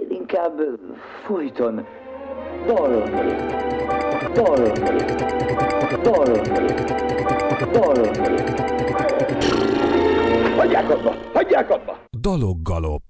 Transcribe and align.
Én 0.00 0.10
inkább 0.10 0.60
folyton 1.24 1.86
dalolnék, 2.66 3.36
dalolnék, 4.32 4.78
dalolnék, 6.02 6.84
dalolnék. 7.72 8.58
Hagyják 10.56 10.90
abba, 10.90 11.14
hagyják 11.32 11.70
abba! 11.70 11.98
Daloggalop. 12.20 13.09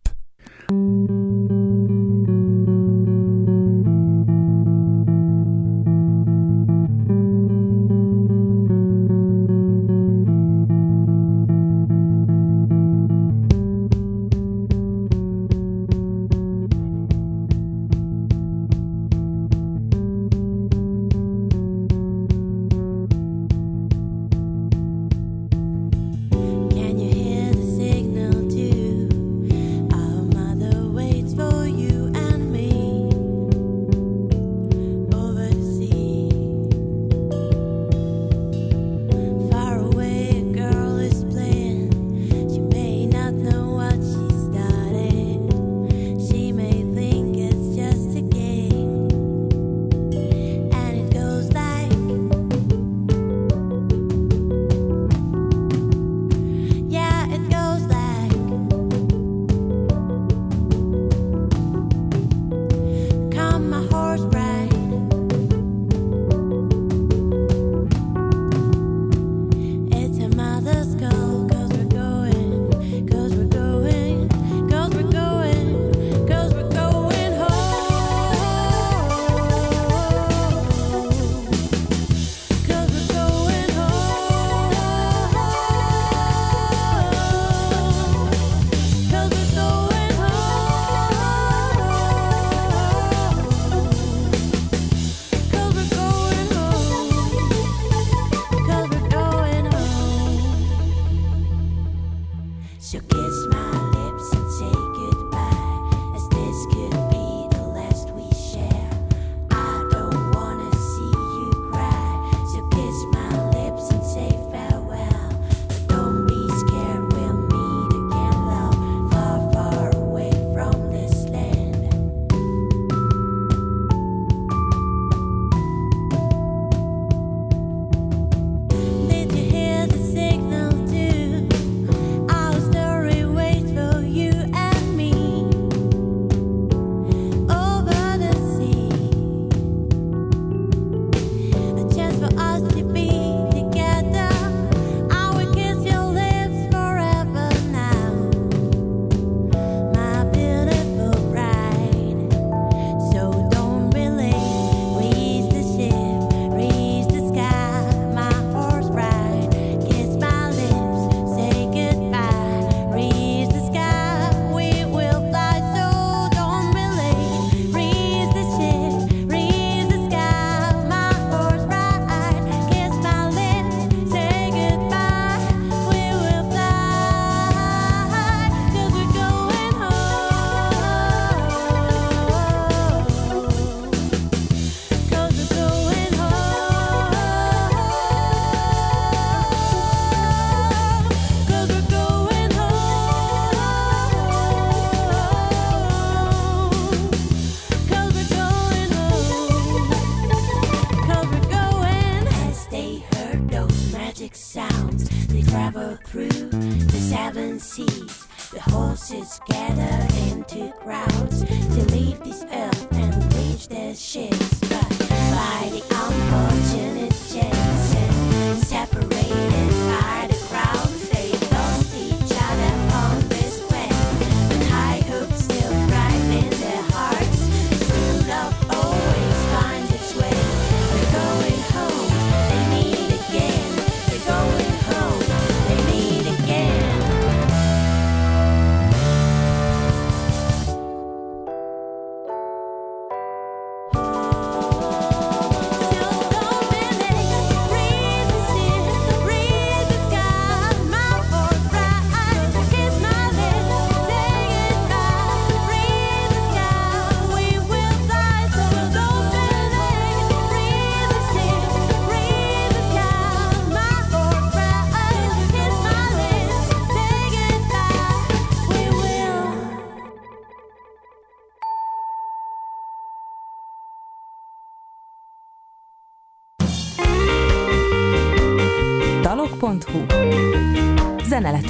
voices 209.10 209.40
gather 209.46 210.06
into 210.30 210.72
crowds. 210.78 210.99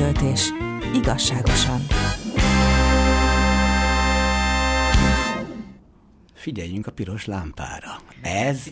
töltés. 0.01 0.51
Igazságosan. 0.95 1.81
Figyeljünk 6.35 6.87
a 6.87 6.93
piros 6.93 7.25
lámpára. 7.25 8.01
Ez, 8.23 8.71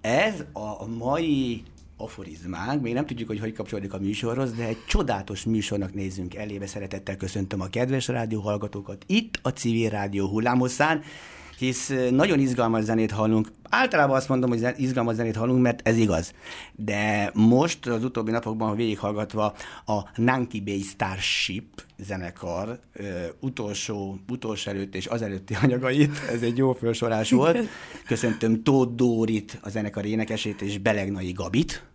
ez 0.00 0.44
a 0.52 0.86
mai 0.86 1.62
aforizmánk, 1.96 2.82
még 2.82 2.92
nem 2.92 3.06
tudjuk, 3.06 3.28
hogy 3.28 3.40
hogy 3.40 3.52
kapcsolódik 3.52 3.92
a 3.92 3.98
műsorhoz, 3.98 4.52
de 4.52 4.64
egy 4.66 4.84
csodálatos 4.88 5.44
műsornak 5.44 5.94
nézünk 5.94 6.34
elébe. 6.34 6.66
Szeretettel 6.66 7.16
köszöntöm 7.16 7.60
a 7.60 7.66
kedves 7.66 8.08
rádió 8.08 8.40
hallgatókat 8.40 9.04
itt 9.06 9.38
a 9.42 9.48
Civil 9.48 9.90
Rádió 9.90 10.28
hullámhosszán 10.28 11.02
hisz 11.62 11.92
nagyon 12.10 12.38
izgalmas 12.38 12.84
zenét 12.84 13.10
hallunk. 13.10 13.48
Általában 13.68 14.16
azt 14.16 14.28
mondom, 14.28 14.50
hogy 14.50 14.66
izgalmas 14.76 15.14
zenét 15.14 15.36
hallunk, 15.36 15.62
mert 15.62 15.88
ez 15.88 15.96
igaz. 15.96 16.32
De 16.72 17.30
most 17.34 17.86
az 17.86 18.04
utóbbi 18.04 18.30
napokban 18.30 18.76
végighallgatva 18.76 19.54
a 19.86 20.00
Nanki 20.14 20.60
Bay 20.60 20.80
Starship 20.80 21.84
zenekar 21.98 22.78
ö, 22.92 23.04
utolsó, 23.40 24.18
utolsó 24.28 24.70
előtt 24.70 24.94
és 24.94 25.06
az 25.06 25.22
előtti 25.22 25.56
anyagait, 25.62 26.18
ez 26.32 26.42
egy 26.42 26.56
jó 26.56 26.72
felsorás 26.72 27.30
volt. 27.30 27.58
Köszöntöm 28.06 28.62
Tóth 28.62 28.94
Dórit, 28.94 29.58
a 29.62 29.68
zenekar 29.68 30.04
énekesét, 30.04 30.62
és 30.62 30.78
Belegnai 30.78 31.32
Gabit. 31.32 31.91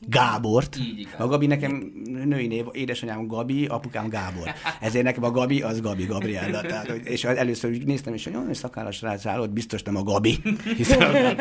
Gábort. 0.00 0.76
Így 0.76 0.98
igaz. 0.98 1.14
A 1.18 1.26
Gabi 1.26 1.46
nekem 1.46 1.92
női 2.24 2.46
név, 2.46 2.64
édesanyám 2.72 3.26
Gabi, 3.26 3.66
apukám 3.66 4.08
Gábor. 4.08 4.54
Ezért 4.80 5.04
nekem 5.04 5.24
a 5.24 5.30
Gabi 5.30 5.62
az 5.62 5.80
Gabi 5.80 6.04
Gabriella. 6.04 6.60
Tehát, 6.66 6.88
és 6.88 7.24
először 7.24 7.70
úgy 7.70 7.86
néztem, 7.86 8.14
és 8.14 8.24
hogy 8.24 8.34
olyan 8.34 8.54
szakállas 8.54 8.96
srác 8.96 9.26
állott, 9.26 9.50
biztos 9.50 9.82
nem 9.82 9.96
a 9.96 10.02
Gabi. 10.02 10.38
Hiszen 10.76 11.36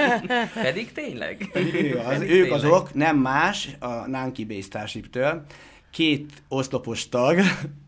Pedig 0.53 0.91
tényleg. 0.91 1.49
ő 1.53 1.97
az, 1.97 2.13
Pedig 2.13 2.29
ők 2.29 2.41
tényleg. 2.41 2.51
azok, 2.51 2.93
nem 2.93 3.17
más, 3.17 3.69
a 3.79 4.07
Nanki 4.07 4.61
Starship-től. 4.61 5.45
Két 5.91 6.43
oszlopos 6.47 7.09
tag, 7.09 7.39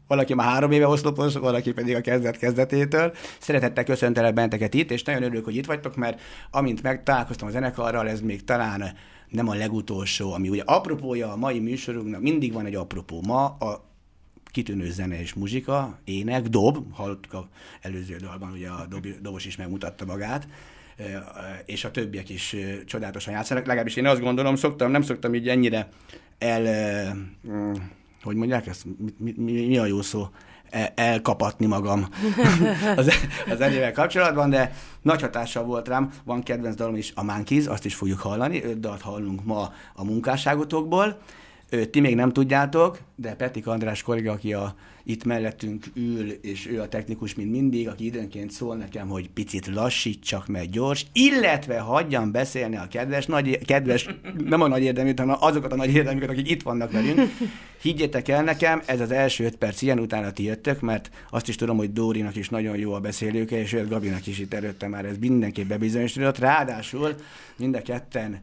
valaki 0.08 0.34
már 0.34 0.48
három 0.48 0.72
éve 0.72 0.88
oszlopos, 0.88 1.34
valaki 1.34 1.72
pedig 1.72 1.96
a 1.96 2.02
kezdet 2.02 2.38
kezdetétől. 2.38 3.14
Szeretettel 3.40 3.84
köszöntelek 3.84 4.34
benneteket 4.34 4.74
itt, 4.74 4.92
és 4.92 5.04
nagyon 5.04 5.24
örülök, 5.24 5.46
hogy 5.46 5.56
itt 5.56 5.66
vagytok, 5.66 5.96
mert 5.96 6.22
amint 6.52 6.82
megtalálkoztam 6.84 7.48
a 7.48 7.52
zenekarral, 7.52 8.10
ez 8.10 8.22
még 8.22 8.44
talán 8.44 8.94
nem 9.30 9.48
a 9.48 9.54
legutolsó, 9.54 10.34
ami 10.34 10.50
ugye 10.50 10.64
apropója 10.66 11.32
a 11.32 11.36
mai 11.36 11.60
műsorunknak, 11.60 12.22
mindig 12.22 12.54
van 12.54 12.66
egy 12.66 12.76
apropó. 12.76 13.22
Ma 13.22 13.46
a 13.46 13.86
kitűnő 14.52 14.92
zene 14.92 15.20
és 15.20 15.34
muzsika, 15.34 16.00
ének, 16.04 16.48
dob, 16.48 16.94
hallottuk 16.94 17.34
a 17.34 17.48
előző 17.82 18.16
dalban, 18.16 18.52
ugye 18.52 18.70
a 18.70 18.86
dob, 18.90 19.08
dobos 19.22 19.46
is 19.46 19.56
megmutatta 19.56 20.06
magát, 20.06 20.48
és 21.66 21.84
a 21.84 21.92
többiek 21.92 22.30
is 22.30 22.56
csodálatosan 22.86 23.34
játszanak. 23.34 23.66
Legalábbis 23.66 23.96
én 23.96 24.06
azt 24.06 24.22
gondolom, 24.22 24.56
szoktam, 24.56 24.92
nem 24.92 25.02
szoktam 25.02 25.36
így 25.36 25.48
ennyire 25.48 25.90
el, 26.38 27.14
mm, 27.48 27.74
hogy 28.22 28.36
mondják 28.36 28.68
ezt, 28.68 28.86
mi, 29.18 29.34
mi, 29.38 29.66
mi 29.66 29.78
a 29.78 29.86
jó 29.86 30.02
szó? 30.02 30.28
El- 30.70 30.92
elkapatni 30.96 31.66
magam 31.66 32.08
az, 32.96 33.12
az 33.50 33.58
zenével 33.58 33.92
kapcsolatban, 33.92 34.50
de 34.50 34.74
nagy 35.02 35.22
hatással 35.22 35.64
volt 35.64 35.88
rám. 35.88 36.12
Van 36.24 36.44
kedvenc 36.44 36.76
dalom 36.76 36.96
is, 36.96 37.12
a 37.16 37.24
Monkeys, 37.24 37.66
azt 37.66 37.86
is 37.86 37.96
fogjuk 37.96 38.20
hallani. 38.20 38.64
Öt 38.64 38.80
dalt 38.80 39.02
hallunk 39.02 39.46
ma 39.46 39.74
a 39.94 40.04
munkásságotokból. 40.04 41.18
Ti 41.92 42.00
még 42.00 42.16
nem 42.16 42.32
tudjátok, 42.32 43.00
de 43.16 43.36
Petik 43.36 43.68
András 43.68 44.02
kolléga, 44.02 44.32
aki 44.32 44.54
a, 44.54 44.76
itt 45.10 45.24
mellettünk 45.24 45.86
ül, 45.94 46.30
és 46.30 46.68
ő 46.68 46.82
a 46.82 46.88
technikus, 46.88 47.36
mint 47.36 47.52
mindig, 47.52 47.88
aki 47.88 48.06
időnként 48.06 48.52
szól 48.52 48.76
nekem, 48.76 49.08
hogy 49.08 49.30
picit 49.30 49.68
lassítsak 49.68 50.48
meg 50.48 50.70
gyors, 50.70 51.06
illetve 51.14 51.80
hagyjam 51.80 52.32
beszélni 52.32 52.76
a 52.76 52.88
kedves, 52.88 53.26
nagy, 53.26 53.66
kedves 53.66 54.08
nem 54.46 54.62
a 54.62 54.68
nagy 54.68 54.84
érdeműt, 54.84 55.20
hanem 55.20 55.36
azokat 55.40 55.72
a 55.72 55.76
nagy 55.76 55.94
érdeműket, 55.94 56.30
akik 56.30 56.50
itt 56.50 56.62
vannak 56.62 56.92
velünk. 56.92 57.20
Higgyétek 57.82 58.28
el 58.28 58.44
nekem, 58.44 58.82
ez 58.86 59.00
az 59.00 59.12
első 59.12 59.44
öt 59.46 59.56
perc 59.56 59.82
ilyen, 59.82 60.00
utána 60.00 60.32
ti 60.32 60.44
jöttök, 60.44 60.82
mert 60.82 61.12
azt 61.30 61.48
is 61.48 61.56
tudom, 61.56 61.78
hogy 61.78 61.94
Dórinak 61.94 62.36
is 62.36 62.50
nagyon 62.50 62.78
jó 62.78 62.94
a 62.94 63.00
beszélőke, 63.00 63.60
és 63.60 63.74
őt 63.74 63.90
Gabinak 63.90 64.28
is 64.28 64.40
itt 64.40 64.54
előtte 64.54 64.88
már 64.88 65.06
ez 65.06 65.18
mindenképp 65.20 65.68
bebizonyosodott. 65.68 66.38
Ráadásul 66.38 67.16
mind 67.58 67.76
a 67.76 67.82
ketten 67.82 68.40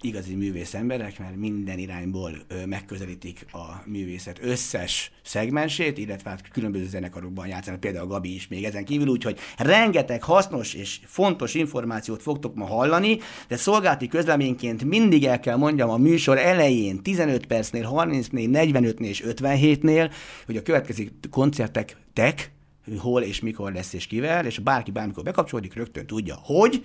igazi 0.00 0.34
művész 0.34 0.74
emberek, 0.74 1.18
mert 1.18 1.36
minden 1.36 1.78
irányból 1.78 2.32
megközelítik 2.66 3.46
a 3.52 3.82
művészet 3.84 4.38
összes 4.42 5.12
szegmensét, 5.22 5.98
illetve 5.98 6.30
hát 6.30 6.48
különböző 6.48 6.86
zenekarokban 6.86 7.46
játszanak, 7.46 7.80
például 7.80 8.04
a 8.04 8.08
Gabi 8.08 8.34
is 8.34 8.48
még 8.48 8.64
ezen 8.64 8.84
kívül, 8.84 9.08
úgyhogy 9.08 9.38
rengeteg 9.56 10.22
hasznos 10.22 10.74
és 10.74 11.00
fontos 11.04 11.54
információt 11.54 12.22
fogtok 12.22 12.54
ma 12.54 12.66
hallani, 12.66 13.18
de 13.48 13.56
szolgálati 13.56 14.08
közleményként 14.08 14.84
mindig 14.84 15.24
el 15.24 15.40
kell 15.40 15.56
mondjam 15.56 15.90
a 15.90 15.96
műsor 15.96 16.38
elején 16.38 17.02
15 17.02 17.46
percnél, 17.46 17.90
30-nél, 17.94 18.48
45-nél 18.52 19.06
és 19.06 19.24
57-nél, 19.26 20.12
hogy 20.46 20.56
a 20.56 20.62
következő 20.62 21.10
koncertek 21.30 21.96
tek, 22.12 22.52
hol 22.98 23.22
és 23.22 23.40
mikor 23.40 23.72
lesz 23.72 23.92
és 23.92 24.06
kivel, 24.06 24.46
és 24.46 24.58
bárki 24.58 24.90
bármikor 24.90 25.24
bekapcsolódik, 25.24 25.74
rögtön 25.74 26.06
tudja, 26.06 26.38
hogy 26.42 26.84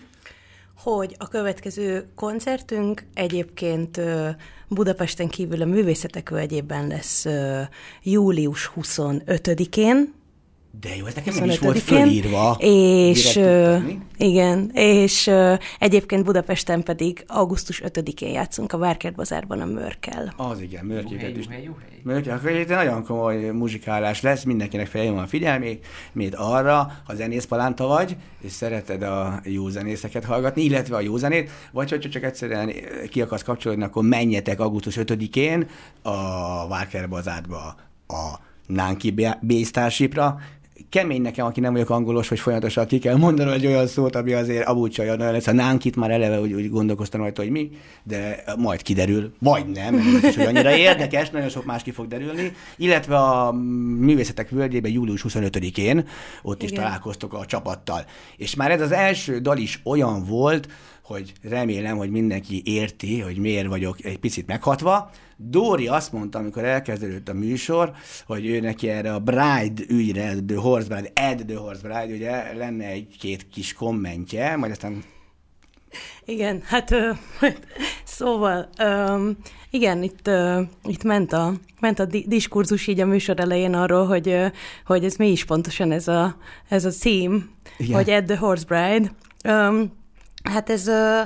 hogy 0.77 1.15
a 1.19 1.27
következő 1.27 2.07
koncertünk 2.15 3.03
egyébként 3.13 4.01
Budapesten 4.67 5.27
kívül 5.27 5.61
a 5.61 5.65
Művészetek 5.65 6.29
Völgyében 6.29 6.87
lesz 6.87 7.25
július 8.03 8.71
25-én, 8.75 10.13
de 10.79 10.95
jó, 10.95 11.05
ez 11.05 11.13
nekem 11.13 11.33
nem 11.35 11.49
is 11.49 11.59
volt 11.59 11.77
25-én, 11.77 11.97
fölírva. 11.97 12.57
És 12.59 13.35
ö, 13.35 13.77
igen, 14.17 14.69
és 14.73 15.27
ö, 15.27 15.53
egyébként 15.79 16.23
Budapesten 16.23 16.83
pedig 16.83 17.23
augusztus 17.27 17.81
5-én 17.85 18.31
játszunk 18.31 18.73
a 18.73 18.77
Várkert 18.77 19.15
Bazárban 19.15 19.61
a 19.61 19.65
Mörkel. 19.65 20.33
Az 20.37 20.61
igen, 20.61 20.85
mörkéket 20.85 21.37
Juhely, 21.37 21.61
is. 21.63 21.69
Mörké, 22.03 22.29
akkor 22.29 22.51
itt 22.51 22.69
nagyon 22.69 23.03
komoly 23.03 23.49
muzsikálás 23.49 24.21
lesz, 24.21 24.43
mindenkinek 24.43 24.87
feljön 24.87 25.17
a 25.17 25.27
figyelmét, 25.27 25.85
még 26.11 26.33
arra, 26.35 26.91
ha 27.05 27.15
zenészpalánta 27.15 27.87
vagy, 27.87 28.15
és 28.41 28.51
szereted 28.51 29.01
a 29.01 29.39
jó 29.43 29.69
zenészeket 29.69 30.25
hallgatni, 30.25 30.61
illetve 30.63 30.95
a 30.95 31.01
jó 31.01 31.17
zenét, 31.17 31.49
vagy 31.71 31.89
hogyha 31.89 32.09
csak 32.09 32.23
egyszerűen 32.23 32.71
ki 33.09 33.21
akarsz 33.21 33.43
kapcsolódni, 33.43 33.83
akkor 33.83 34.03
menjetek 34.03 34.59
augusztus 34.59 34.95
5-én 34.97 35.67
a 36.01 36.67
Várker 36.67 37.09
Bazárba 37.09 37.75
a 38.07 38.39
Nanki 38.67 39.11
Bay 39.41 39.63
Starshipra, 39.63 40.39
kemény 40.89 41.21
nekem, 41.21 41.45
aki 41.45 41.59
nem 41.59 41.71
vagyok 41.71 41.89
angolos, 41.89 42.27
hogy 42.27 42.39
folyamatosan 42.39 42.87
ki 42.87 42.99
kell 42.99 43.15
mondanom 43.15 43.53
egy 43.53 43.65
olyan 43.65 43.87
szót, 43.87 44.15
ami 44.15 44.33
azért 44.33 44.67
abúcsaja 44.67 45.15
nagyon 45.15 45.33
lesz. 45.33 45.47
A 45.47 45.53
nánkit 45.53 45.95
már 45.95 46.11
eleve 46.11 46.39
úgy, 46.39 46.53
úgy 46.53 46.69
gondolkoztam 46.69 47.21
rajta, 47.21 47.41
hogy 47.41 47.51
mi, 47.51 47.69
de 48.03 48.43
majd 48.57 48.81
kiderül, 48.81 49.33
vagy 49.39 49.65
nem, 49.65 49.95
biztos, 49.95 50.35
hogy 50.35 50.45
annyira 50.45 50.75
érdekes, 50.75 51.29
nagyon 51.29 51.49
sok 51.49 51.65
más 51.65 51.83
ki 51.83 51.91
fog 51.91 52.07
derülni. 52.07 52.51
Illetve 52.77 53.17
a 53.17 53.51
Művészetek 53.99 54.49
Völgyében 54.49 54.91
július 54.91 55.25
25-én 55.29 56.07
ott 56.41 56.63
is 56.63 56.71
Igen. 56.71 56.83
találkoztok 56.83 57.33
a 57.33 57.45
csapattal. 57.45 58.05
És 58.37 58.55
már 58.55 58.71
ez 58.71 58.81
az 58.81 58.91
első 58.91 59.39
dal 59.39 59.57
is 59.57 59.79
olyan 59.83 60.23
volt, 60.23 60.67
hogy 61.03 61.33
remélem, 61.41 61.97
hogy 61.97 62.09
mindenki 62.09 62.61
érti, 62.65 63.19
hogy 63.19 63.37
miért 63.37 63.67
vagyok 63.67 64.03
egy 64.03 64.17
picit 64.17 64.47
meghatva. 64.47 65.11
Dóri 65.37 65.87
azt 65.87 66.11
mondta, 66.11 66.39
amikor 66.39 66.63
elkezdődött 66.63 67.29
a 67.29 67.33
műsor, 67.33 67.91
hogy 68.25 68.45
ő 68.45 68.59
neki 68.59 68.89
erre 68.89 69.13
a 69.13 69.19
Bride 69.19 69.83
ügyre, 69.87 70.33
The 70.47 70.57
Horse 70.57 70.87
Bride, 70.87 71.11
Ed 71.13 71.43
The 71.47 71.57
Horse 71.57 71.81
Bride, 71.81 72.13
ugye 72.13 72.53
lenne 72.53 72.85
egy-két 72.85 73.47
kis 73.49 73.73
kommentje, 73.73 74.55
majd 74.55 74.71
aztán 74.71 75.03
Igen, 76.25 76.61
hát 76.65 76.91
ö, 76.91 77.11
szóval, 78.03 78.69
ö, 78.79 79.29
igen, 79.69 80.03
itt, 80.03 80.27
ö, 80.27 80.61
itt 80.83 81.03
ment 81.03 81.33
a, 81.33 81.53
ment 81.79 81.99
a 81.99 82.05
di- 82.05 82.25
diskurzus 82.27 82.87
így 82.87 82.99
a 82.99 83.05
műsor 83.05 83.39
elején 83.39 83.73
arról, 83.73 84.05
hogy, 84.05 84.29
ö, 84.29 84.47
hogy 84.85 85.05
ez 85.05 85.15
mi 85.15 85.31
is 85.31 85.45
pontosan 85.45 85.91
ez 85.91 86.07
a, 86.07 86.37
ez 86.69 86.85
a 86.85 86.91
theme, 86.99 87.37
Igen. 87.77 87.95
hogy 87.95 88.09
Ed 88.09 88.25
the 88.25 88.37
Horse 88.37 88.65
Bride. 88.65 89.11
Ö, 89.43 89.83
hát 90.43 90.69
ez, 90.69 90.87
ö, 90.87 91.21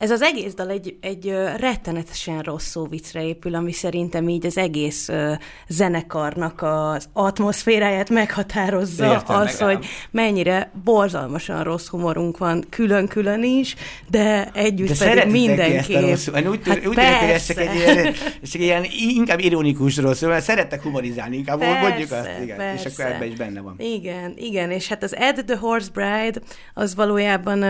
ez 0.00 0.10
az 0.10 0.22
egész 0.22 0.54
dal 0.54 0.70
egy, 0.70 0.96
egy 1.00 1.28
rettenetesen 1.56 2.40
rossz 2.42 2.66
szóvicre 2.66 3.24
épül, 3.24 3.54
ami 3.54 3.72
szerintem 3.72 4.28
így 4.28 4.46
az 4.46 4.56
egész 4.56 5.08
ö, 5.08 5.32
zenekarnak 5.68 6.62
az 6.62 7.08
atmoszféráját 7.12 8.10
meghatározza, 8.10 9.06
Értem, 9.06 9.36
az, 9.36 9.62
ám. 9.62 9.68
hogy 9.68 9.86
mennyire 10.10 10.70
borzalmasan 10.84 11.62
rossz 11.62 11.86
humorunk 11.86 12.38
van 12.38 12.64
külön-külön 12.70 13.42
is, 13.42 13.74
de 14.10 14.50
együtt 14.54 14.98
de 14.98 15.04
pedig 15.04 15.30
mindenképp. 15.30 15.78
ezt 15.78 15.94
a 15.94 16.00
rossz, 16.00 16.26
én 16.26 16.48
úgy, 16.48 16.60
hát 16.64 16.76
hát 16.76 16.86
úgy 16.86 16.94
tűnik, 16.94 17.18
hogy 17.18 17.28
ez 17.28 17.46
csak 17.46 17.56
persze. 17.56 17.70
egy 17.70 17.76
ilyen, 17.78 18.06
ez 18.42 18.50
csak 18.50 18.60
egy 18.60 18.66
ilyen 18.66 18.84
inkább 18.98 19.38
ironikus 19.40 19.96
rossz, 19.96 20.20
mert 20.22 20.44
szerettek 20.44 20.82
humorizálni, 20.82 21.36
inkább 21.36 21.58
Persze, 21.58 21.80
mondjuk 21.80 22.10
azt, 22.10 22.30
igen, 22.42 22.60
és 22.60 22.80
akkor 22.80 22.96
persze. 22.96 23.14
ebben 23.14 23.28
is 23.28 23.36
benne 23.36 23.60
van. 23.60 23.74
Igen, 23.78 24.34
igen, 24.36 24.70
és 24.70 24.88
hát 24.88 25.02
az 25.02 25.16
Ed 25.16 25.44
the 25.46 25.56
Horse 25.56 25.90
Bride 25.92 26.40
az 26.74 26.94
valójában 26.94 27.62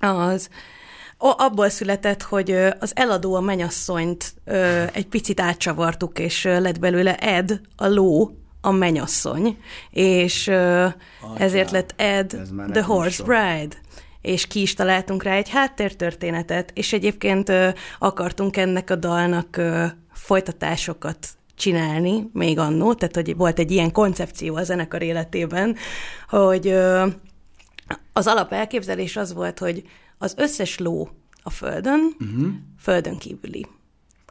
az 0.00 0.48
abból 1.30 1.68
született, 1.68 2.22
hogy 2.22 2.50
az 2.80 2.92
eladó 2.94 3.34
a 3.34 3.40
menyasszonyt 3.40 4.34
egy 4.92 5.06
picit 5.06 5.40
átcsavartuk, 5.40 6.18
és 6.18 6.44
lett 6.44 6.78
belőle 6.78 7.16
Ed, 7.16 7.60
a 7.76 7.86
ló, 7.86 8.30
a 8.60 8.70
menyasszony, 8.70 9.58
és 9.90 10.46
ö, 10.46 10.86
ezért 11.36 11.70
lett 11.70 11.94
Ed 11.96 12.34
ez 12.34 12.48
the 12.72 12.82
Horse. 12.82 13.22
Bride 13.22 13.76
és 14.20 14.46
ki 14.46 14.60
is 14.60 14.74
találtunk 14.74 15.22
rá 15.22 15.34
egy 15.34 15.48
háttértörténetet, 15.48 16.70
és 16.74 16.92
egyébként 16.92 17.48
ö, 17.48 17.68
akartunk 17.98 18.56
ennek 18.56 18.90
a 18.90 18.96
dalnak 18.96 19.56
ö, 19.56 19.84
folytatásokat 20.12 21.28
csinálni 21.54 22.30
még 22.32 22.58
annó, 22.58 22.94
tehát 22.94 23.14
hogy 23.14 23.36
volt 23.36 23.58
egy 23.58 23.70
ilyen 23.70 23.92
koncepció 23.92 24.56
a 24.56 24.62
zenekar 24.62 25.02
életében, 25.02 25.76
hogy 26.28 26.66
ö, 26.66 27.06
az 28.12 28.26
alap 28.26 28.52
elképzelés 28.52 29.16
az 29.16 29.32
volt, 29.32 29.58
hogy 29.58 29.82
az 30.22 30.34
összes 30.36 30.78
ló 30.78 31.08
a 31.42 31.50
Földön, 31.50 32.16
uh-huh. 32.20 32.48
Földön 32.78 33.18
kívüli, 33.18 33.66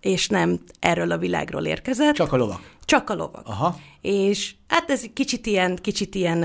és 0.02 0.28
nem 0.28 0.60
erről 0.80 1.12
a 1.12 1.18
világról 1.18 1.66
érkezett. 1.66 2.16
Csak 2.16 2.34
a 2.34 2.38
lovak. 2.38 2.62
Csak 2.92 3.10
a 3.10 3.14
lovak. 3.14 3.48
Aha. 3.48 3.76
És 4.02 4.54
hát 4.68 4.90
ez 4.90 5.04
kicsit 5.14 5.46
ilyen, 5.46 5.78
kicsit 5.82 6.16
ilyen 6.16 6.40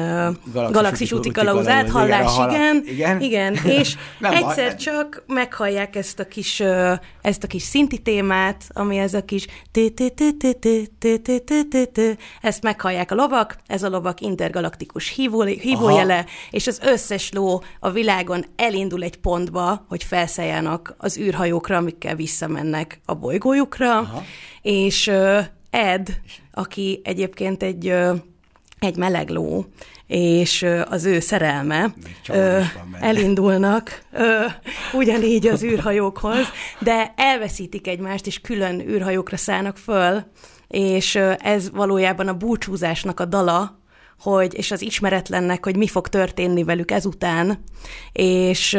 galaxis, 0.52 0.76
galaxis 0.76 1.12
úti 1.12 1.30
kalauz 1.30 1.66
áthallás, 1.66 2.36
igen, 2.36 2.82
igen, 2.86 3.20
igen, 3.20 3.54
és 3.80 3.96
nem, 4.18 4.32
egyszer 4.32 4.66
nem. 4.66 4.76
csak 4.76 5.22
meghallják 5.26 5.96
ezt 5.96 6.18
a 6.18 6.26
kis, 6.28 6.62
ezt 7.22 7.42
a 7.42 7.46
kis 7.46 7.62
szinti 7.62 7.98
témát, 7.98 8.64
ami 8.72 8.98
ez 8.98 9.14
a 9.14 9.24
kis 9.24 9.46
ezt 12.40 12.62
meghallják 12.62 13.10
a 13.10 13.14
lovak, 13.14 13.56
ez 13.66 13.82
a 13.82 13.88
lovak 13.88 14.20
intergalaktikus 14.20 15.08
hívójele, 15.60 16.26
és 16.50 16.66
az 16.66 16.80
összes 16.82 17.32
ló 17.32 17.62
a 17.80 17.90
világon 17.90 18.44
elindul 18.56 19.02
egy 19.02 19.16
pontba, 19.16 19.84
hogy 19.88 20.04
felszálljanak 20.04 20.94
az 20.98 21.18
űrhajókra, 21.18 21.76
amikkel 21.76 22.14
visszamennek 22.14 23.00
a 23.04 23.14
bolygójukra, 23.14 24.24
és 24.62 25.10
Ed, 25.76 26.20
aki 26.52 27.00
egyébként 27.04 27.62
egy, 27.62 27.94
egy 28.78 28.96
meleg 28.96 29.28
ló, 29.28 29.64
és 30.06 30.66
az 30.88 31.04
ő 31.04 31.20
szerelme 31.20 31.94
ö, 32.28 32.60
elindulnak 33.00 34.02
ö, 34.12 34.44
ugyanígy 34.92 35.46
az 35.46 35.62
űrhajókhoz, 35.62 36.46
de 36.78 37.12
elveszítik 37.16 37.86
egymást, 37.86 38.26
és 38.26 38.40
külön 38.40 38.80
űrhajókra 38.80 39.36
szállnak 39.36 39.76
föl, 39.76 40.22
és 40.68 41.14
ez 41.38 41.70
valójában 41.70 42.28
a 42.28 42.36
búcsúzásnak 42.36 43.20
a 43.20 43.24
dala, 43.24 43.75
hogy, 44.20 44.54
és 44.54 44.70
az 44.70 44.82
ismeretlennek, 44.82 45.64
hogy 45.64 45.76
mi 45.76 45.86
fog 45.86 46.08
történni 46.08 46.64
velük 46.64 46.90
ezután, 46.90 47.62
és 48.12 48.78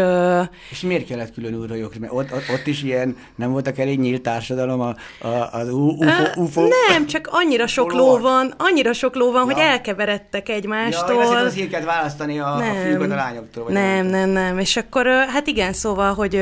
És 0.72 0.82
miért 0.82 1.06
kellett 1.06 1.34
külön 1.34 1.53
űrhajók? 1.53 1.96
Mert 2.00 2.13
ott, 2.13 2.32
ott, 2.34 2.50
ott 2.53 2.67
is 2.67 2.84
ilyen, 2.84 3.17
nem 3.36 3.51
voltak 3.51 3.77
elég 3.77 4.00
nyílt 4.00 4.22
társadalom 4.22 4.79
a, 4.79 4.96
a, 5.27 5.50
az 5.51 5.70
UFO, 5.70 6.41
UFO? 6.41 6.67
Nem, 6.89 7.06
csak 7.06 7.27
annyira 7.32 7.67
sok 7.67 7.94
ló 7.94 8.17
van, 8.17 8.53
annyira 8.58 8.94
sok 8.94 9.15
ló 9.15 9.32
van, 9.32 9.44
hogy 9.44 9.58
Ja. 9.58 9.63
elkeveredtek 9.63 10.50
Ja, 10.50 10.56
egymástól. 10.56 11.22
hittem, 11.22 11.46
az 11.46 11.53
hírket 11.53 11.86
választani 11.86 12.39
a, 12.39 12.56
a 12.56 12.62
fiúkat 12.84 13.12
a 13.12 13.15
lányoktól. 13.15 13.63
Vagy 13.63 13.74
nem, 13.74 14.06
tudom. 14.06 14.20
nem, 14.20 14.29
nem. 14.29 14.60
És 14.60 14.77
akkor, 14.77 15.08
hát 15.08 15.48
igen, 15.48 15.74
szóval, 15.74 16.13
hogy, 16.13 16.41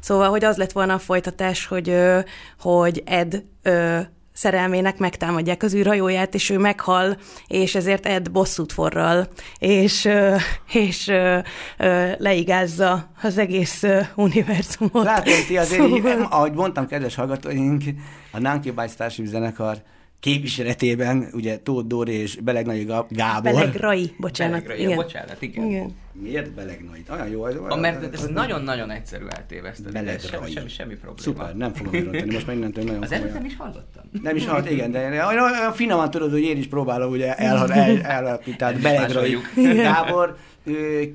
szóval, 0.00 0.28
hogy 0.28 0.44
az 0.44 0.56
lett 0.56 0.72
volna 0.72 0.94
a 0.94 0.98
folytatás, 0.98 1.66
hogy, 1.66 1.96
hogy 2.60 3.02
Ed 3.06 3.42
szerelmének 4.38 4.98
megtámadják 4.98 5.62
az 5.62 5.74
űrhajóját, 5.74 6.34
és 6.34 6.50
ő 6.50 6.58
meghal, 6.58 7.16
és 7.46 7.74
ezért 7.74 8.06
Ed 8.06 8.30
bosszút 8.30 8.72
forral, 8.72 9.28
és, 9.58 10.08
és 10.72 11.12
leigázza 12.18 13.10
az 13.22 13.38
egész 13.38 13.82
univerzumot. 14.14 15.04
Látod, 15.04 15.32
ti 15.46 15.56
azért, 15.56 15.82
így, 15.88 16.02
Szóval- 16.02 16.26
ahogy 16.30 16.52
mondtam, 16.52 16.86
kedves 16.86 17.14
hallgatóink, 17.14 17.82
a 18.32 18.38
Nanki 18.38 18.70
Bites 18.70 19.20
Zenekar 19.24 19.82
képviseletében, 20.20 21.28
ugye 21.32 21.58
Tóth 21.58 21.86
Dóri 21.86 22.12
és 22.12 22.36
Belegnagyi 22.36 22.84
Gá- 22.84 23.06
Gábor. 23.10 23.52
Belegrai, 23.52 24.14
bocsánat. 24.18 24.62
Belegrai, 24.62 24.80
igen. 24.84 24.96
bocsánat, 24.96 25.42
igen. 25.42 25.64
igen. 25.66 25.96
Miért 26.22 26.52
Belegnagyi? 26.54 27.02
Olyan 27.10 27.28
jó. 27.28 27.46
Ez, 27.46 27.54
A, 27.68 27.76
mert 27.76 28.14
ez 28.14 28.26
nagyon-nagyon 28.26 28.90
egyszerű 28.90 29.24
eltéveszteni. 29.28 29.92
de 29.92 30.00
Belegrai. 30.02 30.28
Semmi, 30.30 30.50
semmi, 30.50 30.68
semmi 30.68 30.94
probléma. 30.94 31.20
Szuper, 31.20 31.56
nem 31.56 31.72
fogom 31.72 31.92
kirontani, 31.92 32.32
most 32.32 32.46
már 32.46 32.56
innentől 32.56 32.84
nagyon 32.84 33.02
Az 33.02 33.12
előtt 33.12 33.32
nem 33.32 33.44
is 33.44 33.56
hallottam. 33.56 34.04
Nem 34.22 34.36
is 34.36 34.46
halt, 34.46 34.70
igen, 34.70 34.90
de 34.90 34.98
olyan, 35.26 35.42
olyan 35.42 35.72
finoman 35.72 36.10
tudod, 36.10 36.30
hogy 36.30 36.42
én 36.42 36.56
is 36.56 36.66
próbálom 36.68 37.10
ugye 37.10 37.34
elhal, 37.34 37.72
el, 37.72 38.00
elhalapítani. 38.02 38.76
is 38.76 38.82
Belegrai. 38.82 39.34
másoljuk. 39.54 39.74
Gábor, 39.76 40.36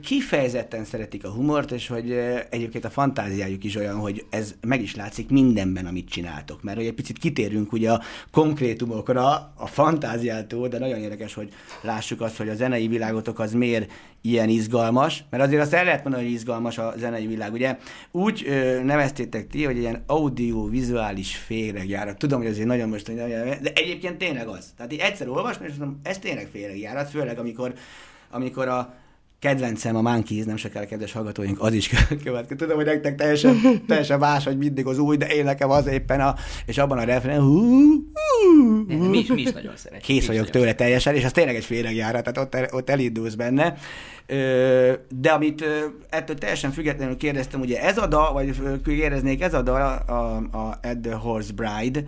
kifejezetten 0.02 0.86
szeretik 0.86 1.26
a 1.26 1.30
humort, 1.30 1.72
és 1.72 1.88
hogy 1.88 2.12
egyébként 2.50 2.86
a 2.86 2.90
fantáziájuk 2.90 3.64
is 3.64 3.76
olyan, 3.76 3.96
hogy 3.96 4.26
ez 4.30 4.56
meg 4.62 4.82
is 4.82 4.96
látszik 4.96 5.30
mindenben, 5.30 5.86
amit 5.86 6.10
csináltok. 6.10 6.64
Mert 6.64 6.78
hogy 6.78 6.86
egy 6.86 6.94
picit 6.94 7.18
kitérünk 7.18 7.72
ugye 7.72 7.92
a 7.92 8.02
konkrétumokra, 8.32 9.54
a 9.56 9.68
fantáziától, 9.68 10.68
de 10.68 10.80
nagyon 10.80 11.00
érdekes, 11.00 11.34
hogy 11.34 11.50
lássuk 11.82 12.22
azt, 12.22 12.38
hogy 12.38 12.50
a 12.50 12.56
zenei 12.56 12.88
világotok 12.88 13.40
az 13.40 13.54
miért 13.54 13.92
ilyen 14.22 14.50
izgalmas, 14.50 15.24
mert 15.30 15.44
azért 15.44 15.62
azt 15.62 15.74
el 15.74 15.84
lehet 15.84 16.04
mondani, 16.04 16.24
hogy 16.24 16.34
izgalmas 16.34 16.78
a 16.78 16.94
zenei 16.98 17.28
világ. 17.28 17.54
Ugye 17.54 17.78
úgy 18.12 18.44
ö, 18.48 18.84
neveztétek 18.84 19.48
ti, 19.48 19.64
hogy 19.64 19.78
ilyen 19.78 20.04
audio-vizuális 20.08 21.36
féregjárat. 21.36 22.18
Tudom, 22.18 22.42
hogy 22.42 22.50
azért 22.50 22.68
nagyon 22.68 22.90
most, 22.90 23.14
de 23.14 23.72
egyébként 23.74 24.18
tényleg 24.18 24.48
az. 24.48 24.74
Tehát 24.78 24.94
így 24.94 25.00
egyszer 25.00 25.30
olvasni, 25.30 25.66
és 25.66 25.72
azt 25.72 25.80
mondom, 25.80 26.00
ez 26.04 26.20
tényleg 26.20 26.48
féregjárat, 26.52 27.10
főleg 27.10 27.40
amikor, 27.40 27.74
amikor 28.30 28.68
a 28.68 28.94
kedvencem 29.44 29.96
a 29.96 30.02
Monkeys, 30.02 30.46
nem 30.46 30.56
sokára 30.56 30.86
kedves 30.86 31.12
hallgatóink, 31.12 31.62
az 31.62 31.74
is 31.74 31.90
következik. 32.24 32.58
Tudom, 32.58 32.76
hogy 32.76 32.86
nektek 32.86 33.16
teljesen, 33.16 33.82
teljesen 33.88 34.20
más, 34.20 34.44
hogy 34.44 34.58
mindig 34.58 34.86
az 34.86 34.98
új, 34.98 35.18
de 35.18 35.28
én 35.28 35.44
nekem 35.44 35.70
az 35.70 35.88
éppen 35.88 36.22
a, 36.22 36.36
és 36.66 36.78
abban 36.78 36.98
a 36.98 37.04
refrén, 37.04 37.40
hú, 37.40 37.60
hú, 38.14 38.86
hú, 38.88 39.04
Mi 39.10 39.18
is, 39.18 39.28
mi 39.28 39.42
is 39.42 39.52
nagyon 39.52 39.76
szeretjük. 39.76 40.02
kész 40.06 40.28
vagyok 40.28 40.50
tőle 40.50 40.74
teljesen, 40.74 41.16
és 41.16 41.24
az 41.24 41.32
tényleg 41.32 41.56
egy 41.56 41.66
féregjárat, 41.66 42.24
tehát 42.24 42.38
ott, 42.38 42.56
el- 42.56 42.70
ott 42.72 42.90
elindulsz 42.90 43.34
benne. 43.34 43.76
De 45.10 45.30
amit 45.30 45.66
ettől 46.10 46.38
teljesen 46.38 46.72
függetlenül 46.72 47.18
kérdeztem, 47.18 47.62
ugye 47.62 47.82
ez 47.82 47.98
a 47.98 48.08
dal, 48.08 48.34
vagy 48.34 48.56
kérdeznék, 48.84 49.42
ez 49.42 49.54
a 49.54 49.62
dal, 49.62 50.04
a, 50.08 50.14
a 50.58 50.80
At 50.84 50.98
the 51.02 51.16
Horse 51.16 51.54
Bride, 51.54 52.04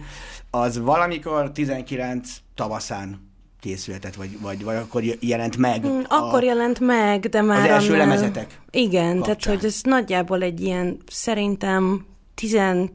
az 0.50 0.80
valamikor 0.80 1.52
19 1.52 2.30
tavaszán 2.56 3.34
készülhetett, 3.66 4.16
vagy, 4.16 4.40
vagy, 4.42 4.64
vagy 4.64 4.76
akkor 4.76 5.04
jelent 5.20 5.58
meg. 5.58 5.86
Mm, 5.86 6.00
Akkor 6.08 6.44
jelent 6.44 6.80
meg, 6.80 7.26
de 7.30 7.42
már 7.42 7.64
az 7.64 7.70
első 7.70 7.94
annál- 7.94 8.08
lemezetek 8.08 8.60
Igen, 8.72 9.10
tehát 9.12 9.26
kapcsán. 9.26 9.56
hogy 9.56 9.66
ez 9.66 9.80
nagyjából 9.84 10.42
egy 10.42 10.62
ilyen, 10.62 10.98
szerintem 11.08 12.06
17 12.36 12.92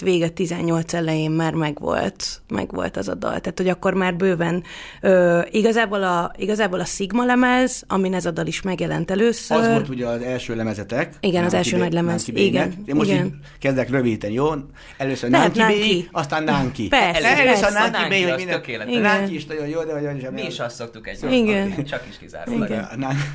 vége, 0.00 0.28
18 0.28 0.94
elején 0.94 1.30
már 1.30 1.52
megvolt, 1.54 2.40
megvolt 2.48 2.96
az 2.96 3.08
a 3.08 3.14
dal. 3.14 3.40
Tehát, 3.40 3.58
hogy 3.58 3.68
akkor 3.68 3.94
már 3.94 4.14
bőven 4.16 4.62
ö, 5.00 5.40
igazából, 5.50 6.02
a, 6.02 6.32
igazából 6.36 6.80
a 6.80 6.84
Sigma 6.84 7.24
lemez, 7.24 7.84
amin 7.86 8.14
ez 8.14 8.26
a 8.26 8.30
dal 8.30 8.46
is 8.46 8.62
megjelent 8.62 9.10
először. 9.10 9.56
Az 9.56 9.66
volt 9.68 9.88
ugye 9.88 10.06
az 10.06 10.22
első 10.22 10.54
lemezetek. 10.54 11.14
Igen, 11.20 11.44
az 11.44 11.54
első 11.54 11.70
Bay- 11.70 11.80
nagy 11.80 11.92
lemez. 11.92 12.28
Igen, 12.34 12.74
Én 12.86 12.94
most 12.94 13.10
igen. 13.10 13.24
így 13.24 13.32
kezdek 13.58 13.90
rövidíteni, 13.90 14.32
jó? 14.32 14.50
Először 14.96 15.30
Nanki 15.30 15.58
Bay, 15.58 15.78
Nanki. 15.78 16.08
aztán 16.12 16.44
Nanki. 16.44 16.88
Persze, 16.88 17.28
Először 17.38 17.60
persze. 17.60 17.78
Nanki 17.78 17.90
Nanki 17.98 18.08
Bay, 18.08 18.22
hogy 18.22 18.86
minden... 18.86 19.18
Nanki 19.18 19.34
is 19.34 19.46
nagyon 19.46 19.66
jó, 19.66 19.82
de 19.84 19.92
hogy 19.92 20.16
is 20.16 20.24
Mi 20.32 20.42
is 20.46 20.58
azt 20.60 20.74
szoktuk 20.76 21.08
egy 21.08 21.32
Igen. 21.32 21.84
Csak 21.84 22.04
is 22.10 22.18
kizárólag. 22.18 22.68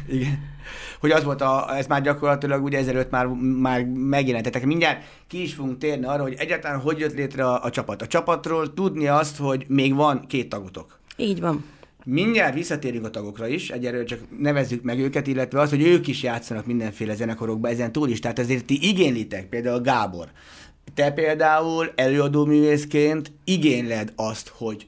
Igen. 0.10 0.58
Hogy 1.00 1.12
az 1.12 1.24
volt, 1.24 1.42
a, 1.42 1.78
ez 1.78 1.88
már 1.88 2.02
gyakorlatilag 2.02 2.64
ugye 2.64 2.78
ezelőtt 2.78 3.10
már, 3.10 3.26
már 3.60 3.86
megjelentetek. 3.86 4.66
Mindjárt 4.66 5.04
ki 5.28 5.42
is 5.42 5.54
fogunk 5.54 5.78
térni 5.78 6.06
arra, 6.06 6.22
hogy 6.22 6.36
egyáltalán 6.38 6.80
hogy 6.80 7.00
jött 7.00 7.16
létre 7.16 7.46
a, 7.46 7.64
a 7.64 7.70
csapat. 7.70 8.02
A 8.02 8.08
csapatról 8.08 8.74
tudni 8.74 9.08
azt, 9.08 9.38
hogy 9.38 9.66
még 9.68 9.96
van 9.96 10.28
két 10.28 10.50
tagotok. 10.50 11.00
Így 11.16 11.40
van. 11.40 11.66
Mindjárt 12.06 12.54
visszatérünk 12.54 13.06
a 13.06 13.10
tagokra 13.10 13.48
is, 13.48 13.70
egyelőre 13.70 14.04
csak 14.04 14.20
nevezzük 14.40 14.84
meg 14.84 15.00
őket, 15.00 15.28
illetve 15.28 15.60
az, 15.60 15.70
hogy 15.70 15.82
ők 15.82 16.08
is 16.08 16.24
játszanak 16.24 16.66
mindenféle 16.66 17.16
zenekarokba 17.16 17.70
ezen 17.70 17.92
túl 17.92 18.10
is. 18.10 18.20
Tehát 18.20 18.40
ezért 18.40 18.66
ti 18.66 18.90
igénylitek, 18.90 19.50
például 19.50 19.82
Gábor. 19.82 20.28
Te 20.94 21.12
például 21.12 21.92
előadó 21.96 22.46
művészként 22.46 23.32
igényled 23.44 24.14
azt, 24.16 24.52
hogy 24.56 24.86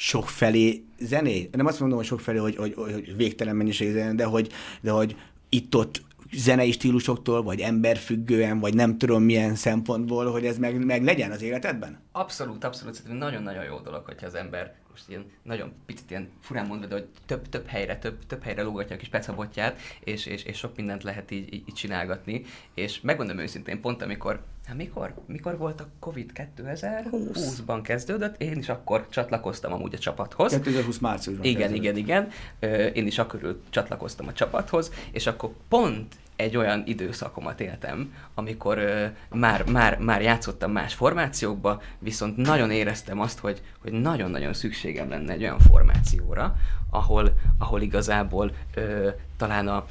sokfelé 0.00 0.84
zené. 0.98 1.48
Nem 1.52 1.66
azt 1.66 1.80
mondom, 1.80 1.98
hogy 1.98 2.06
sokfelé, 2.06 2.38
hogy, 2.38 2.56
hogy, 2.56 2.74
hogy, 2.74 3.16
végtelen 3.16 3.56
mennyiség 3.56 3.92
zene, 3.92 4.14
de 4.14 4.24
hogy, 4.24 4.52
de 4.80 4.90
hogy 4.90 5.16
itt-ott 5.48 6.02
zenei 6.32 6.72
stílusoktól, 6.72 7.42
vagy 7.42 7.60
emberfüggően, 7.60 8.60
vagy 8.60 8.74
nem 8.74 8.98
tudom 8.98 9.22
milyen 9.22 9.54
szempontból, 9.54 10.30
hogy 10.30 10.46
ez 10.46 10.58
meg, 10.58 10.84
meg 10.84 11.04
legyen 11.04 11.30
az 11.30 11.42
életedben? 11.42 11.98
Abszolút, 12.12 12.64
abszolút. 12.64 12.94
Szerintem 12.94 13.18
nagyon-nagyon 13.28 13.64
jó 13.64 13.78
dolog, 13.78 14.04
hogyha 14.04 14.26
az 14.26 14.34
ember 14.34 14.74
most 14.90 15.08
ilyen 15.08 15.24
nagyon 15.42 15.72
picit 15.86 16.10
ilyen 16.10 16.28
furán 16.40 16.66
mondva, 16.66 16.86
de 16.86 16.94
hogy 16.94 17.08
több, 17.26 17.48
több 17.48 17.66
helyre, 17.66 17.98
több, 17.98 18.26
több 18.26 18.42
helyre 18.42 18.62
lógatja 18.62 18.96
a 18.96 18.98
kis 18.98 19.08
pecabotját, 19.08 19.78
és, 20.04 20.26
és, 20.26 20.44
és 20.44 20.58
sok 20.58 20.76
mindent 20.76 21.02
lehet 21.02 21.30
így, 21.30 21.54
így, 21.54 21.68
így 21.68 21.74
csinálgatni. 21.74 22.44
És 22.74 23.00
megmondom 23.00 23.38
őszintén, 23.38 23.80
pont 23.80 24.02
amikor, 24.02 24.44
hát 24.70 24.78
mikor, 24.78 25.14
mikor 25.26 25.58
volt 25.58 25.80
a 25.80 25.86
Covid 25.98 26.30
2020-ban 26.34 27.80
kezdődött, 27.82 28.40
én 28.40 28.58
is 28.58 28.68
akkor 28.68 29.06
csatlakoztam 29.08 29.72
amúgy 29.72 29.94
a 29.94 29.98
csapathoz. 29.98 30.52
2020 30.52 30.98
márciusban. 30.98 31.46
Igen, 31.46 31.60
kezdődött. 31.60 31.96
igen, 31.96 32.28
igen. 32.60 32.92
Én 32.92 33.06
is 33.06 33.18
akkor 33.18 33.60
csatlakoztam 33.70 34.26
a 34.26 34.32
csapathoz, 34.32 34.92
és 35.12 35.26
akkor 35.26 35.50
pont 35.68 36.14
egy 36.36 36.56
olyan 36.56 36.82
időszakomat 36.86 37.60
éltem, 37.60 38.14
amikor 38.34 38.78
ö, 38.78 39.06
már, 39.30 39.64
már, 39.70 39.98
már 39.98 40.22
játszottam 40.22 40.72
más 40.72 40.94
formációkba, 40.94 41.82
viszont 41.98 42.36
nagyon 42.36 42.70
éreztem 42.70 43.20
azt, 43.20 43.38
hogy, 43.38 43.62
hogy 43.78 43.92
nagyon-nagyon 43.92 44.52
szükségem 44.52 45.08
lenne 45.08 45.32
egy 45.32 45.42
olyan 45.42 45.58
formációra, 45.58 46.54
ahol, 46.90 47.32
ahol 47.58 47.80
igazából 47.80 48.52
ö, 48.74 49.08
talán 49.36 49.68
a, 49.68 49.86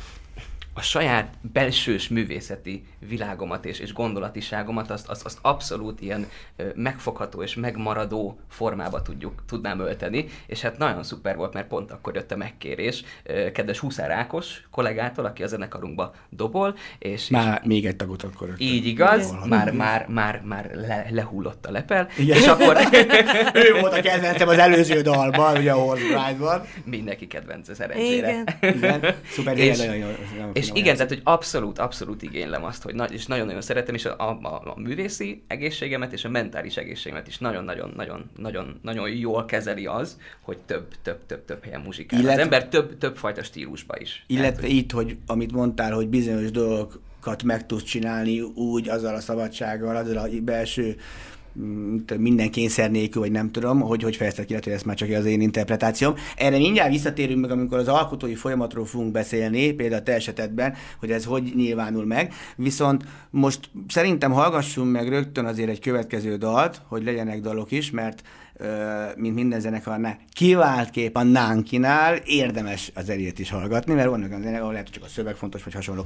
a 0.79 0.81
saját 0.81 1.33
belsős 1.41 2.07
művészeti 2.07 2.83
világomat 3.07 3.65
és, 3.65 3.79
és 3.79 3.93
gondolatiságomat 3.93 4.89
azt, 4.91 5.07
azt, 5.07 5.25
azt 5.25 5.37
abszolút 5.41 6.01
ilyen 6.01 6.27
megfogható 6.75 7.43
és 7.43 7.55
megmaradó 7.55 8.39
formába 8.49 9.01
tudjuk, 9.01 9.43
tudnám 9.47 9.79
ölteni, 9.79 10.25
és 10.47 10.61
hát 10.61 10.77
nagyon 10.77 11.03
szuper 11.03 11.35
volt, 11.35 11.53
mert 11.53 11.67
pont 11.67 11.91
akkor 11.91 12.15
jött 12.15 12.31
a 12.31 12.35
megkérés 12.37 13.03
kedves 13.53 13.79
Huszár 13.79 14.11
Ákos 14.11 14.67
kollégától, 14.71 15.25
aki 15.25 15.43
a 15.43 15.47
zenekarunkba 15.47 16.13
dobol, 16.29 16.75
és, 16.99 17.11
és 17.11 17.27
Már 17.29 17.61
még 17.65 17.85
egy 17.85 17.95
tagot 17.95 18.23
akkor. 18.23 18.53
így 18.57 18.85
igaz, 18.85 19.27
Igen. 19.27 19.47
már, 19.47 19.71
már, 19.71 20.05
már, 20.07 20.41
már 20.45 20.71
le, 20.73 21.05
lehullott 21.09 21.65
a 21.65 21.71
lepel, 21.71 22.07
Igen. 22.17 22.37
és 22.37 22.47
akkor 22.47 22.77
ő 23.67 23.79
volt 23.79 23.93
a 23.93 24.01
kedvencem 24.01 24.47
az 24.47 24.57
előző 24.57 25.01
dalban, 25.01 25.57
ugye 25.57 25.71
a 25.71 25.75
Horse 25.75 26.65
mindenki 26.83 27.27
kedvence 27.27 27.73
szerencsére. 27.73 28.29
Igen. 28.59 28.75
Igen, 28.75 29.15
szuper, 29.31 29.57
És- 29.69 29.77
nagyon, 29.77 29.97
nagyon, 29.97 30.15
nagyon 30.35 30.51
És 30.53 30.68
finom 30.69 30.83
igen, 30.83 30.95
tehát, 30.95 31.11
hogy 31.11 31.21
abszolút, 31.23 31.79
abszolút 31.79 32.21
igénylem 32.21 32.63
azt, 32.63 32.83
hogy 32.83 32.95
nagy, 32.95 33.13
és 33.13 33.25
nagyon-nagyon 33.25 33.61
szeretem, 33.61 33.95
és 33.95 34.05
a, 34.05 34.15
a, 34.17 34.61
a 34.75 34.79
művészi 34.79 35.43
egészségemet 35.47 36.13
és 36.13 36.25
a 36.25 36.29
mentális 36.29 36.77
egészségemet 36.77 37.27
is 37.27 37.37
nagyon-nagyon, 37.37 37.93
nagyon, 37.95 38.29
nagyon, 38.37 38.79
nagyon 38.81 39.09
jól 39.09 39.45
kezeli 39.45 39.85
az, 39.85 40.17
hogy 40.41 40.57
több, 40.57 40.87
több, 41.01 41.25
több, 41.25 41.45
több 41.45 41.63
helyen 41.63 41.81
muzsikál. 41.81 42.19
Illet- 42.19 42.35
Az 42.35 42.41
ember 42.41 42.67
több, 42.67 42.97
több 42.97 43.17
fajta 43.17 43.43
stílusba 43.43 43.95
is. 43.99 44.23
Illetve 44.27 44.67
itt, 44.67 44.91
hogy 44.91 45.17
amit 45.27 45.51
mondtál, 45.51 45.93
hogy 45.93 46.07
bizonyos 46.07 46.51
dolgokat 46.51 47.43
meg 47.43 47.65
tudsz 47.65 47.83
csinálni 47.83 48.41
úgy, 48.41 48.89
azzal 48.89 49.15
a 49.15 49.19
szabadsággal, 49.19 49.95
azzal 49.95 50.17
a 50.17 50.27
belső 50.41 50.95
minden 52.17 52.51
kényszer 52.51 52.91
nélkül, 52.91 53.21
vagy 53.21 53.31
nem 53.31 53.51
tudom, 53.51 53.79
hogy 53.79 54.03
hogy 54.03 54.15
fejezted 54.15 54.45
ki, 54.45 54.49
lehet, 54.49 54.65
hogy 54.65 54.73
ez 54.73 54.83
már 54.83 54.95
csak 54.95 55.09
az 55.09 55.25
én 55.25 55.41
interpretációm. 55.41 56.13
Erre 56.35 56.57
mindjárt 56.57 56.91
visszatérünk 56.91 57.41
meg, 57.41 57.51
amikor 57.51 57.77
az 57.77 57.87
alkotói 57.87 58.35
folyamatról 58.35 58.85
fogunk 58.85 59.11
beszélni, 59.11 59.71
például 59.71 60.01
a 60.01 60.03
te 60.03 60.13
esetedben, 60.13 60.73
hogy 60.99 61.11
ez 61.11 61.25
hogy 61.25 61.51
nyilvánul 61.55 62.05
meg. 62.05 62.33
Viszont 62.55 63.03
most 63.29 63.69
szerintem 63.87 64.31
hallgassunk 64.31 64.91
meg 64.91 65.09
rögtön 65.09 65.45
azért 65.45 65.69
egy 65.69 65.79
következő 65.79 66.35
dalt, 66.35 66.81
hogy 66.87 67.03
legyenek 67.03 67.41
dalok 67.41 67.71
is, 67.71 67.91
mert 67.91 68.21
mint 69.15 69.35
minden 69.35 69.59
zenekarnál, 69.59 70.17
kivált 70.33 70.89
kép 70.89 71.17
a 71.17 71.23
Nánkinál, 71.23 72.15
érdemes 72.15 72.91
az 72.95 73.09
elét 73.09 73.39
is 73.39 73.49
hallgatni, 73.49 73.93
mert 73.93 74.09
vannak 74.09 74.29
olyan 74.29 74.41
zenek, 74.41 74.59
ahol 74.59 74.71
lehet, 74.71 74.87
hogy 74.87 74.95
csak 74.95 75.09
a 75.09 75.11
szöveg 75.13 75.35
fontos, 75.35 75.63
vagy 75.63 75.73
hasonló. 75.73 76.05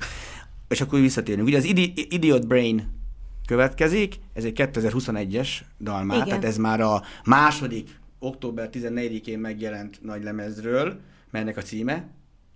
És 0.68 0.82
akkor 0.82 1.00
visszatérünk. 1.00 1.48
Ugye 1.48 1.58
az 1.58 1.64
Idi- 1.64 2.08
Idiot 2.10 2.48
Brain 2.48 3.03
következik, 3.46 4.20
ez 4.34 4.44
egy 4.44 4.54
2021-es 4.56 5.50
dal 5.80 6.04
már, 6.04 6.16
Igen. 6.18 6.28
tehát 6.28 6.46
ez 6.46 6.58
már 6.58 6.82
a 6.82 7.02
második, 7.26 7.90
október 8.20 8.70
14-én 8.74 9.40
megjelent 9.40 10.00
nagy 10.02 10.24
lemezről, 10.24 11.00
melynek 11.32 11.58
a 11.58 11.62
címe, 11.62 12.08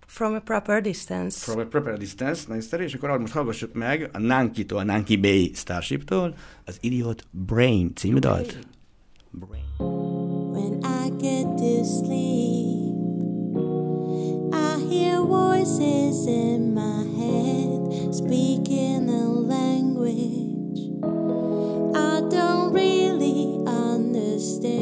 From 0.08 0.34
a 0.34 0.40
proper 0.40 0.80
distance. 0.80 1.44
Proper, 1.44 1.66
proper 1.66 1.98
Distance, 1.98 2.44
nagyon 2.46 2.62
szerű, 2.62 2.82
és 2.82 2.94
akkor 2.94 3.18
most 3.18 3.32
hallgassuk 3.32 3.72
meg 3.72 4.10
a 4.12 4.18
Nanki-tól, 4.18 4.78
a 4.78 4.84
Nanki 4.84 5.16
Bay 5.16 5.50
Starship-tól 5.54 6.34
az 6.64 6.76
Idiot 6.80 7.26
Brain 7.30 7.94
című 7.94 8.18
dalt. 8.18 8.58
Brain. 9.30 9.64
When 10.52 10.80
I 10.82 11.10
get 11.20 11.56
to 11.56 11.84
sleep, 11.84 12.96
I 14.52 14.88
hear 14.90 15.20
voices 15.20 16.26
in 16.26 16.72
my 16.72 17.04
head 17.18 18.14
speaking 18.14 19.08
a 19.08 19.28
language 19.46 20.47
I 21.98 22.20
don't 22.30 22.72
really 22.72 23.58
understand. 23.66 24.77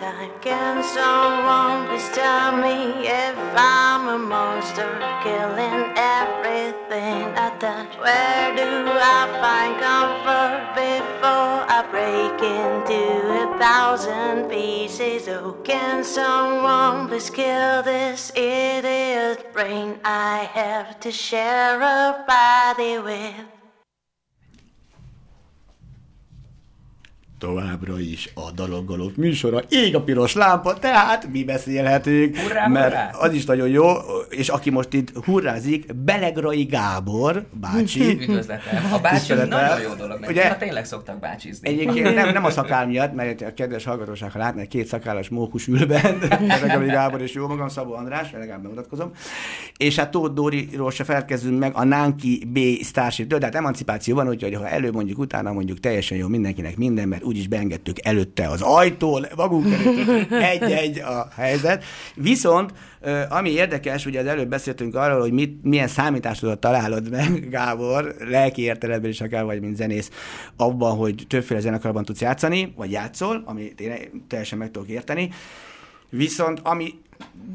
Time. 0.00 0.30
Can 0.40 0.82
someone 0.82 1.86
please 1.88 2.08
tell 2.14 2.56
me 2.56 3.06
if 3.06 3.36
I'm 3.54 4.08
a 4.08 4.18
monster 4.18 4.90
killing 5.22 5.92
everything 5.94 7.20
I 7.36 7.48
touch? 7.60 7.92
Where 7.98 8.56
do 8.56 8.70
I 8.96 9.20
find 9.44 9.74
comfort 9.88 10.62
before 10.74 11.58
I 11.76 11.80
break 11.94 12.38
into 12.40 13.02
a 13.44 13.58
thousand 13.58 14.48
pieces? 14.48 15.28
Oh, 15.28 15.52
can 15.64 16.02
someone 16.02 17.08
please 17.08 17.28
kill 17.28 17.82
this 17.82 18.32
idiot 18.34 19.52
brain 19.52 20.00
I 20.02 20.48
have 20.54 20.98
to 21.00 21.12
share 21.12 21.76
a 21.80 22.24
body 22.26 22.98
with? 22.98 23.59
Továbbra 27.40 28.00
is 28.00 28.30
a 28.34 28.50
daloggalók 28.54 29.16
műsora, 29.16 29.60
ég 29.68 29.94
a 29.96 30.02
piros 30.02 30.34
lámpa, 30.34 30.74
tehát 30.74 31.28
mi 31.32 31.44
beszélhetünk, 31.44 32.36
Hurrá, 32.36 32.66
mert 32.66 32.84
hurrá! 32.94 33.10
az 33.12 33.32
is 33.32 33.44
nagyon 33.44 33.68
jó, 33.68 33.86
és 34.28 34.48
aki 34.48 34.70
most 34.70 34.92
itt 34.92 35.24
hurrázik, 35.24 35.94
Belegrai 35.94 36.64
Gábor 36.64 37.44
bácsi, 37.52 38.10
Üdvözletem. 38.22 38.92
A 38.92 38.98
bácsi 38.98 39.32
nagyon 39.32 39.80
jó 39.80 39.94
dolog, 39.94 40.20
mert 40.20 40.32
Ugye- 40.32 40.44
Ugye? 40.44 40.56
tényleg 40.56 40.84
szoktak 40.84 41.18
bácsizni. 41.20 41.68
Egyébként 41.68 42.14
nem, 42.14 42.32
nem 42.32 42.44
a 42.44 42.50
szakál 42.60 42.86
miatt, 42.86 43.14
mert 43.14 43.42
a 43.42 43.54
kedves 43.54 43.84
hallgatóság, 43.84 44.30
ha 44.32 44.38
látnak, 44.38 44.66
két 44.68 44.86
szakállas 44.86 45.28
mókus 45.28 45.66
ül 45.66 45.86
bent, 45.86 46.28
Belegrai 46.48 46.88
Gábor 46.88 47.20
és 47.20 47.32
jó 47.32 47.46
magam, 47.46 47.68
Szabó 47.68 47.94
András, 47.94 48.32
legalább 48.32 48.62
bemutatkozom, 48.62 49.10
és 49.76 49.96
hát 49.96 50.10
Tóth 50.10 50.34
Dóriról 50.34 50.90
se 50.90 51.04
felkezdünk 51.04 51.58
meg 51.58 51.72
a 51.74 51.84
Nánki 51.84 52.44
B 52.52 52.58
Starship-től, 52.84 53.38
de 53.38 53.44
hát 53.44 53.54
emancipáció 53.54 54.14
van, 54.14 54.28
úgyhogy 54.28 54.54
ha 54.54 54.68
elő 54.68 54.90
mondjuk, 54.90 55.18
utána 55.18 55.52
mondjuk 55.52 55.80
teljesen 55.80 56.18
jó 56.18 56.28
mindenkinek 56.28 56.76
minden, 56.76 57.08
mert 57.08 57.22
úgyis 57.30 57.48
beengedtük 57.48 57.96
előtte 58.06 58.48
az 58.48 58.62
ajtón, 58.62 59.26
magunk 59.36 59.66
előtt 59.72 60.32
egy-egy 60.32 60.98
a 60.98 61.28
helyzet. 61.36 61.84
Viszont, 62.14 62.72
ami 63.28 63.50
érdekes, 63.50 64.06
ugye 64.06 64.20
az 64.20 64.26
előbb 64.26 64.48
beszéltünk 64.48 64.94
arról, 64.94 65.20
hogy 65.20 65.32
mit, 65.32 65.64
milyen 65.64 65.88
számításodat 65.88 66.58
találod 66.58 67.10
meg, 67.10 67.48
Gábor, 67.48 68.14
lelki 68.18 68.62
értelemben 68.62 69.10
is 69.10 69.20
akár 69.20 69.44
vagy, 69.44 69.60
mint 69.60 69.76
zenész, 69.76 70.10
abban, 70.56 70.96
hogy 70.96 71.24
többféle 71.28 71.60
zenekarban 71.60 72.04
tudsz 72.04 72.20
játszani, 72.20 72.72
vagy 72.76 72.90
játszol, 72.90 73.42
amit 73.44 73.80
én 73.80 74.24
teljesen 74.28 74.58
meg 74.58 74.70
tudok 74.70 74.88
érteni. 74.88 75.30
Viszont 76.08 76.60
ami 76.62 76.94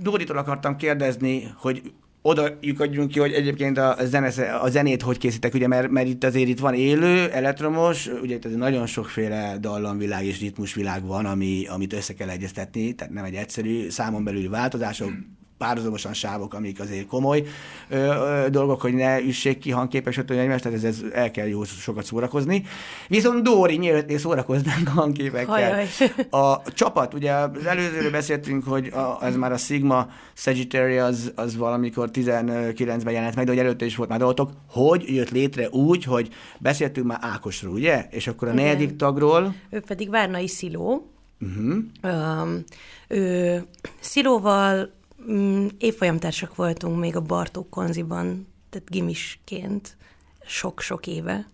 Dóritól 0.01 0.37
akartam 0.37 0.75
kérdezni, 0.75 1.53
hogy 1.57 1.81
oda 2.25 2.57
lyukadjunk 2.61 3.09
ki, 3.09 3.19
hogy 3.19 3.31
egyébként 3.31 3.77
a, 3.77 3.95
zene, 4.03 4.27
a 4.61 4.69
zenét 4.69 5.01
hogy 5.01 5.17
készítek, 5.17 5.53
ugye, 5.53 5.67
mert, 5.67 5.89
mert 5.89 6.07
itt 6.07 6.23
azért 6.23 6.47
itt 6.47 6.59
van 6.59 6.73
élő, 6.73 7.29
elektromos, 7.29 8.09
ugye 8.21 8.35
itt 8.35 8.45
azért 8.45 8.59
nagyon 8.59 8.85
sokféle 8.85 9.57
dallamvilág 9.59 10.25
és 10.25 10.39
ritmusvilág 10.39 11.05
van, 11.05 11.25
ami, 11.25 11.65
amit 11.67 11.93
össze 11.93 12.13
kell 12.13 12.29
egyeztetni, 12.29 12.93
tehát 12.93 13.13
nem 13.13 13.23
egy 13.23 13.35
egyszerű 13.35 13.89
számon 13.89 14.23
belüli 14.23 14.47
változások, 14.47 15.11
párhuzamosan 15.57 16.13
sávok, 16.13 16.53
amik 16.53 16.79
azért 16.79 17.07
komoly 17.07 17.43
ö, 17.89 17.95
ö, 17.97 18.49
dolgok, 18.49 18.81
hogy 18.81 18.93
ne 18.93 19.21
üssék 19.21 19.59
ki 19.59 19.71
hangképesítő 19.71 20.39
egymást, 20.39 20.63
tehát 20.63 20.77
ez, 20.77 20.83
ez 20.83 21.03
el 21.13 21.31
kell 21.31 21.47
jó 21.47 21.63
sokat 21.63 22.03
szórakozni. 22.05 22.63
Viszont 23.07 23.43
Dóri, 23.43 23.77
mielőtt 23.77 24.17
szórakoznánk 24.17 24.87
hangképekkel. 24.87 25.45
Hajaj. 25.45 25.87
A 26.29 26.61
csapat, 26.73 27.13
ugye 27.13 27.31
az 27.31 27.65
előzőről 27.65 28.11
beszéltünk, 28.11 28.63
hogy 28.63 28.87
a, 28.87 29.17
ez 29.21 29.35
már 29.35 29.51
a 29.51 29.57
Sigma 29.57 30.09
Sagittarius 30.33 31.01
az, 31.01 31.31
az 31.35 31.57
valamikor 31.57 32.09
19-ben 32.13 33.13
jelent 33.13 33.35
meg, 33.35 33.45
de 33.45 33.51
hogy 33.51 33.59
előtte 33.59 33.85
is 33.85 33.95
volt 33.95 34.09
már 34.09 34.19
dolgotok. 34.19 34.51
Hogy 34.69 35.15
jött 35.15 35.29
létre 35.29 35.69
úgy, 35.69 36.03
hogy 36.03 36.29
beszéltünk 36.59 37.07
már 37.07 37.19
Ákosról, 37.21 37.73
ugye? 37.73 38.07
És 38.11 38.27
akkor 38.27 38.47
a 38.47 38.51
Igen. 38.53 38.65
negyedik 38.65 38.95
tagról, 38.95 39.55
Ő 39.69 39.79
pedig 39.79 40.09
Várnai 40.09 40.47
Sziló. 40.47 41.11
uh-huh. 41.41 41.77
Um, 42.03 42.63
ő 43.07 43.63
Szilóval 43.99 44.93
um, 45.27 45.67
évfolyamtársak 45.77 46.55
voltunk 46.55 46.99
még 46.99 47.15
a 47.15 47.21
Bartók 47.21 47.69
konziban, 47.69 48.47
tehát 48.69 48.89
gimisként 48.89 49.97
sok-sok 50.45 51.07
éve. 51.07 51.47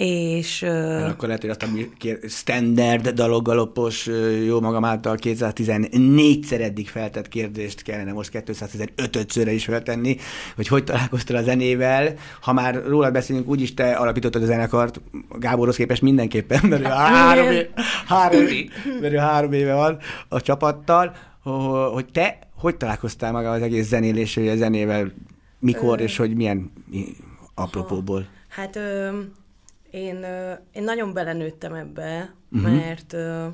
És 0.00 0.62
uh, 0.62 1.08
akkor 1.08 1.26
lehet, 1.26 1.40
hogy 1.40 1.50
azt 1.50 1.62
a 1.62 1.66
kér- 1.98 2.30
standard 2.30 3.08
daloggalopos, 3.08 4.06
jó 4.46 4.60
magam 4.60 4.84
által 4.84 5.16
214-szer 5.22 6.60
eddig 6.60 6.88
feltett 6.88 7.28
kérdést 7.28 7.82
kellene 7.82 8.12
most 8.12 8.30
215-szörre 8.32 9.50
is 9.50 9.64
feltenni, 9.64 10.16
hogy 10.56 10.68
hogy 10.68 10.84
találkoztál 10.84 11.36
a 11.36 11.42
zenével. 11.42 12.14
Ha 12.40 12.52
már 12.52 12.84
rólad 12.86 13.12
beszélünk, 13.12 13.48
úgyis 13.48 13.74
te 13.74 13.92
alapítottad 13.92 14.42
a 14.42 14.46
zenekart, 14.46 15.00
Gáborhoz 15.38 15.76
képest 15.76 16.02
mindenképpen, 16.02 16.60
mert 16.68 16.82
ő 16.82 16.84
három, 16.84 17.50
éve, 17.50 17.68
három, 18.06 18.42
mert 19.00 19.12
ő 19.12 19.16
három 19.16 19.52
éve 19.52 19.74
van 19.74 19.98
a 20.28 20.40
csapattal, 20.40 21.12
ho- 21.42 21.92
hogy 21.92 22.06
te 22.12 22.47
hogy 22.58 22.76
találkoztál 22.76 23.32
maga 23.32 23.50
az 23.50 23.62
egész 23.62 23.86
zenéléssel, 23.86 24.44
vagy 24.44 24.52
a 24.52 24.56
zenével, 24.56 25.12
mikor, 25.58 26.00
és 26.00 26.16
hogy 26.16 26.34
milyen 26.34 26.72
mi- 26.90 27.16
apropóból. 27.54 28.28
Hát 28.48 28.76
ö, 28.76 29.20
én, 29.90 30.22
ö, 30.22 30.52
én 30.72 30.82
nagyon 30.82 31.12
belenőttem 31.12 31.74
ebbe, 31.74 32.34
uh-huh. 32.52 32.70
mert 32.72 33.12
ö, 33.12 33.46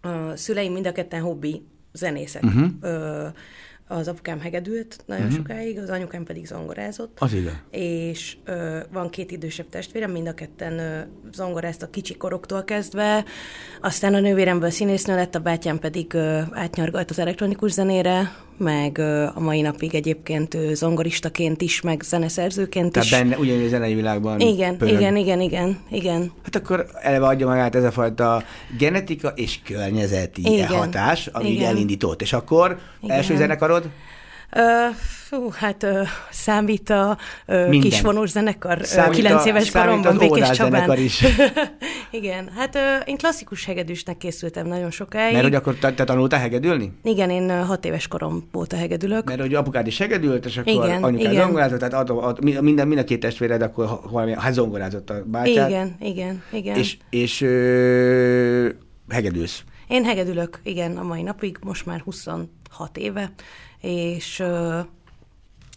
a 0.00 0.36
szüleim 0.36 0.72
mind 0.72 0.86
a 0.86 0.92
ketten 0.92 1.20
hobbi 1.20 1.66
zenészek. 1.92 2.42
Uh-huh. 2.42 2.66
Ö, 2.80 3.26
az 3.86 4.08
apukám 4.08 4.40
hegedült 4.40 5.02
nagyon 5.06 5.24
uh-huh. 5.24 5.38
sokáig, 5.38 5.78
az 5.78 5.88
anyukám 5.88 6.24
pedig 6.24 6.46
zongorázott. 6.46 7.16
Az 7.20 7.32
igaz. 7.32 7.52
És 7.70 8.36
ö, 8.44 8.78
van 8.92 9.10
két 9.10 9.30
idősebb 9.30 9.68
testvérem, 9.68 10.10
mind 10.10 10.26
a 10.26 10.34
ketten 10.34 10.78
ö, 10.78 11.00
zongoráztak 11.32 11.90
kicsi 11.90 12.16
koroktól 12.16 12.64
kezdve, 12.64 13.24
aztán 13.80 14.14
a 14.14 14.20
nővéremből 14.20 14.70
színésznő 14.70 15.14
lett, 15.14 15.34
a 15.34 15.40
bátyám 15.40 15.78
pedig 15.78 16.14
ö, 16.14 16.40
átnyargalt 16.52 17.10
az 17.10 17.18
elektronikus 17.18 17.72
zenére, 17.72 18.32
meg 18.56 18.98
a 19.34 19.40
mai 19.40 19.60
napig 19.60 19.94
egyébként 19.94 20.56
zongoristaként 20.72 21.62
is, 21.62 21.80
meg 21.80 22.02
zeneszerzőként 22.02 22.92
Tehát 22.92 23.08
is. 23.08 23.14
benne 23.14 23.36
ugyanúgy 23.36 23.64
a 23.64 23.68
zenei 23.68 23.94
világban 23.94 24.40
Igen, 24.40 24.76
pörög. 24.76 24.94
igen, 24.94 25.16
igen, 25.16 25.40
igen, 25.40 25.78
igen. 25.90 26.32
Hát 26.42 26.56
akkor 26.56 26.86
eleve 27.00 27.26
adja 27.26 27.46
magát 27.46 27.74
ez 27.74 27.84
a 27.84 27.90
fajta 27.90 28.42
genetika 28.78 29.28
és 29.28 29.58
környezeti 29.64 30.40
Igen, 30.52 30.66
hatás, 30.68 31.26
ami 31.32 31.50
igen. 31.50 31.66
elindított. 31.68 32.22
És 32.22 32.32
akkor 32.32 32.78
Igen. 33.02 33.16
első 33.16 33.36
zenekarod? 33.36 33.88
Ö, 34.56 34.86
fú, 34.98 35.50
hát 35.50 35.82
ö, 35.82 36.02
számít 36.30 36.90
a 36.90 37.18
ö, 37.46 37.68
Minden. 37.68 37.90
kisvonós 37.90 38.30
zenekar 38.30 38.78
Számít 38.82 39.14
kilenc 39.16 39.44
a- 39.44 39.48
éves 39.48 39.70
koromban 39.70 40.18
Békés 40.18 40.50
Csabán. 40.50 40.98
is. 40.98 41.24
Igen, 42.10 42.50
hát 42.56 42.74
ö, 42.74 42.96
én 43.04 43.16
klasszikus 43.16 43.64
hegedűsnek 43.64 44.16
készültem 44.16 44.66
nagyon 44.66 44.90
sokáig. 44.90 45.32
Mert 45.32 45.44
hogy 45.44 45.54
akkor 45.54 45.74
te, 45.74 45.92
te 45.94 46.04
tanultál 46.04 46.40
hegedülni? 46.40 46.92
Igen, 47.02 47.30
én 47.30 47.48
ö, 47.50 47.60
hat 47.62 47.84
éves 47.84 48.08
korom 48.08 48.48
óta 48.56 48.76
hegedülök. 48.76 49.24
Mert 49.24 49.40
hogy 49.40 49.54
apukád 49.54 49.86
is 49.86 49.98
hegedült, 49.98 50.44
és 50.46 50.56
akkor 50.56 50.72
Igen, 50.72 51.02
anyukád 51.02 51.32
igen. 51.32 51.44
zongorázott, 51.44 51.78
tehát 51.78 51.94
ad, 51.94 52.10
ad, 52.10 52.62
minden, 52.62 52.86
mind 52.88 53.00
a 53.00 53.04
két 53.04 53.20
testvéred 53.20 53.62
akkor 53.62 54.00
valami, 54.10 54.32
hát 54.38 54.52
zongorázott 54.52 55.10
a 55.10 55.22
bátyád. 55.26 55.68
Igen, 55.70 55.96
igen, 56.00 56.42
igen. 56.52 56.76
És, 56.76 56.96
és 57.10 57.40
ö, 57.40 58.68
hegedülsz. 59.08 59.62
Én 59.88 60.04
hegedülök, 60.04 60.60
igen, 60.62 60.96
a 60.96 61.02
mai 61.02 61.22
napig, 61.22 61.56
most 61.62 61.86
már 61.86 62.00
26 62.00 62.48
éve, 62.96 63.32
és 63.84 64.42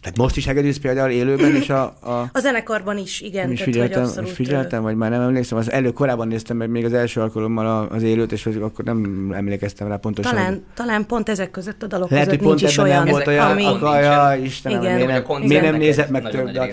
Tehát 0.08 0.22
most 0.22 0.36
is 0.36 0.46
hegedülsz 0.46 0.78
például 0.78 1.10
élőben, 1.10 1.54
és 1.54 1.70
a, 1.70 1.82
a 1.82 2.28
a 2.32 2.38
zenekarban 2.38 2.98
is, 2.98 3.20
igen. 3.20 3.42
Nem 3.42 3.52
is 3.52 3.58
tehát, 3.58 3.74
hogy 3.74 3.82
figyeltem, 3.82 4.02
abszolút, 4.02 4.30
figyeltem, 4.30 4.82
vagy 4.82 4.96
már 4.96 5.10
nem 5.10 5.20
emlékszem. 5.20 5.58
Az 5.58 5.70
elő 5.70 5.92
korábban 5.92 6.28
néztem 6.28 6.56
meg 6.56 6.70
még 6.70 6.84
az 6.84 6.92
első 6.92 7.20
alkalommal 7.20 7.88
az 7.90 8.02
élőt, 8.02 8.32
és 8.32 8.46
akkor 8.46 8.84
nem 8.84 9.30
emlékeztem 9.36 9.88
rá 9.88 9.96
pontosan. 9.96 10.34
Talán, 10.34 10.64
talán 10.74 11.06
pont 11.06 11.28
ezek 11.28 11.50
között 11.50 11.82
a 11.82 11.86
dalok 11.86 12.10
Lehet, 12.10 12.26
között 12.26 12.42
pont 12.42 12.60
nincs 12.60 12.70
is 12.70 12.78
olyan, 12.78 13.02
nem 13.02 13.12
volt 13.12 13.26
olyan, 13.26 13.50
ami... 13.50 13.64
akaja, 13.64 14.34
Istenem, 14.44 14.82
Igen. 14.82 14.94
miért 14.94 15.28
nem, 15.28 15.42
miért 15.42 15.62
nem 15.62 15.76
nézett 15.76 16.08
meg 16.08 16.28
több 16.30 16.54
van. 16.54 16.68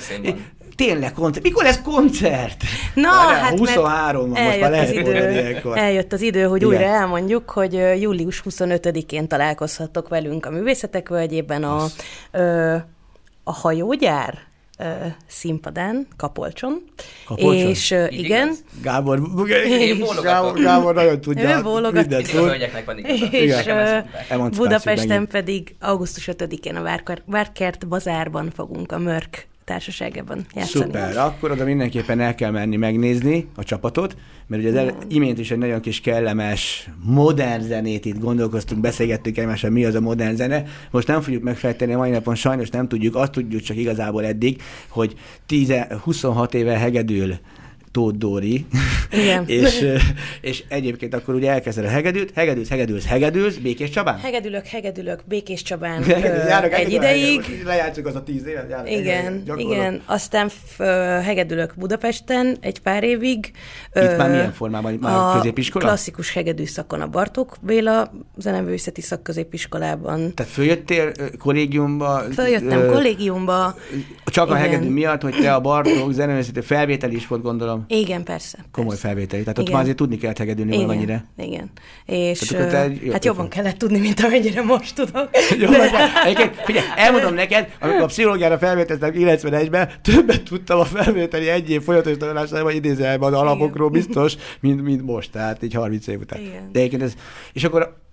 Tényleg 0.76 1.14
koncert. 1.14 1.44
Mikor 1.44 1.64
lesz 1.64 1.82
koncert? 1.82 2.64
Na, 2.94 3.10
Várjál, 3.10 3.42
hát 3.42 3.58
23 3.58 4.30
van, 4.30 4.44
most 4.44 4.60
már 4.60 4.72
lehet 4.72 4.94
idő, 4.94 5.32
ilyenkor. 5.32 5.78
eljött 5.78 6.14
az 6.14 6.22
idő, 6.22 6.44
hogy 6.44 6.62
Igen. 6.62 6.74
újra 6.74 6.86
elmondjuk, 6.86 7.50
hogy 7.50 7.74
július 8.02 8.44
25-én 8.50 9.28
találkozhattok 9.28 10.08
velünk 10.08 10.46
a 10.46 10.50
Művészetek 10.50 11.10
Völgyében 11.10 11.64
a, 11.64 11.86
ö, 12.32 12.76
a 13.48 13.54
hajógyár 13.54 14.38
ö, 14.78 14.84
színpadán, 15.28 16.08
Kapolcson. 16.18 16.84
Kapolcson? 17.26 17.70
És 17.70 17.92
ö, 17.92 18.06
Így 18.08 18.20
igen, 18.20 18.48
igaz? 18.48 18.64
Gábor, 18.82 19.22
Én. 19.48 20.06
Gábor, 20.24 20.60
Gábor 20.62 20.94
nagyon 20.94 21.22
tudja. 21.22 21.58
Ő 21.58 21.62
bólogat. 21.62 21.94
mindent 21.94 22.28
a 22.28 22.38
hölgyeknek 22.38 22.86
van 22.86 22.98
és. 22.98 23.66
Emancipáció 23.66 24.50
Budapesten 24.50 25.08
megint. 25.08 25.30
pedig 25.30 25.76
augusztus 25.80 26.30
5-én 26.32 26.76
a 26.76 26.82
Várkert, 26.82 27.22
Várkert 27.26 27.88
Bazárban 27.88 28.52
fogunk 28.56 28.92
a 28.92 28.98
Mörk 28.98 29.48
társaságában 29.66 30.46
játszani. 30.54 30.84
Szuper, 30.86 31.18
akkor 31.18 31.52
oda 31.52 31.64
mindenképpen 31.64 32.20
el 32.20 32.36
kell 32.36 32.52
menni 32.52 32.76
megnézni 32.76 33.50
a 33.56 33.64
csapatot, 33.64 34.16
mert 34.48 34.64
ugye 34.64 34.82
az 34.82 34.94
imént 35.08 35.40
is 35.40 35.52
egy 35.52 35.58
nagyon 35.58 35.82
kis 35.82 36.02
kellemes, 36.02 36.90
modern 37.04 37.64
zenét 37.64 38.06
itt 38.06 38.20
gondolkoztunk, 38.20 38.82
beszélgettünk 38.82 39.38
egymással, 39.38 39.70
mi 39.70 39.86
az 39.86 39.96
a 39.96 40.02
modern 40.02 40.36
zene. 40.36 40.64
Most 40.92 41.08
nem 41.08 41.22
fogjuk 41.22 41.44
megfejteni 41.44 41.94
a 41.94 41.98
mai 41.98 42.10
napon, 42.10 42.36
sajnos 42.36 42.70
nem 42.70 42.88
tudjuk, 42.88 43.16
azt 43.16 43.32
tudjuk 43.32 43.62
csak 43.62 43.78
igazából 43.78 44.26
eddig, 44.26 44.62
hogy 44.88 45.16
10, 45.46 45.74
26 46.04 46.54
éve 46.54 46.78
hegedül 46.78 47.38
Tóth 47.96 48.18
Dóri, 48.18 48.66
Igen. 49.12 49.44
és, 49.64 49.82
ö, 49.82 49.96
és 50.42 50.64
egyébként 50.68 51.14
akkor 51.14 51.36
ugye 51.36 51.52
elkezded 51.52 51.86
a 51.86 51.88
hegedűt, 51.88 52.32
hegedűz, 52.36 52.70
hegedűz, 52.70 53.06
hegedűz, 53.06 53.58
Békés 53.58 53.90
Csabán? 53.90 54.18
Hegedülök, 54.20 54.66
hegedülök, 54.66 55.20
Békés 55.28 55.62
Csabán 55.62 56.04
ö, 56.10 56.18
Járok 56.48 56.74
egy 56.74 56.92
ideig. 56.92 57.36
Most 57.36 57.64
Lejátszuk 57.64 58.06
az 58.06 58.16
a 58.16 58.24
tíz 58.24 58.46
évet. 58.48 58.70
járok, 58.70 58.92
Igen, 58.92 59.44
gyakorlok. 59.46 59.72
igen. 59.72 60.02
Aztán 60.06 60.50
f- 60.50 60.80
ö, 60.80 60.84
hegedülök 61.24 61.74
Budapesten 61.78 62.58
egy 62.62 62.80
pár 62.80 63.04
évig. 63.04 63.52
Itt 63.94 64.18
már 64.18 64.30
milyen 64.30 64.54
formában? 64.54 64.94
Már 65.02 65.36
középiskola? 65.38 65.86
klasszikus 65.86 66.34
hegedű 66.34 66.66
szakon 66.66 67.02
a 67.02 67.08
Bartók 67.08 67.56
Béla 67.62 68.12
zeneművészeti 68.38 69.02
szakközépiskolában. 69.02 70.34
Tehát 70.34 70.52
följöttél 70.52 71.12
ö, 71.20 71.26
kollégiumba? 71.40 72.24
Följöttem 72.34 72.80
ö, 72.80 72.92
kollégiumba. 72.92 73.76
Csak 74.26 74.50
a 74.50 74.58
Igen. 74.58 74.70
hegedű 74.70 74.90
miatt, 74.90 75.22
hogy 75.22 75.36
te 75.42 75.54
a 75.54 75.60
Bartók 75.62 76.12
zeneművészeti 76.12 76.62
felvétel 76.62 77.12
is 77.12 77.28
volt, 77.28 77.42
gondolom. 77.42 77.85
Igen, 77.88 78.24
persze. 78.24 78.58
Komoly 78.72 78.90
persze. 78.90 79.08
felvételi. 79.08 79.42
Tehát 79.42 79.58
ott 79.58 79.64
Igen. 79.64 79.74
már 79.74 79.82
azért 79.84 79.98
tudni 79.98 80.18
kellett 80.18 80.38
hegedülni 80.38 80.76
valamennyire. 80.76 81.26
igen. 81.38 81.72
És 82.06 82.40
Tehát 82.40 82.74
ö, 82.74 82.78
egy- 82.78 83.02
jó, 83.06 83.12
hát 83.12 83.26
jobban 83.26 83.50
kellett 83.50 83.78
tudni, 83.78 84.00
mint 84.00 84.20
amennyire 84.20 84.62
most 84.62 84.96
tudok. 84.96 85.30
Jó, 85.60 85.70
de... 85.70 85.90
Egyébként, 86.26 86.56
figyelj, 86.66 86.86
elmondom 86.96 87.34
neked, 87.34 87.76
amikor 87.80 88.02
a 88.02 88.06
pszichológiára 88.06 88.58
felvételeztem 88.58 89.12
91-ben, 89.16 89.90
többet 90.02 90.44
tudtam 90.44 90.80
a 90.80 90.86
felvételi 90.86 91.48
egy 91.48 91.70
év 91.70 91.82
folyamatos 91.82 92.18
tanulásában, 92.18 92.64
vagy 92.64 92.76
idézelben 92.76 93.34
az 93.34 93.40
alapokról 93.40 93.90
biztos, 93.90 94.36
mint, 94.60 94.82
mint 94.84 95.02
most, 95.06 95.32
tehát 95.32 95.64
így 95.64 95.74
30 95.74 96.08
év 96.08 96.20
után. 96.20 96.40
Igen. 96.40 96.70
De 96.72 96.80
egyébként 96.80 97.02
ez, 97.04 97.14
és 97.54 97.64
akkor 97.64 98.04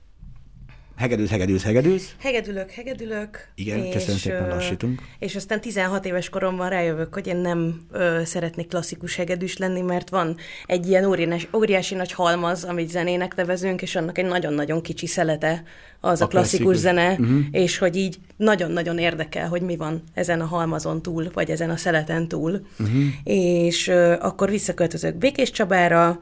hegedűz, 1.02 1.30
hegedűz, 1.30 1.62
hegedűz. 1.62 2.08
Hegedülök, 2.18 2.70
hegedülök. 2.70 3.48
Igen, 3.54 3.90
köszönöm 3.90 4.16
szépen, 4.16 4.48
lassítunk. 4.48 5.02
És 5.18 5.36
aztán 5.36 5.60
16 5.60 6.04
éves 6.04 6.28
koromban 6.28 6.68
rájövök, 6.68 7.14
hogy 7.14 7.26
én 7.26 7.36
nem 7.36 7.80
ö, 7.92 8.20
szeretnék 8.24 8.68
klasszikus 8.68 9.16
hegedűs 9.16 9.56
lenni, 9.56 9.80
mert 9.80 10.08
van 10.08 10.36
egy 10.66 10.88
ilyen 10.88 11.04
óriási, 11.04 11.48
óriási 11.54 11.94
nagy 11.94 12.12
halmaz, 12.12 12.64
amit 12.64 12.90
zenének 12.90 13.34
nevezünk, 13.34 13.82
és 13.82 13.96
annak 13.96 14.18
egy 14.18 14.24
nagyon-nagyon 14.24 14.82
kicsi 14.82 15.06
szelete 15.06 15.62
az 16.00 16.20
a, 16.20 16.24
A 16.24 16.28
klasszikus, 16.28 16.64
klasszikus. 16.64 16.76
zene, 16.76 17.10
uh-huh. 17.10 17.44
és 17.50 17.78
hogy 17.78 17.96
így 17.96 18.18
nagyon-nagyon 18.36 18.98
érdekel, 18.98 19.48
hogy 19.48 19.62
mi 19.62 19.76
van 19.76 20.02
ezen 20.14 20.40
a 20.40 20.46
halmazon 20.46 21.02
túl, 21.02 21.30
vagy 21.32 21.50
ezen 21.50 21.70
a 21.70 21.76
szeleten 21.76 22.28
túl. 22.28 22.66
Uh-huh. 22.78 23.02
És 23.24 23.88
ö, 23.88 24.12
akkor 24.20 24.50
visszaköltözök 24.50 25.14
Békés 25.14 25.50
Csabára, 25.50 26.18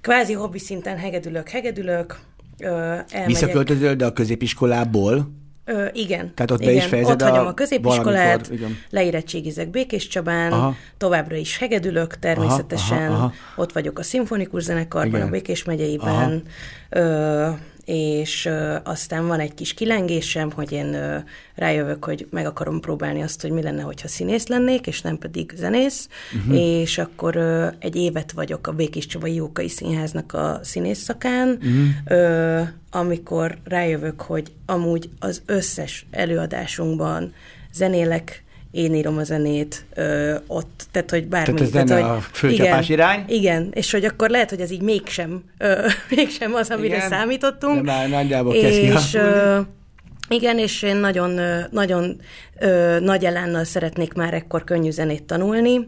kvázi 0.00 0.32
hobbi 0.32 0.58
szinten 0.58 0.96
hegedülök, 0.96 1.48
hegedülök, 1.48 2.18
elmegyek. 2.58 3.26
Visszaköltözöl, 3.26 3.94
de 3.94 4.06
a 4.06 4.12
középiskolából. 4.12 5.36
Ö, 5.64 5.86
igen. 5.92 6.34
Tehát 6.34 6.50
ott 6.50 6.58
be 6.58 6.64
igen. 6.64 6.76
is 6.76 6.84
fejezed 6.84 7.22
Ott 7.22 7.28
hagyom 7.28 7.46
a- 7.46 7.48
a 7.48 7.54
középiskolát, 7.54 8.26
valamikor, 8.26 8.52
igen. 8.52 8.76
leérettségizek 8.90 9.70
Békés 9.70 10.08
Csabán, 10.08 10.52
Aha. 10.52 10.60
aha. 10.62 10.74
továbbra 10.96 11.36
is 11.36 11.58
hegedülök 11.58 12.18
természetesen, 12.18 12.98
Aha, 12.98 13.12
aha, 13.14 13.24
aha. 13.24 13.32
ott 13.56 13.72
vagyok 13.72 13.98
a 13.98 14.02
szimfonikus 14.02 14.62
zenekarban, 14.62 15.14
Igen. 15.14 15.26
a 15.26 15.30
Békés 15.30 15.64
megyeiben, 15.64 16.42
ö, 16.90 17.48
és 17.88 18.44
ö, 18.44 18.76
aztán 18.84 19.26
van 19.26 19.40
egy 19.40 19.54
kis 19.54 19.74
kilengésem, 19.74 20.52
hogy 20.52 20.72
én 20.72 20.94
ö, 20.94 21.16
rájövök, 21.54 22.04
hogy 22.04 22.26
meg 22.30 22.46
akarom 22.46 22.80
próbálni 22.80 23.22
azt, 23.22 23.40
hogy 23.40 23.50
mi 23.50 23.62
lenne, 23.62 23.82
hogyha 23.82 24.08
színész 24.08 24.46
lennék, 24.46 24.86
és 24.86 25.00
nem 25.00 25.18
pedig 25.18 25.52
zenész, 25.56 26.08
uh-huh. 26.36 26.56
és 26.60 26.98
akkor 26.98 27.36
ö, 27.36 27.66
egy 27.78 27.96
évet 27.96 28.32
vagyok 28.32 28.66
a 28.66 28.72
Békés 28.72 29.06
Csabai 29.06 29.34
Jókai 29.34 29.68
Színháznak 29.68 30.32
a 30.32 30.60
színész 30.62 30.98
szakán, 30.98 31.48
uh-huh. 31.48 32.18
ö, 32.18 32.60
amikor 32.90 33.58
rájövök, 33.64 34.20
hogy 34.20 34.52
amúgy 34.66 35.10
az 35.18 35.42
összes 35.46 36.06
előadásunkban 36.10 37.32
zenélek, 37.72 38.44
én 38.70 38.94
írom 38.94 39.18
a 39.18 39.24
zenét 39.24 39.84
ö, 39.94 40.34
ott, 40.46 40.86
tehát 40.90 41.10
hogy 41.10 41.26
bármi. 41.26 41.54
Tehát 41.54 41.60
ez 41.60 41.72
lenne 41.72 42.00
hogy, 42.00 42.16
a 42.16 42.20
főcsapás 42.32 42.88
igen, 42.88 42.98
irány? 42.98 43.24
Igen, 43.28 43.68
és 43.74 43.90
hogy 43.90 44.04
akkor 44.04 44.30
lehet, 44.30 44.50
hogy 44.50 44.60
ez 44.60 44.70
így 44.70 44.82
mégsem, 44.82 45.42
ö, 45.58 45.86
mégsem 46.16 46.54
az, 46.54 46.70
amire 46.70 46.96
Igen, 46.96 47.08
számítottunk. 47.08 47.76
de 47.76 47.92
már 47.92 48.08
nagyjából 48.08 48.54
És 48.54 49.14
ö, 49.14 49.60
igen, 50.28 50.58
és 50.58 50.82
én 50.82 50.96
nagyon, 50.96 51.40
nagyon 51.70 52.20
ö, 52.58 53.00
nagy 53.00 53.24
elánnal 53.24 53.64
szeretnék 53.64 54.12
már 54.12 54.34
ekkor 54.34 54.64
könnyű 54.64 54.90
zenét 54.90 55.22
tanulni, 55.22 55.86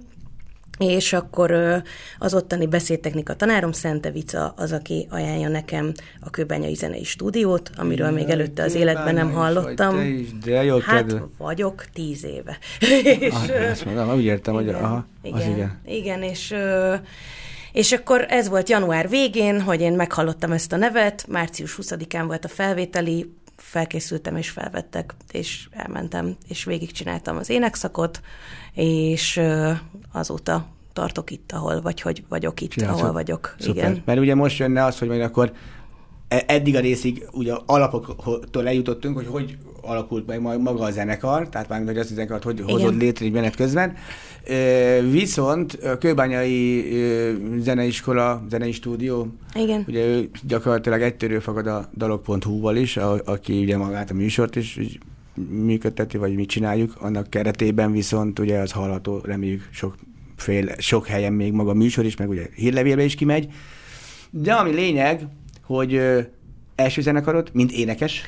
és 0.81 1.13
akkor 1.13 1.83
az 2.19 2.35
ottani 2.35 2.67
beszédtechnika 2.67 3.35
tanárom, 3.35 3.73
Szente 3.73 4.11
Vica 4.11 4.55
az, 4.57 4.73
aki 4.73 5.07
ajánlja 5.11 5.49
nekem 5.49 5.93
a 6.21 6.31
Kőbányai 6.31 6.75
Zenei 6.75 7.05
Stúdiót, 7.05 7.71
amiről 7.77 8.11
még 8.11 8.29
előtte 8.29 8.63
az 8.63 8.75
életben 8.75 9.15
nem 9.15 9.27
vagy 9.27 9.35
hallottam. 9.37 9.97
te 9.97 10.05
is, 10.05 10.29
de 10.45 10.65
jó 10.65 10.79
hát 10.79 11.07
kedve. 11.07 11.27
vagyok 11.39 11.85
tíz 11.93 12.25
éve. 12.25 12.59
és, 13.21 13.33
Ah, 13.33 13.49
ö, 13.49 13.53
ezt 13.53 13.85
mondom, 13.85 14.15
úgy 14.15 14.25
értem, 14.25 14.55
hogy 14.55 14.69
aha, 14.69 15.07
az 15.23 15.41
igen. 15.47 15.81
igen, 15.87 16.23
és, 16.23 16.55
és 17.73 17.93
akkor 17.93 18.27
ez 18.29 18.49
volt 18.49 18.69
január 18.69 19.09
végén, 19.09 19.61
hogy 19.61 19.81
én 19.81 19.93
meghallottam 19.93 20.53
ezt 20.53 20.73
a 20.73 20.77
nevet, 20.77 21.25
március 21.29 21.79
20-án 21.83 22.25
volt 22.27 22.45
a 22.45 22.49
felvételi, 22.49 23.33
felkészültem 23.61 24.37
és 24.37 24.51
felvettek, 24.51 25.15
és 25.33 25.69
elmentem, 25.71 26.37
és 26.49 26.65
végigcsináltam 26.65 27.37
az 27.37 27.51
énekszakot, 27.51 28.21
és 28.75 29.41
azóta 30.13 30.67
tartok 30.93 31.31
itt, 31.31 31.53
ahol, 31.53 31.81
vagy 31.81 32.01
hogy 32.01 32.25
vagyok 32.29 32.61
itt, 32.61 32.71
Csinálsz, 32.71 33.01
ahol 33.01 33.13
vagyok. 33.13 33.55
Szuper. 33.59 33.77
Igen. 33.77 34.03
Mert 34.05 34.21
ugye 34.21 34.35
most 34.35 34.59
jönne 34.59 34.85
az, 34.85 34.99
hogy 34.99 35.09
majd 35.09 35.21
akkor 35.21 35.53
e- 36.29 36.45
eddig 36.47 36.77
a 36.77 36.81
részig 36.81 37.27
ugye 37.33 37.55
alapoktól 37.67 38.69
eljutottunk, 38.69 39.17
hogy 39.17 39.27
hogy 39.27 39.59
alakult 39.83 40.27
meg 40.27 40.41
ma- 40.41 40.59
maga 40.59 40.85
a 40.85 40.91
zenekar, 40.91 41.49
tehát 41.49 41.69
már 41.69 41.85
hogy 41.85 41.99
azt 41.99 42.11
a 42.11 42.15
zenekart 42.15 42.43
hogy 42.43 42.59
Igen. 42.59 42.69
hozod 42.69 42.97
létre 42.97 43.25
egy 43.25 43.33
menet 43.33 43.57
közben. 43.57 43.97
Viszont 45.11 45.73
a 45.73 45.99
Kőbányai 45.99 46.85
Zeneiskola, 47.59 48.45
Zenei 48.49 48.73
Stúdió, 48.73 49.27
Igen. 49.55 49.85
ugye 49.89 50.05
ő 50.05 50.31
gyakorlatilag 50.43 51.03
egytörő 51.03 51.39
fagad 51.39 51.67
a 51.67 51.89
dalok.hu-val 51.97 52.77
is, 52.77 52.97
a, 52.97 53.21
aki 53.25 53.63
ugye 53.63 53.77
magát 53.77 54.11
a 54.11 54.15
műsort 54.15 54.57
is 54.57 54.79
működteti, 55.51 56.17
vagy 56.17 56.35
mi 56.35 56.47
csináljuk, 56.47 56.97
annak 57.01 57.31
keretében 57.31 57.93
viszont 57.93 58.39
ugye 58.39 58.59
az 58.59 58.73
hallható, 58.73 59.21
reméljük 59.25 59.69
sok, 59.71 59.95
fél, 60.37 60.75
sok 60.79 61.07
helyen 61.07 61.33
még 61.33 61.53
maga 61.53 61.71
a 61.71 61.75
műsor 61.75 62.05
is, 62.05 62.17
meg 62.17 62.29
ugye 62.29 62.47
hírlevélbe 62.55 63.03
is 63.03 63.15
kimegy. 63.15 63.49
De 64.31 64.53
ami 64.53 64.71
lényeg, 64.71 65.27
hogy 65.63 66.01
első 66.75 67.01
zenekarod, 67.01 67.51
mint 67.53 67.73
énekes, 67.73 68.23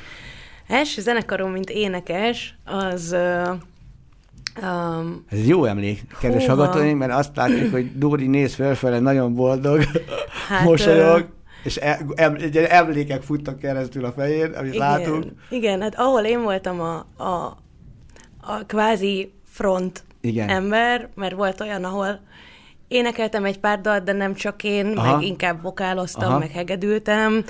Első 0.73 1.01
zenekarom, 1.01 1.51
mint 1.51 1.71
énekes, 1.71 2.55
az... 2.65 3.17
Um, 4.63 5.25
ez 5.29 5.47
jó 5.47 5.65
emlék, 5.65 6.03
kedves 6.21 6.45
Húha. 6.47 6.57
hallgatóink, 6.57 6.99
mert 6.99 7.13
azt 7.13 7.37
látjuk, 7.37 7.71
hogy 7.73 7.99
Dóri 7.99 8.27
néz 8.27 8.55
fölfele, 8.55 8.99
nagyon 9.01 9.35
boldog, 9.35 9.85
Hát, 10.49 10.65
mosolyog, 10.65 11.19
ö, 11.21 11.25
és 11.65 11.77
egy 11.77 12.57
emlékek 12.57 13.23
futtak 13.23 13.59
keresztül 13.59 14.05
a 14.05 14.13
fején, 14.13 14.53
amit 14.53 14.77
látunk. 14.77 15.25
igen, 15.25 15.37
igen, 15.51 15.81
hát 15.81 15.95
ahol 15.97 16.23
én 16.23 16.43
voltam 16.43 16.81
a, 16.81 17.07
a, 17.17 17.57
a 18.41 18.65
kvázi 18.67 19.33
front 19.45 20.03
Igen. 20.21 20.49
ember, 20.49 21.09
mert 21.15 21.35
volt 21.35 21.61
olyan, 21.61 21.85
ahol 21.85 22.21
énekeltem 22.93 23.45
egy 23.45 23.59
pár 23.59 23.81
dalt, 23.81 24.05
de 24.05 24.13
nem 24.13 24.35
csak 24.35 24.65
én, 24.65 24.87
Aha. 24.87 25.17
Meg 25.17 25.27
inkább 25.27 25.63
vokáloztam, 25.63 26.29
Aha. 26.29 26.39
Meg 26.39 26.51
hegedültem, 26.51 27.45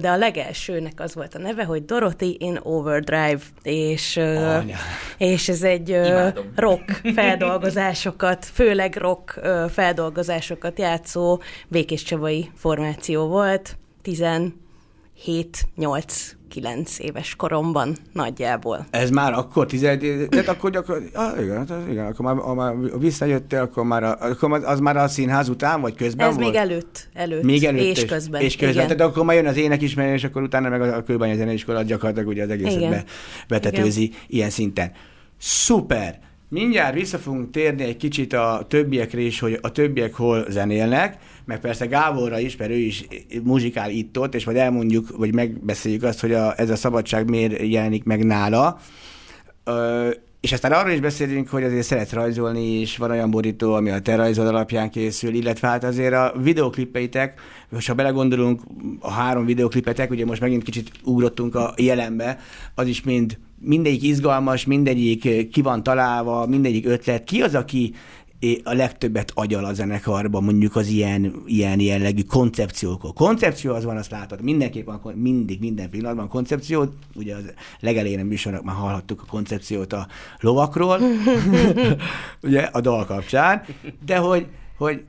de 0.00 0.10
a 0.10 0.16
legelsőnek 0.16 1.00
az 1.00 1.14
volt 1.14 1.34
a 1.34 1.38
neve, 1.38 1.64
hogy 1.64 1.84
Dorothy 1.84 2.36
in 2.40 2.58
Overdrive, 2.62 3.40
és, 3.62 4.16
Anya. 4.16 4.76
és 5.18 5.48
ez 5.48 5.62
egy 5.62 5.88
Imádom. 5.88 6.52
rock 6.56 7.00
feldolgozásokat, 7.14 8.44
főleg 8.44 8.96
rock 8.96 9.40
feldolgozásokat 9.72 10.78
játszó 10.78 11.40
Békés 11.68 12.02
Csavai 12.02 12.50
formáció 12.56 13.26
volt, 13.26 13.76
17 14.02 14.54
8 15.74 16.32
9 16.52 16.98
éves 16.98 17.34
koromban 17.36 17.96
nagyjából. 18.12 18.86
Ez 18.90 19.10
már 19.10 19.32
akkor 19.32 19.66
11, 19.66 20.26
tehát 20.28 20.48
akkor 20.48 20.70
gyakorlatilag, 20.70 21.24
ah, 21.24 21.42
igen, 21.42 21.56
hát 21.56 21.70
az, 21.70 21.82
igen, 21.90 22.06
akkor 22.06 22.24
már, 22.24 22.36
ha 22.36 22.54
már 22.54 22.74
visszajöttél, 22.98 23.60
akkor 23.60 23.84
már, 23.84 24.02
a, 24.02 24.16
akkor 24.20 24.60
az 24.64 24.80
már 24.80 24.96
a 24.96 25.08
színház 25.08 25.48
után, 25.48 25.80
vagy 25.80 25.94
közben 25.94 26.28
Ez 26.28 26.34
volt? 26.34 26.46
még 26.46 26.54
előtt, 26.54 27.08
előtt, 27.12 27.42
Még 27.42 27.64
előtt 27.64 27.82
és 27.82 28.02
is. 28.02 28.04
közben. 28.04 28.40
És 28.40 28.56
közben, 28.56 28.84
igen. 28.84 28.96
tehát 28.96 29.12
akkor 29.12 29.24
már 29.24 29.36
jön 29.36 29.46
az 29.46 29.56
ének 29.56 29.82
ismerés, 29.82 30.14
és 30.14 30.24
akkor 30.24 30.42
utána 30.42 30.68
meg 30.68 30.82
a, 30.82 30.96
a 30.96 31.02
kőbánya 31.02 31.34
zeneiskola 31.34 31.82
gyakorlatilag 31.82 32.28
ugye 32.28 32.42
az 32.42 32.50
egészet 32.50 32.76
Igen. 32.76 32.90
be, 32.90 33.04
betetőzi 33.48 34.12
ilyen 34.26 34.50
szinten. 34.50 34.92
Szuper! 35.38 36.18
Mindjárt 36.48 36.94
vissza 36.94 37.18
fogunk 37.18 37.50
térni 37.50 37.82
egy 37.82 37.96
kicsit 37.96 38.32
a 38.32 38.64
többiekre 38.68 39.20
is, 39.20 39.40
hogy 39.40 39.58
a 39.60 39.72
többiek 39.72 40.14
hol 40.14 40.44
zenélnek, 40.48 41.18
meg 41.44 41.60
persze 41.60 41.86
Gáborra 41.86 42.38
is, 42.38 42.56
mert 42.56 42.70
ő 42.70 42.76
is 42.76 43.06
muzsikál 43.42 43.90
itt-ott, 43.90 44.34
és 44.34 44.44
majd 44.44 44.56
elmondjuk, 44.56 45.16
vagy 45.16 45.34
megbeszéljük 45.34 46.02
azt, 46.02 46.20
hogy 46.20 46.32
a, 46.32 46.58
ez 46.58 46.70
a 46.70 46.76
szabadság 46.76 47.28
miért 47.28 47.62
jelenik 47.62 48.04
meg 48.04 48.24
nála. 48.24 48.78
Ö, 49.64 50.10
és 50.40 50.52
aztán 50.52 50.72
arról 50.72 50.92
is 50.92 51.00
beszélünk, 51.00 51.48
hogy 51.48 51.62
azért 51.62 51.86
szeretsz 51.86 52.12
rajzolni, 52.12 52.80
és 52.80 52.96
van 52.96 53.10
olyan 53.10 53.30
borító, 53.30 53.74
ami 53.74 53.90
a 53.90 54.00
te 54.00 54.16
rajzod 54.16 54.46
alapján 54.46 54.90
készül, 54.90 55.34
illetve 55.34 55.68
hát 55.68 55.84
azért 55.84 56.14
a 56.14 56.32
videoklippeitek, 56.42 57.40
most 57.68 57.88
ha 57.88 57.94
belegondolunk, 57.94 58.60
a 59.00 59.10
három 59.10 59.44
videoklipetek, 59.44 60.10
ugye 60.10 60.24
most 60.24 60.40
megint 60.40 60.62
kicsit 60.62 60.90
ugrottunk 61.04 61.54
a 61.54 61.74
jelenbe, 61.76 62.38
az 62.74 62.86
is 62.86 63.02
mind 63.02 63.38
mindegyik 63.64 64.02
izgalmas, 64.02 64.64
mindegyik 64.64 65.50
ki 65.50 65.62
van 65.62 65.82
találva, 65.82 66.46
mindegyik 66.46 66.86
ötlet. 66.86 67.24
Ki 67.24 67.40
az, 67.40 67.54
aki 67.54 67.94
a 68.64 68.72
legtöbbet 68.72 69.32
agyal 69.34 69.64
a 69.64 69.72
zenekarban, 69.72 70.44
mondjuk 70.44 70.76
az 70.76 70.86
ilyen, 70.86 71.42
ilyen 71.46 71.80
jellegű 71.80 72.22
koncepciókon. 72.22 73.14
Koncepció 73.14 73.74
az 73.74 73.84
van, 73.84 73.96
azt 73.96 74.10
látod, 74.10 74.42
mindenképp 74.42 74.86
van, 74.86 75.00
mindig, 75.14 75.60
minden 75.60 75.90
pillanatban 75.90 76.28
koncepció, 76.28 76.84
ugye 77.14 77.34
az 77.34 77.52
legelején 77.80 78.20
a 78.20 78.24
műsornak 78.24 78.64
már 78.64 78.74
hallhattuk 78.74 79.22
a 79.22 79.30
koncepciót 79.30 79.92
a 79.92 80.06
lovakról, 80.40 81.00
ugye 82.42 82.60
a 82.60 82.80
dal 82.80 83.04
kapcsán, 83.04 83.62
de 84.04 84.16
hogy, 84.16 84.46
hogy 84.76 85.04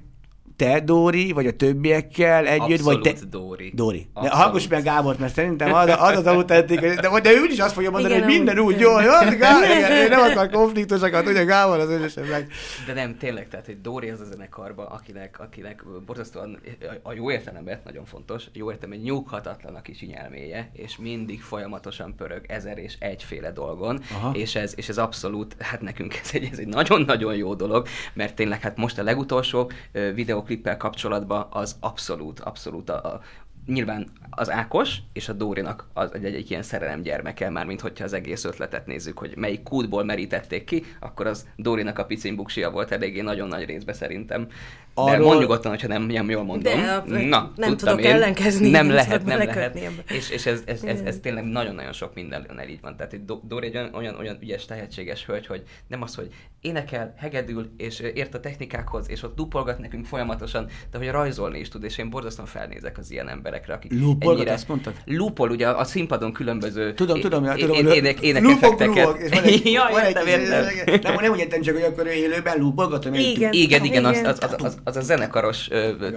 te, 0.56 0.80
Dóri, 0.80 1.32
vagy 1.32 1.48
a 1.48 1.52
többiekkel 1.52 2.48
együtt, 2.48 2.80
vagy 2.80 3.02
te... 3.02 3.10
Abszolút 3.10 3.30
Dóri. 3.30 3.72
Dóri. 3.76 3.98
De 3.98 4.20
Abszolút. 4.20 4.42
hallgass 4.42 4.68
meg 4.68 4.84
Gábort, 4.84 5.20
mert 5.20 5.34
szerintem 5.34 5.74
az 5.74 5.90
az, 5.98 6.18
az 6.18 6.26
autentikus, 6.26 6.96
de, 6.96 7.20
de 7.20 7.32
ő 7.32 7.44
is 7.50 7.60
azt 7.60 7.74
fogja 7.74 7.92
mondani, 7.92 8.14
Igen, 8.14 8.26
hogy 8.26 8.36
minden 8.36 8.60
úgy 8.60 8.80
jó, 8.80 9.00
jó, 9.00 9.12
igen, 9.34 9.92
ő 9.92 10.08
nem 10.08 10.20
akar 10.20 10.50
konfliktusokat, 10.50 11.28
ugye 11.28 11.44
Gábor 11.44 11.80
az 11.80 11.90
ősösen 11.90 12.26
meg. 12.26 12.48
De 12.86 12.94
nem, 12.94 13.18
tényleg, 13.18 13.48
tehát, 13.48 13.66
hogy 13.66 13.82
Dóri 13.82 14.10
az 14.10 14.20
a 14.20 14.24
zenekarban, 14.24 14.86
akinek, 14.86 15.40
akinek 15.40 15.84
borzasztóan 16.06 16.60
a 17.02 17.14
jó 17.14 17.32
értelemben 17.32 17.80
nagyon 17.86 18.06
fontos, 18.06 18.44
jó 18.54 18.72
értelemben 18.72 19.06
nyughatatlan 19.06 19.76
a 19.76 19.82
kis 19.82 20.02
nyelméje, 20.02 20.70
és 20.74 20.98
mindig 20.98 21.42
folyamatosan 21.42 22.16
pörög 22.16 22.46
ezer 22.48 22.78
és 22.78 22.96
egyféle 23.00 23.52
dolgon, 23.52 24.02
Aha. 24.12 24.32
és 24.34 24.56
ez, 24.56 24.74
és 24.76 24.90
ez 24.90 24.98
abszolút, 24.98 25.56
hát 25.60 25.82
nekünk 25.82 26.16
ez 26.24 26.30
egy, 26.34 26.50
ez 26.52 26.58
egy 26.58 26.68
nagyon-nagyon 26.68 27.36
jó 27.36 27.54
dolog, 27.54 27.88
mert 28.14 28.36
tényleg 28.36 28.62
hát 28.62 28.78
most 28.78 29.00
a 29.00 29.04
legutolsó 29.04 29.72
ö, 29.92 30.14
videoklippel 30.48 30.78
kapcsolatban 30.78 31.48
az 31.50 31.76
abszolút, 31.80 32.40
abszolút 32.40 32.90
a, 32.90 32.96
a 33.14 33.22
Nyilván 33.66 34.08
az 34.30 34.52
Ákos 34.52 34.98
és 35.14 35.30
a 35.30 35.34
Dórinak 35.34 35.88
az 35.94 36.14
egy, 36.14 36.26
egy, 36.26 36.36
egy 36.36 36.50
ilyen 36.50 36.64
szerelem 36.64 37.02
gyermeke, 37.02 37.50
már 37.50 37.66
mint 37.66 37.82
hogyha 37.82 38.04
az 38.04 38.14
egész 38.14 38.44
ötletet 38.44 38.86
nézzük, 38.86 39.18
hogy 39.18 39.34
melyik 39.36 39.64
kútból 39.64 40.04
merítették 40.04 40.64
ki, 40.64 40.84
akkor 41.00 41.28
az 41.28 41.48
Dórinak 41.56 42.00
a 42.00 42.06
picin 42.06 42.36
buksia 42.36 42.72
volt 42.72 42.92
eléggé 42.92 43.22
nagyon 43.22 43.48
nagy 43.48 43.66
részbe 43.66 43.94
szerintem. 43.94 44.46
De 44.46 45.02
Arról- 45.02 45.26
mondj 45.26 45.42
nyugodtan, 45.42 45.72
hogyha 45.72 45.88
nem, 45.88 46.02
nem 46.04 46.30
jól 46.30 46.44
mondom. 46.44 46.74
De, 46.74 47.04
Na, 47.28 47.52
nem 47.56 47.78
tudok 47.78 48.02
én. 48.04 48.12
ellenkezni, 48.12 48.70
Nem 48.70 48.90
lehet, 48.90 49.26
nem 49.26 49.38
lehet. 49.38 49.76
ebbe. 49.76 50.04
És, 50.08 50.30
és 50.30 50.46
ez, 50.46 50.64
ez, 50.66 50.84
ez, 50.84 51.00
ez, 51.00 51.00
Igen. 51.00 51.22
tényleg 51.22 51.44
nagyon-nagyon 51.44 51.94
sok 51.94 52.14
mindennel 52.14 52.68
így 52.68 52.82
van. 52.82 52.96
Tehát 52.96 53.26
Do- 53.26 53.48
Dóri 53.48 53.68
egy 53.68 53.76
olyan, 53.76 53.94
olyan, 53.94 54.16
olyan 54.16 54.38
ügyes, 54.42 54.66
tehetséges 54.66 55.26
hölgy, 55.26 55.46
hogy 55.48 55.64
nem 55.88 56.02
az, 56.02 56.16
hogy 56.16 56.30
énekel, 56.64 57.14
hegedül, 57.18 57.70
és 57.78 58.00
ért 58.00 58.34
a 58.34 58.40
technikákhoz, 58.40 59.10
és 59.10 59.24
ott 59.24 59.36
dupolgat 59.36 59.80
nekünk 59.80 60.06
folyamatosan, 60.06 60.68
de 60.92 60.98
hogy 60.98 61.10
rajzolni 61.10 61.60
is 61.60 61.70
tud, 61.70 61.84
és 61.84 61.98
én 61.98 62.10
borzasztóan 62.10 62.48
felnézek 62.48 62.98
az 62.98 63.12
ilyen 63.12 63.30
emberekre, 63.30 63.74
akik 63.74 63.92
Lúpolgat, 64.00 64.50
azt 64.50 64.68
mondtad? 64.68 64.94
Lúpol, 65.06 65.50
ugye 65.50 65.68
a 65.68 65.84
színpadon 65.84 66.34
különböző 66.34 66.94
Tudom, 66.94 67.20
tudom, 67.20 67.44
ja, 67.44 67.54
tudom. 67.54 67.88
ének, 67.88 68.14
lúpok, 68.14 68.24
énekefekteket. 68.24 69.30
ja, 69.64 69.90
értem, 70.08 70.24
kis- 70.24 70.34
értem. 70.34 71.14
Nem, 71.14 71.22
nem 71.22 71.32
úgy 71.32 71.40
értem 71.40 71.62
csak, 71.62 71.74
hogy 71.74 71.84
akkor 71.84 72.08
élőben 72.08 72.60
lúpolgatom. 72.60 73.14
Igen. 73.14 73.54
Igen, 73.54 73.84
igen, 73.84 74.06
az, 74.06 74.18
Igen. 74.18 74.26
az, 74.26 74.38
az, 74.42 74.56
az, 74.58 74.78
az 74.84 74.96
a 74.98 75.02
zenekaros 75.02 75.68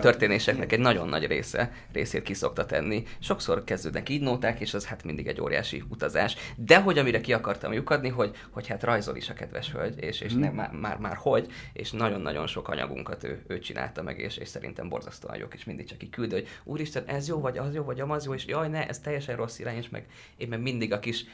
történéseknek 0.00 0.72
egy 0.72 0.78
nagyon 0.78 1.09
nagy 1.09 1.26
része, 1.26 1.72
részét 1.92 2.22
ki 2.22 2.35
szokta 2.35 2.66
tenni. 2.66 3.02
Sokszor 3.18 3.64
kezdődnek 3.64 4.09
így 4.09 4.20
nóták, 4.20 4.61
és 4.61 4.74
az 4.74 4.87
hát 4.87 5.04
mindig 5.04 5.26
egy 5.26 5.40
óriási 5.40 5.82
utazás. 5.88 6.37
De 6.56 6.80
hogy 6.80 6.98
amire 6.98 7.20
ki 7.20 7.32
akartam 7.32 7.72
lyukadni, 7.72 8.09
hogy, 8.09 8.30
hogy 8.50 8.66
hát 8.66 8.82
rajzol 8.82 9.16
is 9.16 9.28
a 9.28 9.35
kedves 9.35 9.72
hölgy, 9.72 9.94
és, 10.00 10.20
és 10.20 10.32
nem, 10.38 10.55
már, 10.55 10.70
már, 10.72 10.96
már 10.96 11.16
hogy, 11.16 11.46
és 11.72 11.90
nagyon-nagyon 11.90 12.46
sok 12.46 12.68
anyagunkat 12.68 13.25
ő, 13.25 13.42
ő 13.46 13.59
csinálta 13.59 14.03
meg, 14.03 14.18
és, 14.18 14.37
és 14.37 14.49
szerintem 14.49 14.88
borzasztóan 14.88 15.37
jók, 15.37 15.55
és 15.55 15.64
mindig 15.64 15.88
csak 15.88 16.03
így 16.03 16.11
küld, 16.11 16.33
hogy 16.33 16.49
úristen, 16.64 17.05
ez 17.07 17.29
jó, 17.29 17.40
vagy 17.40 17.59
az 17.59 17.75
jó, 17.75 17.83
vagy 17.83 18.01
az 18.01 18.25
jó, 18.25 18.35
és 18.35 18.46
jaj, 18.46 18.68
ne, 18.68 18.87
ez 18.88 18.99
teljesen 18.99 19.37
rossz 19.37 19.59
irány, 19.59 19.77
és 19.77 19.88
meg 19.88 20.07
én 20.37 20.49
meg 20.49 20.61
mindig 20.61 20.92
a 20.92 20.99
kis 20.99 21.25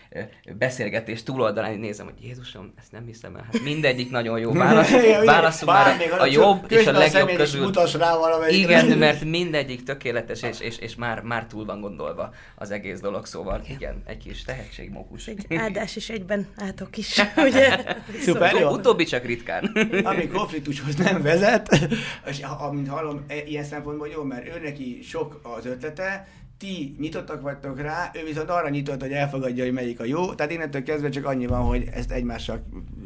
beszélgetés 0.59 1.23
túloldalán 1.23 1.79
nézem, 1.79 2.07
hogy 2.07 2.25
Jézusom, 2.25 2.73
ezt 2.79 2.93
nem 2.93 3.07
hiszem 3.07 3.37
el, 3.37 3.43
hát 3.43 3.63
mindegyik 3.63 4.11
nagyon 4.11 4.39
jó 4.39 4.53
válasz, 4.63 4.91
válaszol 5.25 5.73
már 5.73 6.01
a, 6.19 6.23
a 6.23 6.27
jobb 6.27 6.71
és 6.73 6.87
a 6.87 6.93
legjobb 6.93 7.31
közül. 7.31 7.63
Mutas 7.63 7.95
rá. 7.95 8.17
Igen, 8.49 8.99
mert 8.99 9.25
mindegyik 9.25 9.83
tökéletes, 9.83 10.43
és, 10.43 10.61
és, 10.61 10.79
és 10.79 10.95
már, 10.95 11.23
már 11.23 11.47
túl 11.47 11.65
van 11.65 11.81
gondolva 11.81 12.35
az 12.57 12.71
egész 12.71 13.01
dolog, 13.01 13.27
szóval 13.27 13.61
igen, 13.65 13.93
igen 13.93 14.03
egy 14.07 14.17
kis 14.17 14.43
tehetségmókus. 14.45 15.27
Egy 15.27 15.47
áldás 15.57 15.97
is 15.97 16.11
egyben 16.11 16.47
átok 16.57 16.97
is, 16.97 17.23
ugye? 17.49 17.85
Szuper, 18.21 18.55
jó. 18.55 18.69
Utóbbi 18.93 19.11
csak 19.11 19.25
ritkán. 19.25 19.65
ami 20.11 20.27
konfliktushoz 20.29 20.95
nem 20.97 21.23
vezet, 21.23 21.79
és 22.27 22.41
amint 22.41 22.89
hallom, 22.89 23.25
e- 23.27 23.45
ilyen 23.47 23.65
szempontból 23.65 24.09
jó, 24.09 24.23
mert 24.23 24.47
ő 24.47 24.61
neki 24.63 25.01
sok 25.03 25.41
az 25.43 25.67
ötlete, 25.67 26.29
ti 26.63 26.95
nyitottak 26.99 27.41
vagytok 27.41 27.81
rá, 27.81 28.11
ő 28.15 28.25
viszont 28.25 28.51
arra 28.51 28.69
nyitott, 28.69 29.01
hogy 29.01 29.13
elfogadja, 29.13 29.65
hogy 29.65 29.73
melyik 29.73 30.01
a 30.01 30.05
jó, 30.05 30.35
tehát 30.35 30.53
innentől 30.53 30.83
kezdve 30.83 31.09
csak 31.09 31.27
annyi 31.27 31.47
van, 31.47 31.61
hogy 31.61 31.85
ezt 31.95 32.11
egymással 32.11 32.63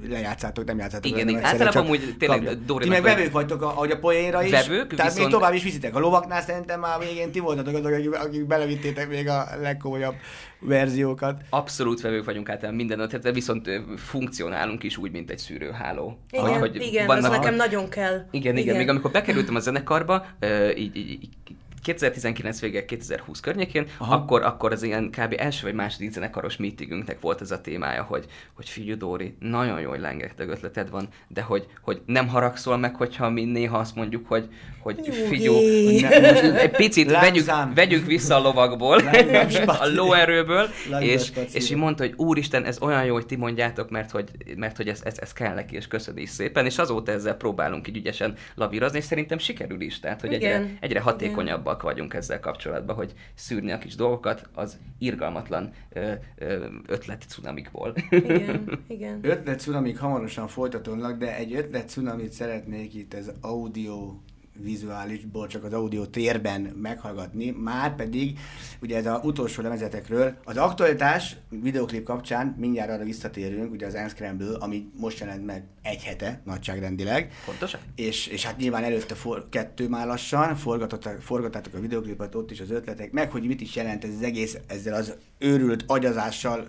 lejátszátok, 0.08 0.64
nem 0.64 0.78
játszátok. 0.78 1.10
Igen, 1.10 1.28
igen. 1.28 1.40
egyszerre 1.40 1.64
Általában 1.64 1.92
csak 1.96 2.00
amúgy 2.02 2.16
tényleg 2.18 2.58
kapja. 2.58 2.78
Ti 2.78 2.88
meg 2.88 3.02
vevők 3.02 3.32
vagytok, 3.32 3.62
a- 3.62 3.66
ahogy 3.66 3.90
a 3.90 3.98
poénra 3.98 4.42
is. 4.42 4.50
Vevők, 4.50 4.94
tehát 4.94 5.12
viszont- 5.12 5.30
még 5.30 5.38
tovább 5.38 5.54
is 5.54 5.62
viszitek. 5.62 5.94
A 5.94 5.98
lovaknál 5.98 6.40
szerintem 6.42 6.80
már 6.80 6.98
végén 6.98 7.30
ti 7.30 7.38
voltatok 7.40 7.74
azok, 7.74 7.92
akik, 7.92 8.14
akik 8.14 8.46
belevittétek 8.46 9.08
még 9.08 9.28
a 9.28 9.46
legkomolyabb 9.60 10.14
verziókat. 10.60 11.40
Abszolút 11.50 12.00
vevők 12.00 12.24
vagyunk 12.24 12.48
általában 12.48 12.76
minden 12.76 13.00
ötletre, 13.00 13.32
viszont 13.32 13.70
funkcionálunk 13.96 14.82
is 14.82 14.96
úgy, 14.96 15.10
mint 15.10 15.30
egy 15.30 15.38
szűrőháló. 15.38 16.18
Igen, 16.30 16.44
Ahogy- 16.44 16.82
igen, 16.82 17.06
vannak- 17.06 17.24
az 17.32 17.38
nekem 17.38 17.54
nagyon 17.54 17.88
kell. 17.88 18.26
Igen, 18.30 18.56
igen, 18.56 18.76
még 18.76 18.88
amikor 18.88 19.10
bekerültem 19.10 19.54
a 19.54 19.60
zenekarba, 19.60 20.26
így, 20.76 20.96
így, 20.96 21.10
így 21.10 21.28
2019 21.86 22.60
vége, 22.60 22.84
2020 22.84 23.40
környékén, 23.40 23.86
Aha. 23.98 24.14
akkor, 24.14 24.42
akkor 24.42 24.72
az 24.72 24.82
ilyen 24.82 25.10
kb. 25.10 25.34
első 25.38 25.66
vagy 25.66 25.74
második 25.74 26.12
zenekaros 26.12 26.56
meetingünknek 26.56 27.20
volt 27.20 27.40
ez 27.40 27.50
a 27.50 27.60
témája, 27.60 28.02
hogy, 28.02 28.24
hogy 28.54 28.68
figyelj 28.68 28.96
Dóri, 28.96 29.36
nagyon 29.40 29.80
jó, 29.80 29.90
hogy 29.90 30.00
rengeteg 30.00 30.48
ötleted 30.48 30.90
van, 30.90 31.08
de 31.28 31.42
hogy, 31.42 31.66
hogy 31.80 32.00
nem 32.06 32.28
haragszol 32.28 32.76
meg, 32.76 32.94
hogyha 32.94 33.30
mi 33.30 33.44
néha 33.44 33.78
azt 33.78 33.94
mondjuk, 33.94 34.28
hogy, 34.28 34.48
hogy 34.78 34.96
most 34.96 36.42
egy 36.56 36.70
picit 36.70 37.10
vegyük, 37.10 37.46
vegyük 37.74 38.06
vissza 38.06 38.36
a 38.36 38.40
lovakból, 38.40 38.98
a 39.66 39.86
lóerőből, 39.94 40.68
és, 41.00 41.32
és 41.52 41.70
így 41.70 41.76
mondta, 41.76 42.02
hogy 42.02 42.14
úristen, 42.16 42.64
ez 42.64 42.80
olyan 42.80 43.04
jó, 43.04 43.14
hogy 43.14 43.26
ti 43.26 43.36
mondjátok, 43.36 43.90
mert 43.90 44.10
hogy, 44.10 44.30
mert 44.56 44.76
hogy 44.76 44.88
ez, 44.88 45.00
ez, 45.04 45.18
ez 45.18 45.32
kell 45.32 45.54
neki, 45.54 45.76
és 45.76 45.86
köszöni 45.86 46.20
is 46.20 46.30
szépen, 46.30 46.64
és 46.64 46.78
azóta 46.78 47.12
ezzel 47.12 47.34
próbálunk 47.34 47.88
így 47.88 47.96
ügyesen 47.96 48.34
lavírozni, 48.54 48.98
és 48.98 49.04
szerintem 49.04 49.38
sikerül 49.38 49.80
is, 49.80 50.00
tehát 50.00 50.20
hogy 50.20 50.32
egyre, 50.32 50.48
Igen. 50.48 50.76
egyre 50.80 51.00
hatékonyabbak 51.00 51.75
vagyunk 51.82 52.14
ezzel 52.14 52.40
kapcsolatban, 52.40 52.96
hogy 52.96 53.14
szűrni 53.34 53.72
a 53.72 53.78
kis 53.78 53.94
dolgokat 53.94 54.48
az 54.54 54.78
irgalmatlan 54.98 55.72
ö, 55.92 56.12
ö, 56.36 56.66
ötlet 56.86 57.24
cunamikból. 57.28 57.94
Igen, 58.10 58.78
igen. 58.88 59.18
Ötlet 59.22 59.60
cunamik 59.60 59.98
hamarosan 59.98 60.48
folytatódnak, 60.48 61.18
de 61.18 61.36
egy 61.36 61.54
ötlet 61.54 61.88
cunamit 61.88 62.32
szeretnék 62.32 62.94
itt 62.94 63.14
az 63.14 63.32
audio 63.40 64.14
vizuálisból, 64.62 65.46
csak 65.46 65.64
az 65.64 65.72
audio 65.72 66.06
térben 66.06 66.60
meghallgatni, 66.60 67.50
már 67.50 67.94
pedig 67.94 68.38
ugye 68.80 68.96
ez 68.96 69.06
az 69.06 69.20
utolsó 69.22 69.62
lemezetekről, 69.62 70.36
az 70.44 70.56
aktualitás 70.56 71.36
videoklip 71.48 72.04
kapcsán 72.04 72.54
mindjárt 72.58 72.90
arra 72.90 73.04
visszatérünk, 73.04 73.72
ugye 73.72 73.86
az 73.86 73.94
Unscramble, 73.94 74.56
ami 74.58 74.90
most 74.96 75.18
jelent 75.18 75.46
meg 75.46 75.64
egy 75.82 76.02
hete 76.02 76.40
nagyságrendileg, 76.44 77.32
Pontosan? 77.44 77.80
és, 77.94 78.26
és 78.26 78.44
hát 78.44 78.56
nyilván 78.56 78.84
előtte 78.84 79.14
for, 79.14 79.46
kettő 79.48 79.88
már 79.88 80.06
lassan, 80.06 80.56
forgatottak, 80.56 81.74
a 81.74 81.80
videoklipet, 81.80 82.34
ott 82.34 82.50
is 82.50 82.60
az 82.60 82.70
ötletek, 82.70 83.12
meg 83.12 83.30
hogy 83.30 83.46
mit 83.46 83.60
is 83.60 83.74
jelent 83.74 84.04
ez 84.04 84.10
az 84.16 84.22
egész 84.22 84.58
ezzel 84.66 84.94
az 84.94 85.14
őrült 85.38 85.84
agyazással 85.86 86.68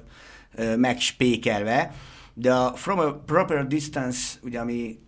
megspékelve, 0.78 1.94
de 2.34 2.54
a 2.54 2.76
From 2.76 3.00
a 3.00 3.14
Proper 3.14 3.68
Distance, 3.68 4.38
ugye 4.42 4.60
ami 4.60 5.00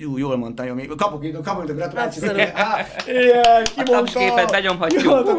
jó, 0.00 0.18
jól 0.18 0.36
mondtam, 0.36 0.66
jó, 0.66 0.74
még 0.74 0.88
kapok 0.96 1.24
itt, 1.24 1.42
kapok 1.42 1.64
itt 1.64 1.70
a 1.70 1.74
gratulációt. 1.74 2.38
Á, 2.54 2.86
Igen, 3.06 3.64
ki 3.64 3.70
A 3.74 3.74
mondta? 3.76 3.92
tapsképet 3.92 4.50
benyomhatjuk. 4.50 5.02
Ki 5.02 5.08
mondta, 5.08 5.32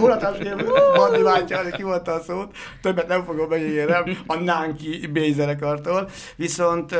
hol 0.00 0.10
a 0.10 0.16
tapskép? 0.16 0.72
Bandi 0.96 1.22
bátyja, 1.22 1.60
ki 1.70 1.82
mondta 1.82 2.12
a 2.12 2.20
szót. 2.20 2.56
Többet 2.82 3.08
nem 3.08 3.24
fogom 3.24 3.48
megígérem 3.48 4.04
a 4.26 4.34
Nánki 4.36 5.06
B 5.06 5.18
zenekartól. 5.34 6.08
Viszont 6.36 6.94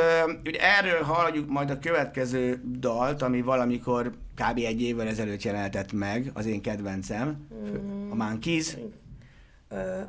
ugye 0.45 0.59
erről 0.59 1.01
halljuk 1.01 1.49
majd 1.49 1.69
a 1.69 1.79
következő 1.79 2.61
dalt, 2.79 3.21
ami 3.21 3.41
valamikor 3.41 4.11
kb. 4.35 4.57
egy 4.57 4.81
évvel 4.81 5.07
ezelőtt 5.07 5.43
jelenetett 5.43 5.91
meg, 5.91 6.31
az 6.33 6.45
én 6.45 6.61
kedvencem, 6.61 7.47
a 8.09 8.15
Monkeys. 8.15 8.77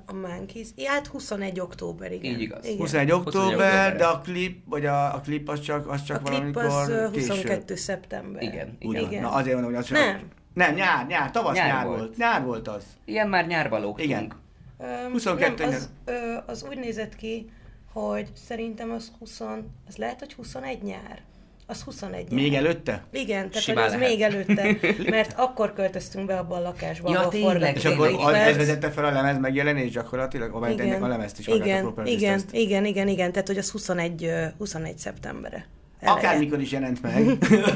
A 0.07 0.13
Monkeys. 0.13 0.69
Ja, 0.77 0.91
hát 0.91 1.07
21 1.07 1.61
október, 1.61 2.13
igen. 2.13 2.33
Így 2.33 2.41
igaz. 2.41 2.65
Igen. 2.65 2.79
21 2.79 3.11
október, 3.11 3.45
október. 3.47 3.97
de 3.97 4.05
a 4.05 4.21
klip, 4.21 4.63
vagy 4.65 4.87
a, 4.87 5.15
a 5.15 5.21
klip 5.21 5.49
az 5.49 5.61
csak, 5.61 5.89
az 5.91 6.03
csak 6.03 6.17
A 6.17 6.23
klip 6.23 6.55
valamikor 6.55 6.65
az 6.65 6.89
ö, 6.89 7.11
később. 7.11 7.29
22 7.29 7.75
szeptember. 7.75 8.43
Igen, 8.43 8.77
igen. 8.79 9.03
Igen. 9.03 9.23
Na 9.23 9.31
azért 9.31 9.55
mondom, 9.55 9.73
hogy 9.73 9.81
az 9.83 9.87
csak... 9.89 9.99
Nem. 9.99 10.21
Nem, 10.55 10.75
nyár, 10.75 11.07
nyár, 11.07 11.31
tavasz 11.31 11.55
nyár, 11.57 11.67
Nyár 11.67 11.77
nyár 11.77 11.87
volt. 11.87 11.99
volt. 11.99 12.17
Nyár 12.17 12.45
volt 12.45 12.69
az. 12.69 12.85
Ilyen 13.05 13.29
már 13.29 13.47
nyárba 13.47 13.79
lógtunk. 13.79 14.09
Igen. 14.09 14.33
Öm, 14.79 15.13
22 15.13 15.65
nem, 15.65 15.75
az, 15.75 15.91
ö, 16.05 16.37
az 16.47 16.65
úgy 16.69 16.79
nézett 16.79 17.15
ki, 17.17 17.51
hogy 17.93 18.31
szerintem 18.35 18.91
az 18.91 19.13
20, 19.19 19.41
az 19.89 19.97
lehet, 19.97 20.19
hogy 20.19 20.33
21 20.35 20.83
nyár. 20.83 21.23
Az 21.71 21.83
21 21.83 22.31
Még 22.31 22.55
előtte? 22.55 23.05
Igen, 23.13 23.49
tehát 23.49 23.63
Simán 23.63 23.85
az 23.85 23.93
lehet. 23.93 24.09
még 24.09 24.21
előtte, 24.21 24.77
mert 25.17 25.35
akkor 25.37 25.73
költöztünk 25.73 26.27
be 26.27 26.39
abba 26.39 26.57
a 26.57 26.61
lakásba, 26.61 27.11
ja, 27.11 27.19
ahol 27.19 27.31
tényleg, 27.31 27.77
És 27.77 27.85
akkor 27.85 28.09
tényleg, 28.09 28.49
ez 28.49 28.57
vezette 28.57 28.91
fel 28.91 29.05
a 29.05 29.11
lemez 29.11 29.39
megjelenés 29.39 29.91
gyakorlatilag, 29.91 30.55
amelyet 30.55 30.81
ennek 30.81 31.03
a 31.03 31.07
lemezt 31.07 31.39
is 31.39 31.47
igen, 31.47 31.95
igen, 32.05 32.43
igen, 32.51 32.85
igen, 32.85 33.09
igen, 33.09 33.33
tehát 33.33 33.47
hogy 33.47 33.59
az 33.59 33.71
21, 33.71 34.31
21 34.59 34.99
szeptemberre. 34.99 35.67
Eleje. 36.01 36.19
Akármikor 36.19 36.61
is 36.61 36.71
jelent 36.71 37.03
meg, 37.03 37.29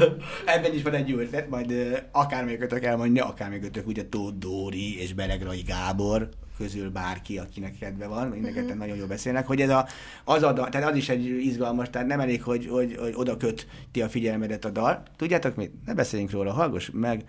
ebben 0.55 0.74
is 0.74 0.82
van 0.82 0.95
egy 0.95 1.09
jó 1.09 1.18
ötlet, 1.18 1.49
majd 1.49 1.74
akármelyikőtök 2.12 2.84
elmondja, 2.84 3.26
akármelyikőtök 3.26 3.86
ugye 3.86 4.03
Tóth 4.09 4.36
Dóri 4.38 5.01
és 5.01 5.12
Beregrai 5.12 5.62
Gábor, 5.66 6.28
közül 6.62 6.90
bárki, 6.90 7.38
akinek 7.38 7.78
kedve 7.78 8.06
van, 8.06 8.28
mindeket 8.28 8.54
mhm. 8.54 8.64
uh-huh. 8.64 8.78
nagyon 8.78 8.96
jól 8.96 9.06
beszélnek, 9.06 9.46
hogy 9.46 9.60
ez 9.60 9.68
a, 9.68 9.86
az 10.24 10.42
a 10.42 10.52
dal, 10.52 10.68
tehát 10.68 10.90
az 10.90 10.96
is 10.96 11.08
egy 11.08 11.24
izgalmas, 11.24 11.90
tehát 11.90 12.08
nem 12.08 12.20
elég, 12.20 12.42
hogy, 12.42 12.66
hogy, 12.66 12.96
hogy 12.96 13.12
oda 13.16 13.36
köti 13.36 14.02
a 14.02 14.08
figyelmedet 14.08 14.64
a 14.64 14.70
dal. 14.70 15.02
Tudjátok 15.16 15.56
mit? 15.56 15.84
Ne 15.84 15.94
beszéljünk 15.94 16.30
róla, 16.30 16.52
hallgass 16.52 16.90
meg 16.92 17.24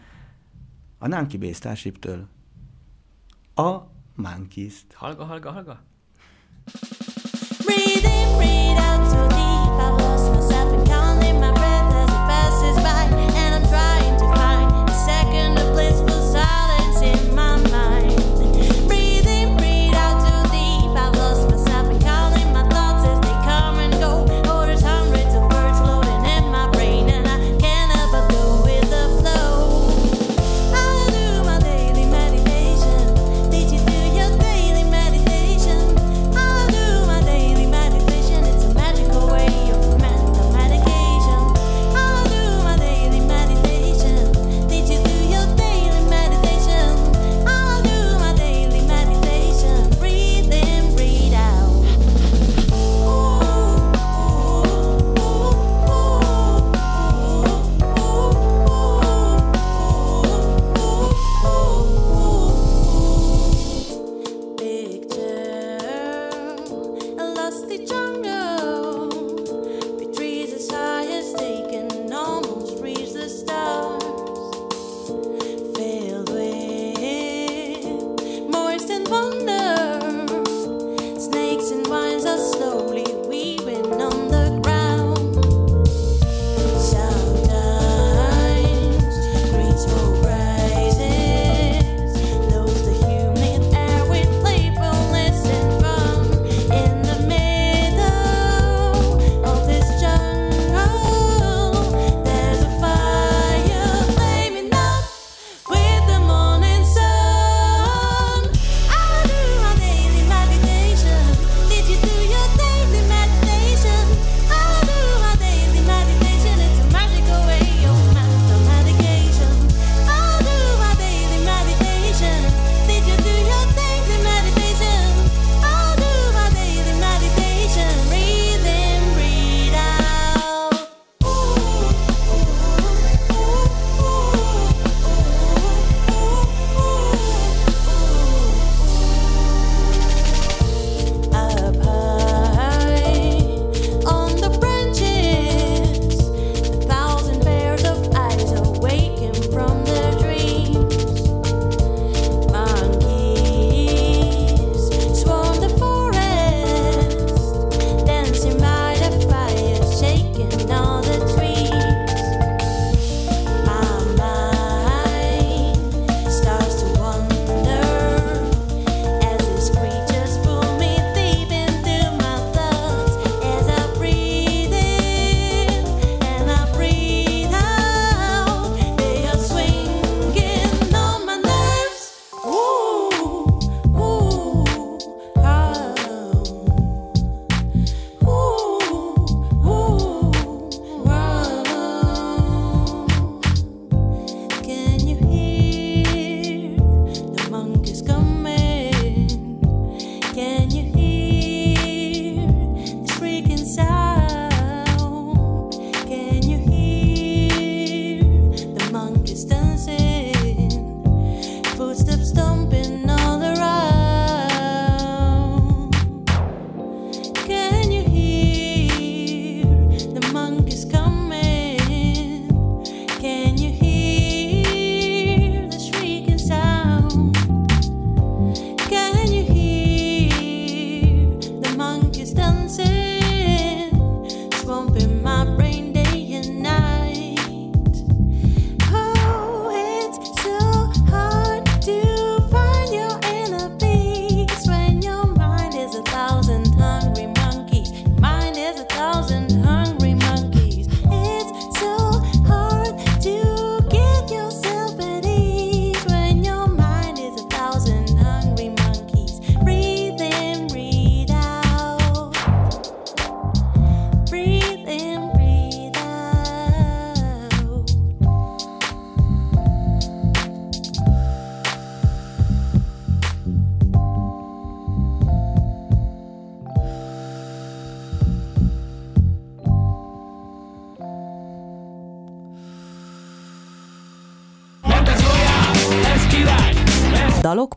a 0.98 1.08
Nanki 1.08 1.38
Bass 1.38 1.56
Starship-től 1.56 2.28
a 3.56 3.78
Monkeys-t. 4.16 4.94
Hallga, 4.94 5.24
hallga, 5.24 5.52
hallga! 5.52 5.80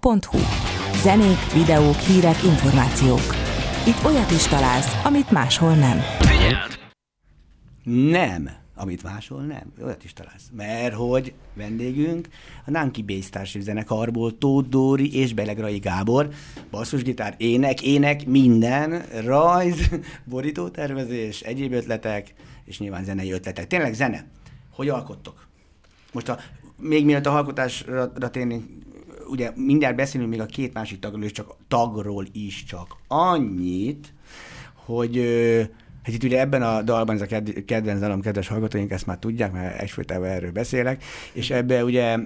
Rock.hu. 0.07 0.39
Zenék, 1.03 1.53
videók, 1.53 1.95
hírek, 1.95 2.43
információk. 2.43 3.21
Itt 3.87 4.05
olyat 4.05 4.31
is 4.31 4.47
találsz, 4.47 5.05
amit 5.05 5.31
máshol 5.31 5.75
nem. 5.75 5.99
Nem, 7.85 8.51
amit 8.75 9.03
máshol 9.03 9.43
nem. 9.43 9.73
Olyat 9.83 10.05
is 10.05 10.13
találsz. 10.13 10.51
Mert 10.57 10.95
hogy 10.95 11.33
vendégünk 11.55 12.29
a 12.67 12.71
Nanki 12.71 13.03
Bass 13.03 13.25
Starship 13.25 13.63
zenekarból 13.63 14.39
Tóth 14.39 14.69
Dóri 14.69 15.17
és 15.17 15.35
Belegrai 15.35 15.79
Gábor. 15.79 16.29
Basszusgitár, 16.71 17.35
ének, 17.37 17.83
ének, 17.83 18.27
minden, 18.27 19.03
rajz, 19.25 19.91
borítótervezés, 20.25 21.41
egyéb 21.41 21.73
ötletek, 21.73 22.35
és 22.65 22.79
nyilván 22.79 23.05
zenei 23.05 23.33
ötletek. 23.33 23.67
Tényleg 23.67 23.95
zene. 23.95 24.25
Hogy 24.71 24.89
alkottok? 24.89 25.47
Most 26.13 26.29
a, 26.29 26.39
még 26.81 27.05
mielőtt 27.05 27.27
a 27.27 27.37
alkotásra 27.37 28.31
térnénk, 28.31 28.76
ugye 29.29 29.53
mindjárt 29.55 29.97
beszélünk 29.97 30.31
még 30.31 30.41
a 30.41 30.47
két 30.47 30.73
másik 30.75 30.99
tagról 30.99 31.25
is, 31.25 31.33
csak 31.33 31.55
tagról 31.69 32.27
is 32.33 32.65
csak 32.65 32.97
annyit, 33.09 34.13
hogy 34.75 35.17
Hát 36.03 36.15
itt 36.15 36.25
ugye 36.25 36.41
ebben 36.41 36.63
a 36.63 36.83
dalban, 36.83 37.15
ez 37.15 37.21
a 37.21 37.27
ked- 37.27 37.65
kedvenc 37.65 38.01
dalom, 38.01 38.21
kedves 38.21 38.49
hallgatóink, 38.49 38.91
ezt 38.91 39.07
már 39.07 39.19
tudják, 39.19 39.53
mert 39.53 39.81
egyfolytában 39.81 40.29
erről 40.29 40.53
beszélek, 40.53 41.05
és 41.33 41.51
ebbe 41.51 41.85
ugye 41.85 42.19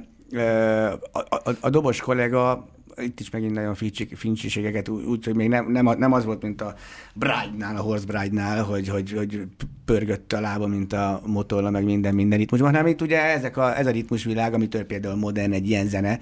a, 1.13 1.19
a, 1.19 1.57
a 1.61 1.71
dobos 1.71 2.01
kollega 2.01 2.69
itt 2.97 3.21
is 3.21 3.31
megint 3.31 3.55
nagyon 3.55 3.75
fincsiségeket, 4.15 4.89
úgy, 4.89 5.25
hogy 5.25 5.35
még 5.35 5.49
nem, 5.49 5.71
nem, 5.71 5.99
nem 5.99 6.13
az 6.13 6.25
volt, 6.25 6.43
mint 6.43 6.61
a 6.61 6.75
Bride-nál, 7.15 7.77
a 7.77 7.81
Horse 7.81 8.07
Bride-nál, 8.07 8.63
hogy, 8.63 8.89
hogy, 8.89 9.13
hogy 9.13 9.43
pörgött 9.85 10.33
a 10.33 10.41
lába, 10.41 10.67
mint 10.67 10.93
a 10.93 11.21
motorla, 11.27 11.71
meg 11.71 11.85
minden, 11.85 12.15
minden 12.15 12.39
ritmusban, 12.39 12.71
hanem 12.71 12.87
itt 12.87 13.01
ugye 13.01 13.23
ezek 13.23 13.57
a, 13.57 13.79
ez 13.79 13.87
a 13.87 13.91
ritmusvilág, 13.91 14.55
amitől 14.55 14.85
például 14.85 15.17
modern 15.17 15.53
egy 15.53 15.69
ilyen 15.69 15.89
zene, 15.89 16.19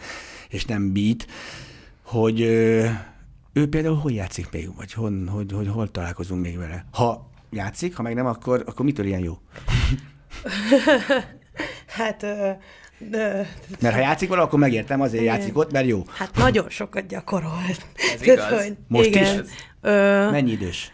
és 0.49 0.65
nem 0.65 0.93
beat, 0.93 1.27
hogy 2.03 2.41
ö, 2.43 2.87
ő 3.53 3.69
például 3.69 3.97
hogy 3.97 4.15
játszik 4.15 4.49
még, 4.53 4.75
vagy 4.77 4.93
hon, 4.93 5.29
hogy, 5.29 5.53
hogy 5.53 5.69
hol 5.69 5.91
találkozunk 5.91 6.43
még 6.43 6.59
vele. 6.59 6.85
Ha 6.93 7.31
játszik, 7.51 7.97
ha 7.97 8.03
meg 8.03 8.15
nem, 8.15 8.27
akkor, 8.27 8.63
akkor 8.67 8.85
mitől 8.85 9.07
ilyen 9.07 9.21
jó? 9.21 9.39
Hát, 11.87 12.23
ö, 12.23 12.51
ö, 13.13 13.41
Mert 13.81 13.95
ha 13.95 14.01
játszik 14.01 14.29
vala, 14.29 14.43
akkor 14.43 14.59
megértem, 14.59 15.01
azért 15.01 15.23
Igen. 15.23 15.35
játszik 15.35 15.57
ott, 15.57 15.73
mert 15.73 15.87
jó. 15.87 16.03
hát 16.09 16.37
nagyon 16.37 16.69
sokat 16.71 17.07
gyakorolt. 17.07 17.87
Ez 18.15 18.23
igaz. 18.23 18.63
hogy- 18.63 18.77
Most 18.89 19.07
igen. 19.09 19.45
is? 19.45 19.51
Ö, 19.81 20.31
Mennyi 20.31 20.51
idős? 20.51 20.91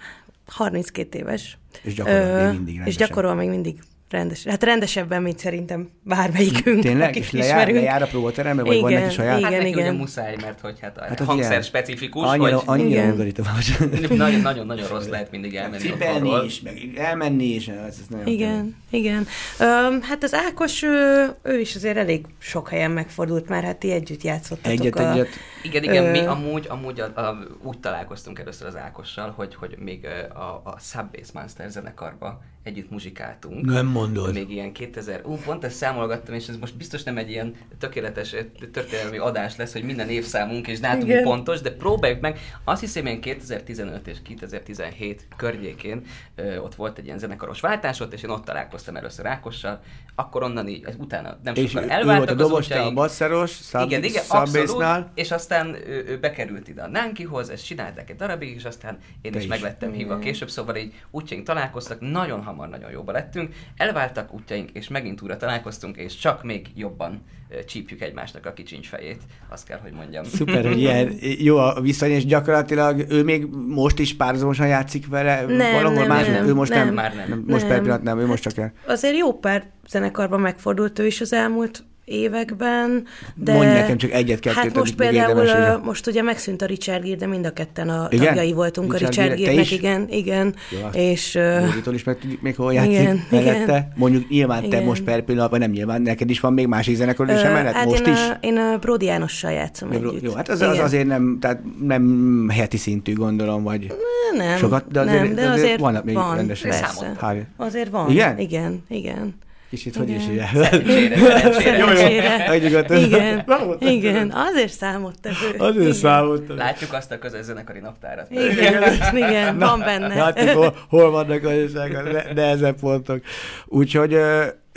32 0.46 1.18
éves. 1.18 1.58
És 1.82 1.94
gyakorol 1.94 2.44
még 2.46 2.54
mindig 2.54 2.72
És 2.74 2.78
rendesen. 2.78 3.06
gyakorol 3.06 3.34
még 3.34 3.48
mindig 3.48 3.78
rendes. 4.14 4.44
Hát 4.44 4.62
rendesebben, 4.64 5.22
mint 5.22 5.38
szerintem 5.38 5.88
bármelyikünk, 6.02 6.82
Tényleg? 6.82 7.16
És 7.16 7.30
lejár, 7.30 7.48
ismerünk. 7.48 7.76
lejár 7.84 8.02
a 8.02 8.06
próbaterembe, 8.06 8.62
vagy 8.62 8.80
van 8.80 8.90
Igen, 8.90 9.02
neki 9.02 9.14
saját? 9.14 9.38
igen. 9.38 9.50
Hát 9.52 9.58
neki 9.60 9.72
ugye 9.72 9.80
igen. 9.82 9.94
muszáj, 9.94 10.36
mert 10.40 10.60
hogy 10.60 10.78
hát 10.80 10.98
a 10.98 11.00
Hát 11.00 11.08
hát 11.18 11.28
hangszer 11.28 11.50
ilyen- 11.50 11.62
specifikus, 11.62 12.26
Annyira, 12.26 12.56
hogy 12.58 12.62
annyira 12.66 13.02
Igen. 13.02 13.16
nagyon- 14.16 14.40
nagyon-nagyon 14.40 14.88
rossz 14.88 15.06
lehet 15.08 15.30
mindig 15.30 15.54
elmenni 15.54 15.82
Cipelni 15.82 16.44
is, 16.44 16.60
meg 16.60 16.92
elmenni 16.96 17.44
is, 17.44 17.68
ez, 17.68 17.86
ez 17.86 18.06
nagyon. 18.08 18.26
Igen, 18.26 18.76
igen. 18.90 19.26
Öm, 19.60 20.02
hát 20.02 20.22
az 20.22 20.34
Ákos, 20.34 20.82
ő, 20.82 21.26
ő 21.42 21.60
is 21.60 21.74
azért 21.74 21.96
elég 21.96 22.26
sok 22.38 22.68
helyen 22.68 22.90
megfordult 22.90 23.48
már, 23.48 23.62
hát 23.64 23.76
ti 23.76 23.90
együtt 23.92 24.22
játszottatok 24.22 24.72
Egyet, 24.80 24.94
a... 24.98 25.10
egyet. 25.12 25.28
Igen, 25.62 25.82
igen, 25.82 26.04
Ö, 26.04 26.10
mi 26.10 26.18
amúgy, 26.18 26.66
amúgy 26.68 27.00
a, 27.00 27.04
a, 27.20 27.38
úgy 27.62 27.78
találkoztunk 27.78 28.38
először 28.38 28.66
az 28.66 28.76
Ákossal, 28.76 29.32
hogy, 29.36 29.54
hogy 29.54 29.74
még 29.78 30.06
a, 30.34 30.38
a 30.64 30.76
Subbase 30.80 31.30
Monster 31.32 31.70
zenekarba 31.70 32.42
együtt 32.64 32.90
muzsikáltunk. 32.90 33.64
Nem 33.64 33.86
mondod. 33.86 34.32
Még 34.32 34.50
ilyen 34.50 34.72
2000, 34.72 35.20
ú, 35.24 35.36
pont 35.36 35.64
ezt 35.64 35.76
számolgattam, 35.76 36.34
és 36.34 36.48
ez 36.48 36.56
most 36.56 36.76
biztos 36.76 37.02
nem 37.02 37.18
egy 37.18 37.30
ilyen 37.30 37.54
tökéletes 37.78 38.32
ö, 38.32 38.44
történelmi 38.72 39.18
adás 39.18 39.56
lesz, 39.56 39.72
hogy 39.72 39.82
minden 39.82 40.08
évszámunk 40.08 40.66
és 40.68 40.80
dátumunk 40.80 41.08
Igen. 41.08 41.22
pontos, 41.22 41.60
de 41.60 41.70
próbáljuk 41.70 42.20
meg. 42.20 42.38
Azt 42.64 42.80
hiszem, 42.80 43.06
ilyen 43.06 43.20
2015 43.20 44.06
és 44.06 44.18
2017 44.22 45.26
környékén 45.36 46.02
ö, 46.34 46.56
ott 46.56 46.74
volt 46.74 46.98
egy 46.98 47.04
ilyen 47.04 47.18
zenekaros 47.18 47.60
váltás 47.60 48.00
ott, 48.00 48.12
és 48.12 48.22
én 48.22 48.30
ott 48.30 48.44
találkoztam 48.44 48.96
először 48.96 49.26
Ákossal, 49.26 49.80
akkor 50.14 50.42
onnan 50.42 50.68
így, 50.68 50.84
ez 50.84 50.94
utána 50.98 51.38
nem 51.42 51.54
És 51.54 51.70
sokkal 51.70 51.84
ő 51.84 51.86
volt 51.86 51.98
elváltak 51.98 52.38
a 52.38 52.42
az 52.42 52.48
dobos, 52.48 52.66
te 52.66 52.80
a 52.80 52.92
basszeros, 52.92 53.50
sub, 53.50 53.80
Igen, 53.80 54.04
igen, 54.04 54.22
abszolút. 54.28 55.06
És 55.14 55.30
aztán 55.30 55.74
ő, 55.86 56.04
ő 56.06 56.18
bekerült 56.18 56.68
ide 56.68 56.82
a 56.82 56.88
Nánkihoz, 56.88 57.48
ezt 57.48 57.64
csinálták 57.64 58.10
egy 58.10 58.16
darabig, 58.16 58.54
és 58.54 58.64
aztán 58.64 58.98
én 59.22 59.32
Te 59.32 59.38
is, 59.38 59.44
is. 59.44 59.50
meglettem 59.50 59.92
hívva 59.92 60.18
később, 60.18 60.50
szóval 60.50 60.76
így 60.76 60.94
útjaink 61.10 61.46
találkoztak, 61.46 62.00
nagyon 62.00 62.42
hamar, 62.42 62.68
nagyon 62.68 62.90
jóba 62.90 63.12
lettünk, 63.12 63.54
elváltak 63.76 64.34
útjaink, 64.34 64.70
és 64.70 64.88
megint 64.88 65.22
újra 65.22 65.36
találkoztunk, 65.36 65.96
és 65.96 66.16
csak 66.16 66.42
még 66.42 66.66
jobban 66.74 67.22
csípjük 67.66 68.00
egymásnak 68.00 68.46
a 68.46 68.52
kicsincs 68.52 68.88
fejét, 68.88 69.22
azt 69.48 69.66
kell, 69.66 69.78
hogy 69.78 69.92
mondjam. 69.92 70.24
Szuper, 70.24 70.66
hogy 70.66 70.78
ilyen 70.78 71.12
jó 71.38 71.56
a 71.56 71.80
viszony, 71.80 72.10
és 72.10 72.26
gyakorlatilag 72.26 73.04
ő 73.08 73.22
még 73.22 73.46
most 73.68 73.98
is 73.98 74.16
párhuzamosan 74.16 74.66
játszik 74.66 75.06
vele 75.06 75.44
Nem, 75.46 75.72
valahol 75.72 75.98
nem, 75.98 76.08
más, 76.08 76.26
nem, 76.26 76.46
ő 76.46 76.54
most 76.54 76.70
nem, 76.70 76.84
nem. 76.84 76.94
Már 76.94 77.14
nem. 77.28 77.44
most 77.46 77.62
per 77.62 77.70
Nem. 77.70 77.82
pillanat 77.82 78.02
nem, 78.02 78.18
ő 78.18 78.26
most 78.26 78.42
csak 78.42 78.56
el. 78.56 78.72
Azért 78.86 79.16
jó 79.16 79.32
pár 79.38 79.70
zenekarban 79.88 80.40
megfordult 80.40 80.98
ő 80.98 81.06
is 81.06 81.20
az 81.20 81.32
elmúlt 81.32 81.84
években, 82.04 83.04
de... 83.34 83.52
Mondj 83.52 83.72
nekem 83.72 83.96
csak 83.96 84.10
egyet-kettőt, 84.10 84.62
Hát 84.62 84.74
most 84.74 84.94
például, 84.94 85.80
most 85.84 86.06
ugye 86.06 86.22
megszűnt 86.22 86.62
a 86.62 86.66
Richard 86.66 87.02
Gere, 87.02 87.16
de 87.16 87.26
mind 87.26 87.46
a 87.46 87.52
ketten 87.52 87.88
a 87.88 88.06
Igen? 88.10 88.26
tagjai 88.26 88.52
voltunk 88.52 88.92
Richard 88.92 89.04
a 89.04 89.08
Richard 89.08 89.38
Gere, 89.38 89.44
te 89.44 89.50
Gere-nek, 89.50 89.70
igen, 89.70 90.06
igen, 90.08 90.54
Jó, 90.70 91.00
és... 91.00 91.38
Bóditól 91.66 91.94
is 91.94 92.04
meg 92.04 92.18
tudjuk 92.18 92.40
még 92.40 92.56
hol 92.56 92.72
játszik 92.72 92.92
Igen, 92.92 93.24
mellette. 93.30 93.62
igen. 93.62 93.92
Mondjuk 93.94 94.28
nyilván 94.28 94.60
te 94.60 94.66
Igen. 94.66 94.84
most 94.84 95.02
per 95.02 95.22
pillanat, 95.22 95.50
vagy 95.50 95.60
nem 95.60 95.70
nyilván, 95.70 96.02
neked 96.02 96.30
is 96.30 96.40
van 96.40 96.52
még 96.52 96.66
másik 96.66 96.96
zenekar 96.96 97.28
is 97.28 97.42
ö, 97.42 97.44
emellett, 97.44 97.74
hát 97.74 97.86
most 97.86 98.06
én 98.06 98.12
is? 98.12 98.18
A, 98.18 98.38
én 98.40 98.56
a 98.56 98.78
Brody 98.78 99.06
Jánossal 99.06 99.50
játszom 99.50 99.92
Jó, 99.92 99.98
együtt. 99.98 100.22
Jó, 100.22 100.32
hát 100.32 100.48
az, 100.48 100.60
az 100.60 100.78
azért 100.78 101.06
nem, 101.06 101.38
tehát 101.40 101.62
nem 101.82 102.48
heti 102.48 102.76
szintű 102.76 103.12
gondolom, 103.12 103.62
vagy 103.62 103.92
Nem, 104.36 104.56
sokat, 104.56 104.90
de 104.92 105.00
azért, 105.00 105.22
nem, 105.22 105.34
de 105.34 105.50
azért 105.50 105.80
vannak 105.80 106.04
még 106.04 106.14
van, 106.14 106.36
rendes 106.36 106.60
persze. 106.60 107.16
Azért 107.56 107.90
van. 107.90 108.10
Igen? 108.10 108.38
Igen, 108.38 108.82
igen. 108.88 109.34
Kicsit, 109.74 109.96
hogy 109.96 110.10
is 110.10 110.22
Igen. 110.22 110.32
ilyen. 110.32 110.48
Szerencsére, 110.54 111.16
szerencsére. 111.52 113.44
Jó, 113.48 113.54
jó. 113.64 113.72
Igen, 113.80 113.92
igen, 113.92 114.30
azért 114.30 114.72
számottevő. 114.72 115.54
Azért 115.58 115.96
Igen. 115.96 116.56
Látjuk 116.56 116.92
azt 116.92 117.10
a 117.10 117.18
közös 117.18 117.44
zenekari 117.44 117.78
naptárat. 117.78 118.30
Igen, 118.30 118.82
igen, 119.14 119.58
van 119.58 119.78
benne. 119.80 120.14
Látjuk, 120.14 120.48
hol, 120.48 120.76
hol 120.88 121.10
vannak 121.10 121.44
a 121.44 122.02
ne- 122.02 122.32
nehezebb 122.32 122.78
pontok. 122.80 123.20
Úgyhogy 123.66 124.16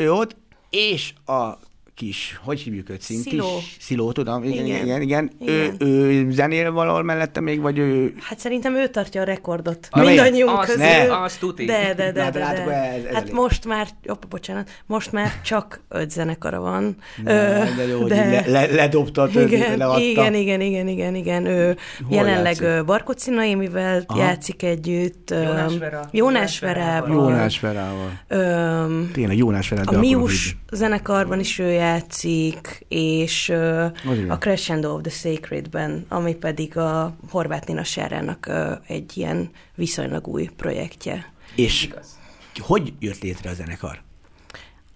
ott, 0.07 0.35
és 0.69 1.13
a 1.25 1.57
kis, 1.97 2.39
hogy 2.43 2.59
hívjuk 2.59 2.89
őt, 2.89 3.01
szint 3.01 3.21
Sziló. 3.21 3.45
is? 3.59 3.77
Sziló, 3.79 4.11
tudom, 4.11 4.43
igen, 4.43 4.65
igen, 4.65 4.85
Igen. 4.85 5.01
igen. 5.01 5.31
igen. 5.39 5.75
Ő, 5.79 5.85
ő 5.87 6.31
zenél 6.31 6.71
valahol 6.71 7.03
mellette 7.03 7.39
még, 7.41 7.61
vagy 7.61 7.77
ő... 7.77 8.13
Hát 8.19 8.39
szerintem 8.39 8.75
ő 8.75 8.87
tartja 8.87 9.21
a 9.21 9.23
rekordot. 9.23 9.87
Na, 9.91 10.03
Mindannyiunk 10.03 10.57
Azt- 10.57 10.65
közül. 10.67 10.85
ne. 10.85 11.21
azt 11.23 11.39
tuti. 11.39 11.65
De, 11.65 11.93
de, 11.95 12.11
de, 12.11 12.23
Na, 12.23 12.29
de, 12.29 12.39
de 12.39 12.63
de. 12.65 12.73
ez- 12.73 13.03
ez 13.05 13.13
Hát 13.13 13.21
elég. 13.21 13.33
most 13.33 13.65
már, 13.65 13.87
opa, 14.07 14.27
bocsánat, 14.29 14.69
most 14.85 15.11
már 15.11 15.31
csak 15.43 15.81
öt 15.89 16.11
zenekara 16.11 16.59
van. 16.59 16.95
Na, 17.23 17.31
de 17.33 17.87
jó, 17.89 18.01
hogy 18.01 18.09
le, 18.09 18.43
le, 18.47 18.65
ledobta 18.65 19.21
a 19.21 19.27
többit, 19.29 19.51
igen, 19.51 19.77
leadta. 19.77 19.99
igen, 19.99 20.33
igen, 20.33 20.61
igen, 20.61 20.87
igen, 20.87 21.15
igen. 21.15 21.45
Ő 21.45 21.77
Hol 22.07 22.17
jelenleg 22.17 22.61
játszik? 22.61 23.27
ö, 23.27 23.31
Noémivel 23.31 24.03
Aha. 24.07 24.19
játszik 24.19 24.63
együtt. 24.63 25.29
Jónás 25.29 25.77
Vera. 25.77 26.01
Jónás 26.11 26.59
Verával. 26.59 27.09
Jónás 27.09 27.59
Verával. 27.59 28.11
Öm, 28.27 29.09
Tényleg 29.13 29.37
Jónás 29.37 29.69
Verával. 29.69 29.95
a 29.95 29.99
Mius 29.99 30.57
zenekarban 30.71 31.39
is 31.39 31.59
ő 31.59 31.63
játszik, 31.63 31.85
és 32.88 33.49
ö, 33.49 33.83
Az 33.83 34.17
igen. 34.17 34.29
a 34.29 34.38
Crescendo 34.38 34.93
of 34.93 35.01
the 35.01 35.11
Sacred-ben, 35.11 36.05
ami 36.07 36.35
pedig 36.35 36.77
a 36.77 37.15
Horváth 37.29 37.67
Nina 37.67 37.83
Sárának 37.83 38.45
ö, 38.45 38.71
egy 38.88 39.17
ilyen 39.17 39.49
viszonylag 39.75 40.27
új 40.27 40.49
projektje. 40.55 41.31
És 41.55 41.83
Igaz. 41.83 42.19
hogy 42.59 42.93
jött 42.99 43.21
létre 43.21 43.49
a 43.49 43.53
zenekar? 43.53 44.05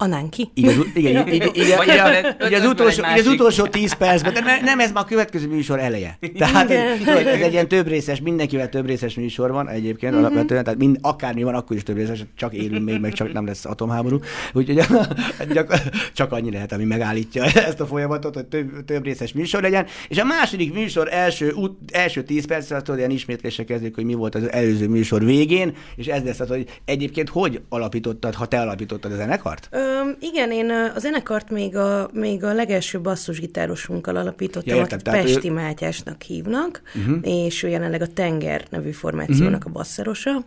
A 0.02 0.06
Nánki? 0.08 0.50
Így 0.54 0.66
az, 0.68 0.78
ut- 0.78 0.96
igen, 0.96 1.28
így, 1.28 1.40
Vagy 1.44 1.58
így, 1.58 1.70
ötven- 1.70 2.38
így, 2.48 2.54
az 2.54 2.66
utolsó, 2.66 3.04
így 3.14 3.20
az 3.20 3.28
utolsó 3.28 3.66
tíz 3.66 3.94
percben, 3.94 4.34
de 4.34 4.40
ne- 4.40 4.60
nem 4.62 4.80
ez 4.80 4.92
már 4.92 5.04
a 5.04 5.08
következő 5.08 5.48
műsor 5.48 5.80
eleje. 5.80 6.18
Tehát 6.38 6.70
Igen. 6.70 7.18
ez 7.18 7.42
egy 7.42 7.52
ilyen 7.52 7.68
több 7.68 7.88
részes, 7.88 8.22
mindenkivel 8.22 8.70
több 8.70 8.86
részes 8.86 9.16
műsor 9.16 9.52
van 9.52 9.70
egyébként 9.70 10.14
Mhm. 10.14 10.24
alapvetően, 10.24 10.64
tehát 10.64 10.80
mind, 10.80 10.98
akármi 11.02 11.44
van, 11.44 11.56
akkor 11.56 11.76
is 11.76 11.84
több 11.84 11.96
részes, 11.96 12.20
csak 12.38 12.54
élünk 12.54 12.86
még, 12.86 13.00
meg 13.00 13.14
csak 13.14 13.34
nem 13.34 13.46
lesz 13.46 13.66
atomháború. 13.66 14.20
Úgyhogy 14.54 14.76
csak, 15.54 15.74
csak 16.14 16.32
annyi 16.32 16.52
lehet, 16.52 16.72
ami 16.72 16.84
megállítja 16.84 17.44
ezt 17.68 17.80
a 17.80 17.86
folyamatot, 17.86 18.36
hogy 18.36 18.46
több, 18.46 18.86
több 18.86 19.04
részes 19.04 19.34
műsor 19.34 19.62
legyen. 19.62 19.86
És 20.08 20.18
a 20.18 20.24
második 20.26 20.74
műsor 20.74 21.08
első, 21.12 21.52
út, 21.52 21.78
első 21.92 22.24
tíz 22.24 22.46
perc, 22.46 22.72
az 22.72 22.82
tudod, 22.84 23.00
ilyen 23.00 23.12
ismétlésre 23.12 23.64
kezdődik, 23.64 23.96
hogy 23.96 24.06
mi 24.06 24.14
volt 24.14 24.36
az 24.36 24.52
előző 24.52 24.88
műsor 24.88 25.26
végén, 25.26 25.74
és 25.96 26.06
ez 26.08 26.24
lesz 26.24 26.40
az, 26.40 26.48
hogy 26.48 26.80
egyébként 26.86 27.30
hogy 27.30 27.62
alapítottad, 27.70 28.34
ha 28.36 28.46
te 28.46 28.60
alapítottad 28.62 29.12
a 29.12 29.16
zenekart? 29.16 29.70
Öm, 30.00 30.16
igen, 30.20 30.52
én 30.52 30.70
ö, 30.70 30.86
a 30.96 31.00
zenekart 31.00 31.50
még 31.50 31.76
a, 31.76 32.10
még 32.14 32.44
a 32.44 32.54
legelső 32.54 33.00
basszusgitárosunkkal 33.00 34.16
alapítottam, 34.16 34.76
Ja, 34.76 34.82
értem, 34.82 35.00
akit 35.00 35.04
tehát 35.12 35.30
ő- 35.30 35.34
Pesti 35.34 35.50
Mátyásnak 35.50 36.22
hívnak, 36.22 36.82
uh-huh. 36.96 37.18
és 37.22 37.64
ő 37.64 37.68
jelenleg 37.68 38.02
a 38.02 38.08
Tenger 38.08 38.66
nevű 38.70 38.92
formációnak 38.92 39.56
uh-huh. 39.56 39.72
a 39.72 39.78
basszerosa. 39.78 40.46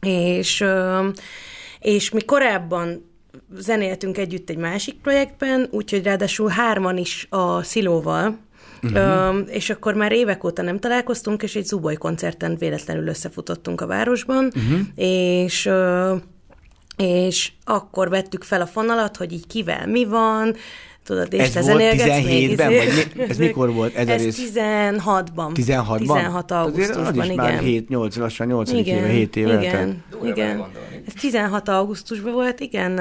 És, 0.00 0.64
és 1.78 2.10
mi 2.10 2.20
korábban 2.20 3.10
zenéltünk 3.56 4.18
együtt 4.18 4.50
egy 4.50 4.56
másik 4.56 4.94
projektben, 5.00 5.68
úgyhogy 5.70 6.02
ráadásul 6.02 6.48
hárman 6.48 6.96
is 6.96 7.26
a 7.30 7.62
Szilóval 7.62 8.46
Uh-huh. 8.82 9.38
És 9.46 9.70
akkor 9.70 9.94
már 9.94 10.12
évek 10.12 10.44
óta 10.44 10.62
nem 10.62 10.78
találkoztunk, 10.78 11.42
és 11.42 11.56
egy 11.56 11.64
Zuboly 11.64 11.94
koncerten 11.94 12.56
véletlenül 12.56 13.06
összefutottunk 13.06 13.80
a 13.80 13.86
városban, 13.86 14.44
uh-huh. 14.44 14.80
és... 14.94 15.66
ö, 15.66 16.14
és 16.98 17.50
akkor 17.64 18.08
vettük 18.08 18.42
fel 18.44 18.60
a 18.60 18.66
fonalat, 18.66 19.16
hogy 19.16 19.32
így 19.32 19.46
kivel 19.46 19.86
mi 19.86 20.04
van, 20.04 20.54
tudod, 21.04 21.32
és 21.32 21.40
Ez 21.40 21.52
te 21.52 21.60
volt 21.60 21.72
zenélgetsz 21.72 22.24
még, 22.24 22.50
17-ben, 22.50 22.70
izé. 22.72 22.78
vagy 22.78 23.12
mi- 23.16 23.22
ez 23.28 23.36
mikor 23.46 23.72
volt 23.72 23.94
ez 23.94 24.08
Ez 24.08 24.22
rész? 24.22 24.50
16-ban. 24.54 25.50
16-ban? 25.54 25.54
16 25.54 26.50
Azért 26.50 26.50
augusztusban, 26.50 27.06
az 27.06 27.16
is 27.16 27.24
igen. 27.24 27.36
már 27.36 27.60
7-8, 27.62 28.18
lassan 28.18 28.46
8 28.46 28.70
igen, 28.70 28.96
éve, 28.96 29.06
7 29.06 29.36
éve. 29.36 29.58
igen, 29.62 30.04
igen. 30.22 30.34
belegondolni. 30.34 31.02
Ez 31.06 31.12
16 31.20 31.68
augusztusban 31.68 32.32
volt, 32.32 32.60
igen, 32.60 32.92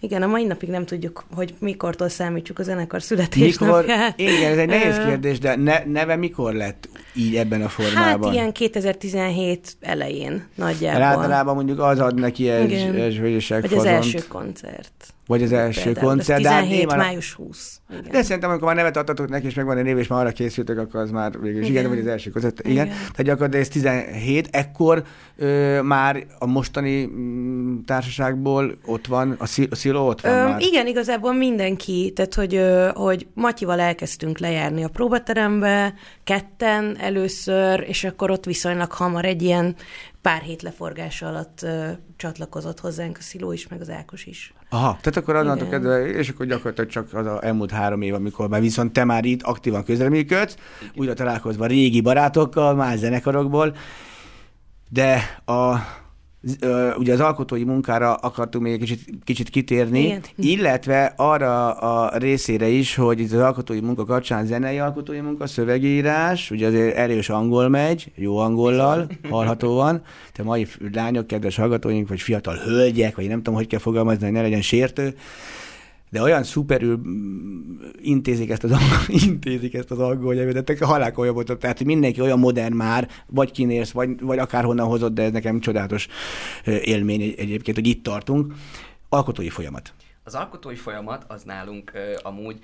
igen, 0.00 0.22
a 0.22 0.26
mai 0.26 0.44
napig 0.44 0.68
nem 0.68 0.84
tudjuk, 0.84 1.24
hogy 1.34 1.54
mikortól 1.58 2.08
számítsuk 2.08 2.58
a 2.58 2.62
zenekar 2.62 2.84
Mikor, 2.86 3.00
születésnapját. 3.00 4.18
igen, 4.18 4.52
ez 4.52 4.58
egy 4.58 4.68
nehéz 4.68 4.98
kérdés, 4.98 5.38
de 5.38 5.56
ne, 5.56 5.84
neve 5.84 6.16
mikor 6.16 6.52
lett 6.54 6.88
így 7.14 7.36
ebben 7.36 7.60
a 7.60 7.62
Hát 7.62 7.72
formában? 7.72 8.32
ilyen 8.32 8.52
2017 8.52 9.76
elején 9.80 10.46
nagyjából. 10.54 11.02
általában 11.02 11.54
mondjuk 11.54 11.80
az 11.80 11.98
ad 11.98 12.14
neki 12.20 12.48
egy, 12.48 12.72
egy 12.72 13.20
Vagy 13.20 13.74
az 13.74 13.84
első 13.84 14.18
koncert. 14.28 15.14
Vagy 15.26 15.42
az 15.42 15.52
első 15.52 15.82
Például, 15.82 16.06
koncert. 16.06 16.38
Ez 16.38 16.44
de 16.44 16.50
hát 16.50 16.60
17, 16.62 16.78
nyilván- 16.78 16.98
május 17.06 17.32
20. 17.32 17.80
Igen. 17.90 18.10
De 18.10 18.22
szerintem, 18.22 18.50
amikor 18.50 18.66
már 18.66 18.76
nevet 18.76 18.96
adtatok 18.96 19.28
neki, 19.28 19.46
és 19.46 19.54
megvan 19.54 19.76
a 19.78 19.82
név, 19.82 19.98
és 19.98 20.06
már 20.06 20.20
arra 20.20 20.30
készültek, 20.32 20.78
akkor 20.78 21.00
az 21.00 21.10
már 21.10 21.40
végül 21.40 21.60
is 21.62 21.68
igen, 21.68 21.78
Igen. 21.84 21.90
vagy 21.96 21.98
az 21.98 22.06
első 22.12 22.30
koncert. 22.30 22.60
Igen. 22.60 22.72
Igen. 22.72 22.86
Tehát 22.86 23.22
gyakorlatilag 23.22 23.62
ez 23.64 23.68
17, 23.68 24.48
ekkor 24.50 25.02
ö, 25.36 25.80
már 25.82 26.24
a 26.38 26.46
mostani 26.46 27.04
mm, 27.06 27.78
társaságból 27.84 28.78
ott 28.84 29.06
van, 29.06 29.34
a, 29.38 29.46
szil- 29.46 29.72
a 29.72 29.74
Sziló 29.74 30.06
ott 30.06 30.20
van 30.20 30.32
Ö, 30.32 30.44
már. 30.48 30.60
igen, 30.60 30.86
igazából 30.86 31.32
mindenki, 31.34 32.12
tehát 32.14 32.34
hogy, 32.34 32.54
ö, 32.54 32.88
hogy 32.94 33.26
Matyival 33.34 33.80
elkezdtünk 33.80 34.38
lejárni 34.38 34.84
a 34.84 34.88
próbaterembe, 34.88 35.94
ketten 36.24 36.96
először, 37.00 37.84
és 37.88 38.04
akkor 38.04 38.30
ott 38.30 38.44
viszonylag 38.44 38.92
hamar 38.92 39.24
egy 39.24 39.42
ilyen 39.42 39.74
pár 40.26 40.42
hét 40.42 40.62
leforgása 40.62 41.26
alatt 41.26 41.62
ö, 41.62 41.88
csatlakozott 42.16 42.80
hozzánk 42.80 43.16
a 43.18 43.22
Sziló 43.22 43.52
is, 43.52 43.68
meg 43.68 43.80
az 43.80 43.90
Ákos 43.90 44.24
is. 44.24 44.54
Aha, 44.68 44.98
tehát 45.00 45.16
akkor 45.16 45.44
Igen. 45.44 45.68
kezdve, 45.70 46.06
és 46.06 46.28
akkor 46.28 46.46
gyakorlatilag 46.46 46.90
csak 46.90 47.14
az 47.14 47.26
a 47.26 47.44
elmúlt 47.44 47.70
három 47.70 48.02
év, 48.02 48.14
amikor 48.14 48.48
már 48.48 48.60
viszont 48.60 48.92
te 48.92 49.04
már 49.04 49.24
itt 49.24 49.42
aktívan 49.42 49.84
közreműködsz, 49.84 50.56
újra 50.94 51.14
találkozva 51.14 51.66
régi 51.66 52.00
barátokkal, 52.00 52.74
más 52.74 52.98
zenekarokból, 52.98 53.76
de 54.88 55.40
a 55.44 55.76
ugye 56.98 57.12
az 57.12 57.20
alkotói 57.20 57.64
munkára 57.64 58.14
akartunk 58.14 58.64
még 58.64 58.72
egy 58.72 58.78
kicsit, 58.78 59.08
kicsit 59.24 59.48
kitérni, 59.48 60.04
Igen. 60.04 60.20
illetve 60.36 61.12
arra 61.16 61.72
a 61.72 62.16
részére 62.18 62.68
is, 62.68 62.94
hogy 62.94 63.20
itt 63.20 63.32
az 63.32 63.40
alkotói 63.40 63.80
munka 63.80 64.04
kapcsán 64.04 64.46
zenei 64.46 64.78
alkotói 64.78 65.20
munka, 65.20 65.46
szövegírás, 65.46 66.50
ugye 66.50 66.66
azért 66.66 66.96
erős 66.96 67.28
angol 67.28 67.68
megy, 67.68 68.12
jó 68.14 68.36
angollal, 68.36 69.06
hallhatóan. 69.30 70.02
Te 70.32 70.42
mai 70.42 70.66
lányok, 70.92 71.26
kedves 71.26 71.56
hallgatóink, 71.56 72.08
vagy 72.08 72.20
fiatal 72.20 72.56
hölgyek, 72.56 73.16
vagy 73.16 73.28
nem 73.28 73.36
tudom, 73.36 73.54
hogy 73.54 73.66
kell 73.66 73.80
fogalmazni, 73.80 74.24
hogy 74.24 74.32
ne 74.32 74.42
legyen 74.42 74.62
sértő, 74.62 75.14
de 76.10 76.22
olyan 76.22 76.42
szuperül 76.42 77.00
intézik 78.02 78.50
ezt 78.50 78.64
az 78.64 78.70
angol, 78.70 78.98
intézik 79.28 79.74
ezt 79.74 79.90
az 79.90 79.98
angol 79.98 80.34
nyelvet, 80.34 80.64
de 80.64 80.86
halálkolja 80.86 81.32
volt, 81.32 81.58
tehát 81.58 81.84
mindenki 81.84 82.20
olyan 82.20 82.38
modern 82.38 82.74
már, 82.74 83.08
vagy 83.26 83.50
kinérsz, 83.50 83.90
vagy, 83.90 84.20
vagy 84.20 84.38
akárhonnan 84.38 84.86
hozott, 84.86 85.14
de 85.14 85.22
ez 85.22 85.32
nekem 85.32 85.60
csodálatos 85.60 86.08
élmény 86.64 87.20
egy- 87.20 87.34
egyébként, 87.38 87.76
hogy 87.76 87.86
itt 87.86 88.02
tartunk. 88.02 88.54
Alkotói 89.08 89.48
folyamat. 89.48 89.92
Az 90.24 90.34
alkotói 90.34 90.74
folyamat 90.74 91.24
az 91.28 91.42
nálunk 91.42 91.92
ö, 91.94 91.98
amúgy 92.22 92.58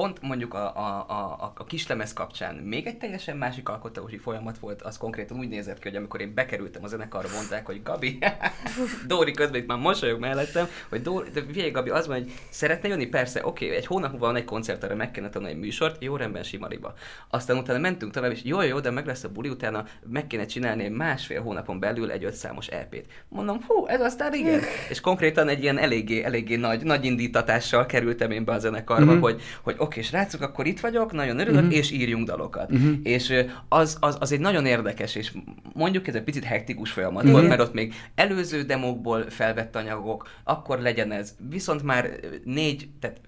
pont 0.00 0.22
mondjuk 0.22 0.54
a, 0.54 0.76
a, 0.76 1.04
a, 1.08 1.52
a 1.56 1.64
kislemez 1.64 2.12
kapcsán 2.12 2.54
még 2.54 2.86
egy 2.86 2.98
teljesen 2.98 3.36
másik 3.36 3.68
alkotói 3.68 4.16
folyamat 4.16 4.58
volt, 4.58 4.82
az 4.82 4.96
konkrétan 4.98 5.38
úgy 5.38 5.48
nézett 5.48 5.78
ki, 5.78 5.88
hogy 5.88 5.96
amikor 5.96 6.20
én 6.20 6.34
bekerültem 6.34 6.84
a 6.84 6.86
zenekarra, 6.86 7.28
mondták, 7.34 7.66
hogy 7.66 7.82
Gabi, 7.82 8.18
Dóri 9.06 9.32
közben 9.32 9.60
itt 9.60 9.66
már 9.66 9.78
mosolyog 9.78 10.20
mellettem, 10.20 10.66
hogy 10.88 11.02
Dóri, 11.02 11.30
de 11.30 11.42
figyelj 11.52 11.70
Gabi, 11.70 11.90
az 11.90 12.06
van, 12.06 12.16
hogy 12.16 12.32
szeretne 12.50 12.88
jönni, 12.88 13.06
persze, 13.06 13.46
oké, 13.46 13.70
egy 13.74 13.86
hónap 13.86 14.10
múlva 14.10 14.26
van 14.26 14.36
egy 14.36 14.44
koncert, 14.44 14.84
erre 14.84 14.94
meg 14.94 15.10
kellene 15.10 15.32
tanulni 15.32 15.54
egy 15.54 15.60
műsort, 15.60 16.02
jó 16.02 16.16
rendben 16.16 16.42
simariba. 16.42 16.94
Aztán 17.28 17.56
utána 17.56 17.78
mentünk 17.78 18.12
tovább, 18.12 18.30
és 18.30 18.44
jó, 18.44 18.62
jó, 18.62 18.80
de 18.80 18.90
meg 18.90 19.06
lesz 19.06 19.24
a 19.24 19.28
buli, 19.28 19.48
utána 19.48 19.84
meg 20.06 20.26
kéne 20.26 20.46
csinálni 20.46 20.88
másfél 20.88 21.42
hónapon 21.42 21.78
belül 21.78 22.10
egy 22.10 22.24
ötszámos 22.24 22.66
EP-t. 22.66 23.06
Mondom, 23.28 23.64
hú, 23.66 23.86
ez 23.86 24.00
aztán 24.00 24.34
igen. 24.34 24.60
és 24.90 25.00
konkrétan 25.00 25.48
egy 25.48 25.62
ilyen 25.62 25.78
eléggé, 25.78 26.22
eléggé 26.22 26.56
nagy, 26.56 26.82
nagy 26.82 27.04
indítatással 27.04 27.86
kerültem 27.86 28.30
én 28.30 28.44
be 28.44 28.52
a 28.52 28.58
zenekarba, 28.58 29.12
Mhm. 29.12 29.20
hogy, 29.20 29.42
hogy 29.62 29.74
oké, 29.78 29.89
srácok, 30.02 30.40
akkor 30.40 30.66
itt 30.66 30.80
vagyok, 30.80 31.12
nagyon 31.12 31.38
örülök, 31.38 31.62
Mhm. 31.62 31.70
és 31.70 31.90
írjunk 31.90 32.26
dalokat. 32.26 32.70
Mhm. 32.70 32.92
És 33.02 33.32
az, 33.68 33.96
az, 34.00 34.16
az 34.20 34.32
egy 34.32 34.40
nagyon 34.40 34.66
érdekes, 34.66 35.14
és 35.14 35.32
mondjuk 35.74 36.06
ez 36.08 36.14
egy 36.14 36.22
picit 36.22 36.44
hektikus 36.44 36.90
folyamat 36.90 37.22
Mhm. 37.22 37.32
volt, 37.32 37.48
mert 37.48 37.60
ott 37.60 37.72
még 37.74 37.94
előző 38.14 38.62
demókból 38.62 39.24
felvett 39.30 39.76
anyagok, 39.76 40.28
akkor 40.44 40.78
legyen 40.80 41.12
ez. 41.12 41.34
Viszont 41.48 41.82
már 41.82 42.10
négy, 42.44 42.88
tehát 43.00 43.20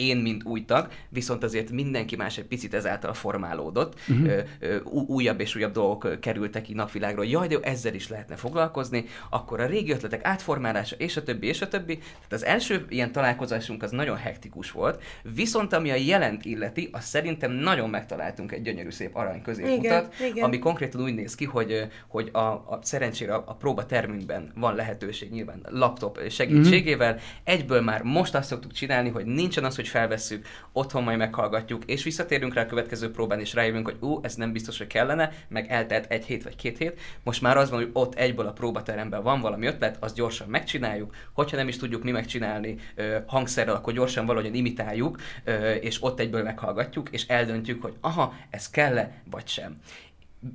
én, 0.00 0.16
mint 0.16 0.44
új 0.44 0.64
tag, 0.64 0.88
viszont 1.08 1.42
azért 1.42 1.70
mindenki 1.70 2.16
más 2.16 2.38
egy 2.38 2.44
picit 2.44 2.74
ezáltal 2.74 3.14
formálódott. 3.14 4.00
Mhm. 4.06 4.22
Uh-huh. 4.22 5.10
Újabb 5.10 5.40
és 5.40 5.56
újabb 5.56 5.72
dolgok 5.72 6.20
kerültek 6.20 6.62
ki 6.62 6.74
napvilágról. 6.74 7.26
Jaj, 7.26 7.46
de 7.46 7.54
jó, 7.54 7.60
ezzel 7.62 7.94
is 7.94 8.08
lehetne 8.08 8.36
foglalkozni. 8.36 9.04
Akkor 9.30 9.60
a 9.60 9.66
régi 9.66 9.92
ötletek 9.92 10.24
átformálása, 10.24 10.96
és 10.96 11.16
a 11.16 11.22
többi, 11.22 11.46
és 11.46 11.60
a 11.60 11.68
többi. 11.68 11.96
Tehát 11.98 12.32
az 12.32 12.44
első 12.44 12.86
ilyen 12.88 13.12
találkozásunk 13.12 13.82
az 13.82 13.90
nagyon 13.90 14.16
hektikus 14.16 14.70
volt. 14.70 15.02
Viszont 15.34 15.72
ami 15.72 15.90
a 15.90 15.94
jelent 15.94 16.44
illeti, 16.44 16.88
az 16.92 17.04
szerintem 17.04 17.52
nagyon 17.52 17.90
megtaláltunk 17.90 18.52
egy 18.52 18.62
gyönyörű 18.62 18.90
szép 18.90 19.16
arany 19.16 19.42
középutat, 19.42 20.14
Igen, 20.18 20.30
igen. 20.30 20.44
ami 20.44 20.58
konkrétan 20.58 21.02
úgy 21.02 21.14
néz 21.14 21.34
ki, 21.34 21.44
hogy, 21.44 21.86
hogy 22.08 22.28
a, 22.32 22.38
a 22.38 22.78
szerencsére 22.82 23.34
a, 23.34 23.44
a 23.46 23.54
próba 23.54 23.86
termünkben 23.86 24.52
van 24.54 24.74
lehetőség 24.74 25.30
nyilván 25.30 25.60
laptop 25.68 26.20
segítségével. 26.28 27.18
Egyből 27.44 27.80
már 27.80 28.02
most 28.02 28.34
azt 28.34 28.48
szoktuk 28.48 28.72
csinálni, 28.72 29.08
hogy 29.08 29.24
nincsen 29.24 29.64
az, 29.64 29.76
hogy 29.76 29.86
felvesszük, 29.90 30.46
otthon 30.72 31.02
majd 31.02 31.18
meghallgatjuk, 31.18 31.84
és 31.84 32.02
visszatérünk 32.02 32.54
rá 32.54 32.62
a 32.62 32.66
következő 32.66 33.10
próbán, 33.10 33.40
és 33.40 33.54
rájövünk, 33.54 33.86
hogy 33.86 33.96
ú, 34.00 34.20
ez 34.22 34.34
nem 34.34 34.52
biztos, 34.52 34.78
hogy 34.78 34.86
kellene, 34.86 35.32
meg 35.48 35.70
eltelt 35.70 36.10
egy 36.10 36.24
hét 36.24 36.42
vagy 36.42 36.56
két 36.56 36.78
hét. 36.78 37.00
Most 37.22 37.42
már 37.42 37.56
az 37.56 37.70
van, 37.70 37.78
hogy 37.78 37.90
ott 37.92 38.14
egyből 38.14 38.46
a 38.46 38.52
próbateremben 38.52 39.22
van 39.22 39.40
valami 39.40 39.66
ötlet, 39.66 39.96
azt 40.00 40.14
gyorsan 40.14 40.48
megcsináljuk. 40.48 41.14
Hogyha 41.32 41.56
nem 41.56 41.68
is 41.68 41.76
tudjuk 41.76 42.02
mi 42.02 42.10
megcsinálni 42.10 42.76
ö, 42.94 43.16
hangszerrel, 43.26 43.74
akkor 43.74 43.92
gyorsan 43.92 44.26
valahogyan 44.26 44.54
imitáljuk, 44.54 45.20
ö, 45.44 45.70
és 45.72 46.02
ott 46.02 46.20
egyből 46.20 46.42
meghallgatjuk, 46.42 47.08
és 47.10 47.26
eldöntjük, 47.26 47.82
hogy 47.82 47.94
aha, 48.00 48.34
ez 48.50 48.70
kell-e, 48.70 49.22
vagy 49.30 49.48
sem. 49.48 49.74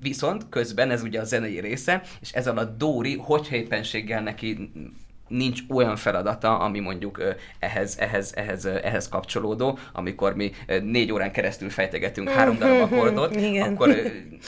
Viszont 0.02 0.50
közben 0.50 0.92
ez 0.92 1.02
ugye 1.02 1.20
a 1.20 1.24
zenei 1.24 1.60
része, 1.60 2.02
és 2.22 2.32
ez 2.32 2.48
alatt 2.48 2.78
Dóri, 2.78 3.18
hogyha 3.18 3.56
éppenséggel 3.56 4.22
neki 4.22 4.72
nincs 5.28 5.60
olyan 5.70 5.96
feladata, 5.96 6.58
ami 6.58 6.80
mondjuk 6.80 7.22
ehhez, 7.60 7.98
ehhez, 8.00 8.34
ehhez, 8.36 8.66
ehhez 8.66 9.10
kapcsolódó, 9.10 9.78
amikor 9.94 10.36
mi 10.36 10.52
négy 10.84 11.12
órán 11.12 11.32
keresztül 11.32 11.70
fejtegetünk 11.70 12.30
három 12.30 12.58
darab 12.58 12.82
akkordot, 12.92 13.36
akkor 13.60 13.96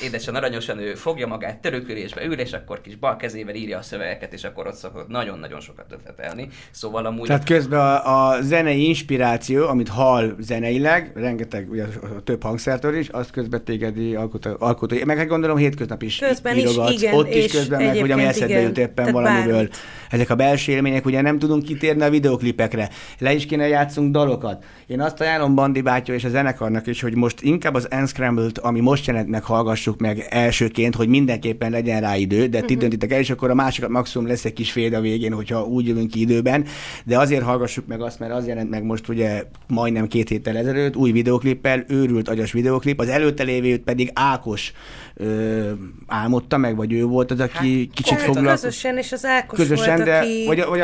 édesen 0.04 0.36
aranyosan 0.36 0.80
ő 0.80 0.96
fogja 0.96 1.28
magát, 1.28 1.58
törökülésbe 1.58 2.26
ül, 2.26 2.40
és 2.40 2.54
akkor 2.54 2.82
kis 2.82 2.96
bal 2.96 3.16
kezével 3.16 3.56
írja 3.56 3.78
a 3.78 3.82
szövegeket, 3.82 4.34
és 4.34 4.44
akkor 4.44 4.68
ott 4.68 4.76
szokott 4.76 5.08
nagyon-nagyon 5.08 5.60
sokat 5.60 5.92
ötletelni. 5.92 6.48
Szóval 6.72 7.06
amúgy... 7.06 7.28
Tehát 7.28 7.44
közben 7.44 7.80
a, 7.80 8.32
a 8.32 8.42
zenei 8.42 8.88
inspiráció, 8.88 9.68
amit 9.68 9.88
hall 9.88 10.36
zeneileg, 10.40 11.12
rengeteg, 11.16 11.70
ugye 11.70 11.84
a 11.84 12.22
több 12.24 12.44
hangszertől 12.44 12.96
is, 12.96 13.10
azt 13.10 13.32
közben 13.32 13.64
tégedi 13.64 14.16
alkotó, 14.16 14.56
alkotó. 14.60 14.96
Meg 15.06 15.18
hát 15.18 15.28
gondolom 15.28 15.58
hétköznap 15.58 16.02
is 16.02 16.18
Közben 16.18 16.58
is, 16.58 16.78
igen, 16.88 17.14
Ott 17.14 17.34
is 17.34 17.52
közben 17.52 17.84
meg, 17.84 18.00
hogy 18.00 18.12
ami 18.12 18.24
eszedbe 18.24 18.54
igen. 18.54 18.62
jut 18.62 18.78
éppen 18.78 18.96
Tehát 18.96 19.12
valamiről. 19.12 19.54
bármit. 19.54 19.78
Ezek 20.10 20.30
a 20.30 20.36
belső 20.36 20.72
élmények, 20.72 21.06
ugye 21.06 21.22
nem 21.22 21.40
tudunk 21.40 21.64
kitérni 21.64 22.02
a 22.04 22.10
videoklipekre. 22.10 22.90
Le 23.20 23.34
is 23.34 23.46
kéne 23.46 23.68
játszunk 23.68 24.12
dalokat. 24.12 24.64
Én 24.88 25.02
azt 25.02 25.22
ajánlom 25.22 25.56
Bandi 25.56 25.82
bátya 25.82 26.14
és 26.14 26.24
a 26.24 26.30
zenekarnak 26.30 26.88
is, 26.88 27.02
hogy 27.02 27.16
most 27.16 27.42
inkább 27.42 27.74
az 27.74 27.88
Unscrambled, 28.00 28.58
ami 28.62 28.80
most 28.80 29.06
jelent 29.08 29.28
meg, 29.30 29.44
hallgassuk 29.44 30.00
meg 30.00 30.26
elsőként, 30.30 30.96
hogy 30.96 31.08
mindenképpen 31.08 31.72
legyen 31.72 32.02
rá 32.02 32.16
idő, 32.16 32.46
de 32.48 32.62
ti 32.62 32.74
Mhm. 32.74 32.82
döntitek 32.82 33.12
el, 33.12 33.20
és 33.20 33.30
akkor 33.30 33.50
a 33.50 33.54
másikat 33.54 33.90
maximum 33.90 34.28
lesz 34.28 34.46
egy 34.46 34.54
kis 34.54 34.72
fél 34.72 34.96
a 34.96 35.02
végén, 35.02 35.34
hogyha 35.34 35.64
úgy 35.66 35.88
jövünk 35.88 36.10
ki 36.12 36.20
időben. 36.20 36.66
De 37.06 37.18
azért 37.20 37.44
hallgassuk 37.44 37.88
meg 37.88 38.02
azt, 38.02 38.20
mert 38.20 38.32
az 38.34 38.48
jelent 38.48 38.70
meg 38.70 38.84
most 38.84 39.08
ugye 39.10 39.44
majdnem 39.68 40.08
két 40.08 40.30
héttel 40.30 40.58
ezelőtt, 40.58 40.96
új 40.96 41.12
videoklippel, 41.12 41.84
őrült 41.88 42.30
agyas 42.30 42.52
videoklip, 42.52 43.00
az 43.00 43.08
előtte 43.08 43.44
lévőt 43.44 43.82
pedig 43.82 44.10
Ákos 44.14 44.74
ö, 45.16 45.72
álmodta 46.08 46.58
meg, 46.58 46.76
vagy 46.76 46.94
ő 46.94 47.04
volt 47.06 47.32
az, 47.32 47.40
aki 47.40 47.56
Hát, 47.58 47.94
kicsit 47.94 48.14
hát 48.18 48.22
foglalkozott. 48.22 48.62
Közösen, 48.70 48.98
és 48.98 49.12
az 49.12 49.26
Ákos 49.26 49.58
Közösen, 49.60 49.86
volt, 49.96 49.97
de 50.04 50.18
aki... 50.18 50.44
vagy, 50.46 50.60
a- 50.60 50.70
vagy 50.70 50.82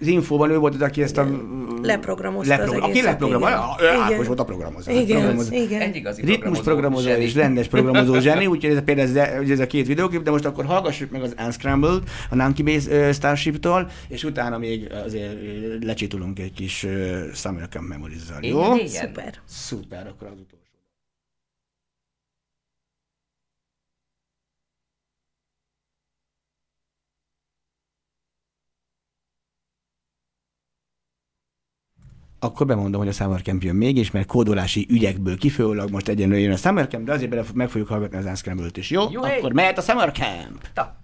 az 0.00 0.06
infóban 0.06 0.50
ő 0.50 0.58
volt 0.58 0.74
az, 0.74 0.80
aki 0.82 1.02
ezt 1.02 1.16
a... 1.18 1.28
Leprogramozta 1.82 2.54
az 2.54 2.70
Aki 2.70 3.02
leprogramozta, 3.02 3.76
igen. 3.80 3.94
ő 3.94 3.98
Ákos 4.00 4.12
Igen. 4.14 4.26
volt 4.26 4.40
a 4.40 4.44
programozó. 4.44 4.90
Igen, 4.90 5.18
Programozó. 5.18 5.54
igen. 5.54 5.80
Egy 5.80 5.96
igazi 5.96 6.22
Ritmus 6.24 6.60
programozó 6.60 7.08
zseni. 7.08 7.22
és 7.24 7.34
rendes 7.34 7.68
programozó 7.68 8.18
zseni, 8.18 8.46
úgyhogy 8.46 8.70
ez 8.70 8.76
a, 8.76 8.82
például 8.82 9.18
ez, 9.18 9.50
ez 9.50 9.60
a 9.60 9.66
két 9.66 9.86
videóklip, 9.86 10.22
de 10.22 10.30
most 10.30 10.44
akkor 10.44 10.64
hallgassuk 10.64 11.10
meg 11.10 11.22
az 11.22 11.34
Unscrambled 11.44 12.02
a 12.30 12.34
Nanky 12.34 12.62
Base 12.62 13.06
uh, 13.08 13.12
Starship-tól, 13.14 13.90
és 14.08 14.24
utána 14.24 14.58
még 14.58 14.92
azért 15.04 15.32
lecsitulunk 15.84 16.38
egy 16.38 16.52
kis 16.52 16.82
uh, 16.84 17.32
Summer 17.34 17.68
Camp 17.68 17.88
Memories-zal. 17.88 18.38
Jó? 18.40 18.60
Igen, 18.60 18.74
igen. 18.76 18.86
Szuper. 18.88 19.34
Szuper, 19.48 20.06
akkor 20.06 20.26
az 20.26 20.32
utolsó. 20.40 20.59
Akkor 32.40 32.66
bemondom, 32.66 33.00
hogy 33.00 33.08
a 33.08 33.12
Summer 33.12 33.42
Camp 33.42 33.62
jön 33.62 33.74
mégis, 33.74 34.10
mert 34.10 34.26
kódolási 34.26 34.86
ügyekből 34.90 35.36
kifolyólag 35.36 35.90
most 35.90 36.08
egyenlően 36.08 36.40
jön 36.40 36.52
a 36.52 36.56
Summer 36.56 36.88
Camp, 36.88 37.04
de 37.04 37.12
azért 37.12 37.30
bele, 37.30 37.44
meg 37.54 37.68
fogjuk 37.68 37.88
hallgatni 37.88 38.18
az 38.18 38.24
Unscramble-t 38.24 38.76
is, 38.76 38.90
jó? 38.90 39.02
Jó, 39.10 39.22
akkor 39.22 39.52
mehet 39.52 39.78
a 39.78 39.80
Summer 39.80 40.12
Camp! 40.12 40.68
Ta. 40.74 40.99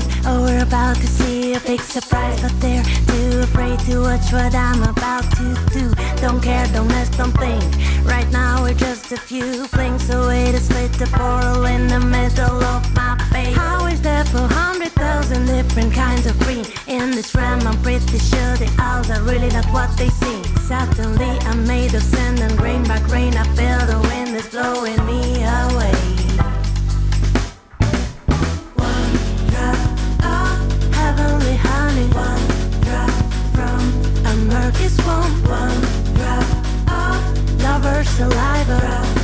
Eyes. 0.00 0.26
Oh, 0.26 0.42
we're 0.42 0.62
about 0.62 0.96
to 0.96 1.06
see 1.06 1.54
a 1.54 1.60
big 1.60 1.80
surprise, 1.80 2.40
but 2.42 2.52
they're 2.60 2.82
too 2.82 3.40
afraid 3.40 3.78
to 3.80 4.00
watch 4.00 4.32
what 4.32 4.54
I'm 4.54 4.82
about 4.82 5.24
to 5.36 5.54
do. 5.72 5.92
Don't 6.20 6.42
care, 6.42 6.66
don't 6.68 6.88
mess, 6.88 7.08
don't 7.10 7.32
think. 7.38 7.62
Right 8.04 8.30
now 8.30 8.62
we're 8.62 8.74
just 8.74 9.12
a 9.12 9.16
few 9.16 9.66
blinks 9.68 10.10
away 10.10 10.52
to 10.52 10.60
split 10.60 10.92
the 10.94 11.06
portal 11.06 11.64
in 11.66 11.86
the 11.86 12.00
middle 12.00 12.62
of 12.64 12.94
my 12.94 13.16
face. 13.32 13.56
How 13.56 13.86
is 13.86 14.00
there 14.00 14.24
for 14.24 14.46
hundred 14.46 14.92
thousand 14.92 15.46
different 15.46 15.92
kinds 15.92 16.26
of 16.26 16.38
green? 16.40 16.64
In 16.86 17.10
this 17.10 17.34
realm, 17.34 17.66
I'm 17.66 17.80
pretty 17.82 18.18
sure 18.18 18.56
the 18.56 18.70
owls 18.78 19.10
are 19.10 19.22
really 19.22 19.48
not 19.48 19.66
what 19.66 19.90
they 19.96 20.08
seem. 20.08 20.44
Suddenly, 20.70 21.38
I'm 21.48 21.66
made 21.66 21.94
of 21.94 22.02
sand 22.02 22.40
and 22.40 22.56
grain 22.58 22.84
by 22.84 23.00
grain. 23.00 23.34
I 23.34 23.44
feel 23.56 23.80
the 23.86 24.00
wind 24.08 24.36
is 24.36 24.48
blowing 24.48 25.04
me 25.06 25.42
away. 25.42 26.19
Honey. 31.66 32.06
One 32.28 32.46
drop 32.86 33.10
from 33.54 33.82
a 34.30 34.34
murky 34.50 34.88
swamp. 34.88 35.48
One 35.48 35.80
drop 36.18 36.48
of 36.88 37.62
lover's 37.62 38.08
saliva. 38.08 38.78
Drop 38.80 39.19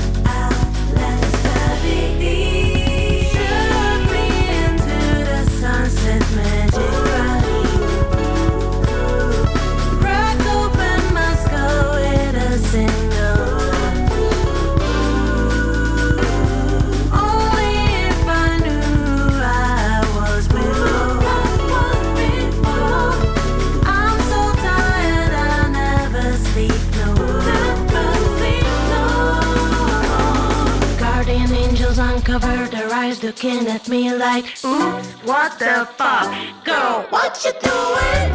uncover 32.36 32.68
their 32.68 32.92
eyes 32.92 33.22
looking 33.22 33.66
at 33.66 33.88
me 33.88 34.12
like, 34.12 34.44
oops, 34.64 35.08
what 35.24 35.58
the 35.58 35.88
fuck? 35.96 36.26
Girl, 36.64 37.06
what 37.08 37.42
you 37.44 37.52
doing? 37.52 38.28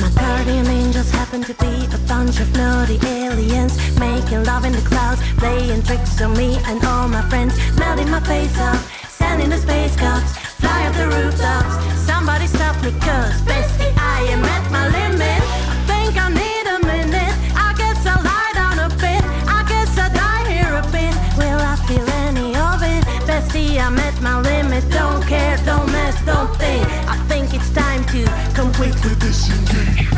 My 0.00 0.10
guardian 0.14 0.66
angels 0.66 1.10
happen 1.10 1.42
to 1.42 1.54
be 1.54 1.86
a 1.94 1.98
bunch 2.06 2.38
of 2.40 2.54
naughty 2.56 2.98
aliens 3.06 3.74
Making 3.98 4.44
love 4.44 4.64
in 4.64 4.72
the 4.72 4.82
clouds, 4.82 5.20
playing 5.38 5.82
tricks 5.82 6.20
on 6.20 6.36
me 6.36 6.58
and 6.66 6.84
all 6.84 7.08
my 7.08 7.28
friends 7.28 7.54
Melting 7.76 8.10
my 8.10 8.20
face 8.20 8.56
off, 8.58 8.80
sending 9.10 9.50
the 9.50 9.58
space 9.58 9.96
cups 9.96 10.36
Fly 10.60 10.86
up 10.86 10.94
the 10.94 11.08
rooftops, 11.08 11.74
somebody 12.06 12.46
stop 12.46 12.76
me 12.84 12.92
cause 13.00 13.40
Bestie, 13.42 13.92
I 13.96 14.26
am 14.30 14.44
at 14.44 14.70
my 14.70 14.88
limit 14.88 15.39
I'm 23.80 23.98
at 23.98 24.20
my 24.20 24.40
limit 24.40 24.84
Don't 24.90 25.22
care, 25.26 25.56
don't 25.64 25.86
mess, 25.90 26.16
don't 26.26 26.54
think. 26.56 26.86
I 27.08 27.16
think 27.28 27.54
it's 27.54 27.70
time 27.70 28.04
to 28.06 28.24
completely 28.54 29.14
disengage 29.16 30.09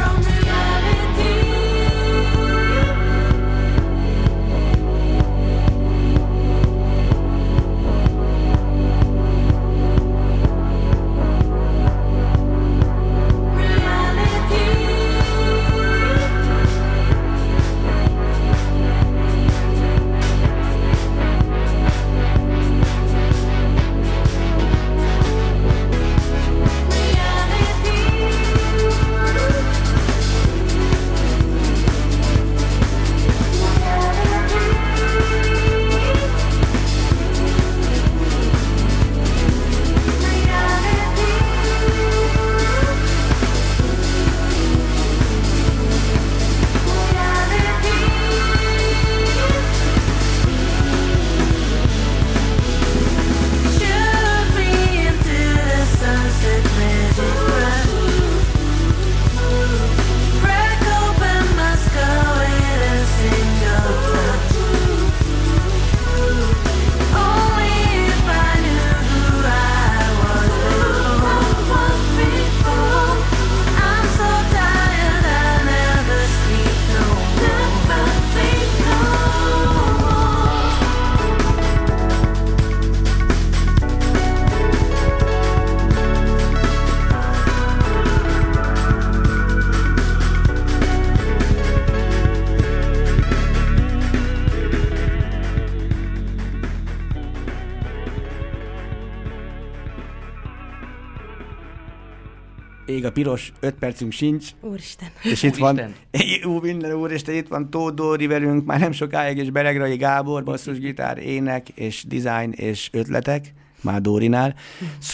Ég 103.02 103.08
a 103.08 103.12
piros, 103.12 103.52
öt 103.60 103.74
percünk 103.74 104.12
sincs, 104.12 104.50
Úristen. 104.60 105.08
és 105.22 105.42
itt 105.42 105.56
van, 105.56 105.74
Úristen. 105.74 106.50
ú, 106.50 106.60
minden 106.60 106.92
úr, 106.92 107.10
és 107.10 107.22
itt 107.26 107.48
van 107.48 107.70
Tóth 107.70 107.94
Dóri 107.94 108.26
velünk, 108.26 108.64
már 108.64 108.80
nem 108.80 108.92
sokáig, 108.92 109.36
és 109.36 109.50
Beregrai 109.50 109.96
Gábor, 109.96 110.44
basszusgitár, 110.44 111.18
ének, 111.18 111.68
és 111.68 112.04
design, 112.04 112.50
és 112.50 112.88
ötletek, 112.92 113.52
már 113.80 114.00
Dórinál. 114.00 114.54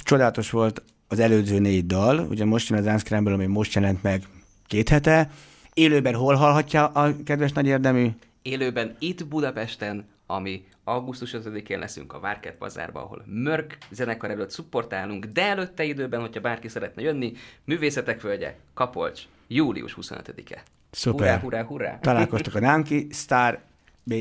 Csodálatos 0.03 0.51
volt 0.51 0.83
az 1.09 1.19
előző 1.19 1.59
négy 1.59 1.87
dal, 1.87 2.19
ugye 2.31 2.45
most 2.45 2.69
jön 2.69 2.79
az 2.79 2.87
Unscramble, 2.87 3.33
ami 3.33 3.47
most 3.47 3.75
jelent 3.75 4.03
meg 4.03 4.23
két 4.67 4.89
hete. 4.89 5.31
Élőben 5.75 6.15
hol 6.15 6.35
hallhatja 6.35 6.87
a 6.87 7.15
kedves 7.25 7.53
nagy 7.53 7.67
érdemű? 7.67 8.09
Élőben 8.43 8.97
itt 8.99 9.27
Budapesten, 9.27 10.05
ami 10.31 10.65
augusztus 10.85 11.35
5-én 11.35 11.79
leszünk 11.79 12.13
a 12.13 12.21
Várkert 12.21 12.59
bazárba, 12.59 13.03
ahol 13.03 13.25
Mörk 13.27 13.79
zenekar 13.91 14.31
előtt 14.31 14.51
szupportálunk, 14.51 15.25
de 15.25 15.43
előtte 15.43 15.85
időben, 15.85 16.21
hogyha 16.21 16.41
bárki 16.41 16.69
szeretne 16.69 17.03
jönni, 17.03 17.33
Művészetek 17.65 18.21
Völgye, 18.21 18.57
Kapolcs, 18.75 19.23
július 19.47 19.97
25-e. 20.01 20.63
Szuper. 20.91 21.41
Hurrá, 21.41 21.41
hurrá, 21.41 21.63
hurrá. 21.63 21.99
Találkoztok 21.99 22.55
a 22.55 22.61
Nánki 22.61 23.07
Star 23.11 23.61
B... 24.03 24.15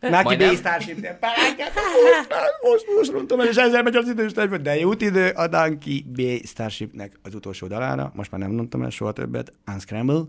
Nánki 0.00 0.36
B. 0.36 0.42
Starship, 0.42 1.00
de 1.00 1.14
pályákat, 1.14 1.72
most, 2.02 2.30
most, 2.62 2.86
most 2.96 3.12
mondtam 3.12 3.40
és 3.40 3.56
ezzel 3.56 3.82
megy 3.82 3.96
az 3.96 4.08
idős 4.08 4.32
de 4.32 4.78
jut 4.78 5.02
idő 5.02 5.28
a 5.28 5.46
Nánki 5.46 6.06
B 6.08 6.46
Starshipnek 6.46 7.18
az 7.22 7.34
utolsó 7.34 7.66
dalára, 7.66 8.12
most 8.14 8.30
már 8.30 8.40
nem 8.40 8.50
mondtam 8.50 8.82
el 8.82 8.90
soha 8.90 9.12
többet, 9.12 9.52
Unscramble. 9.66 10.22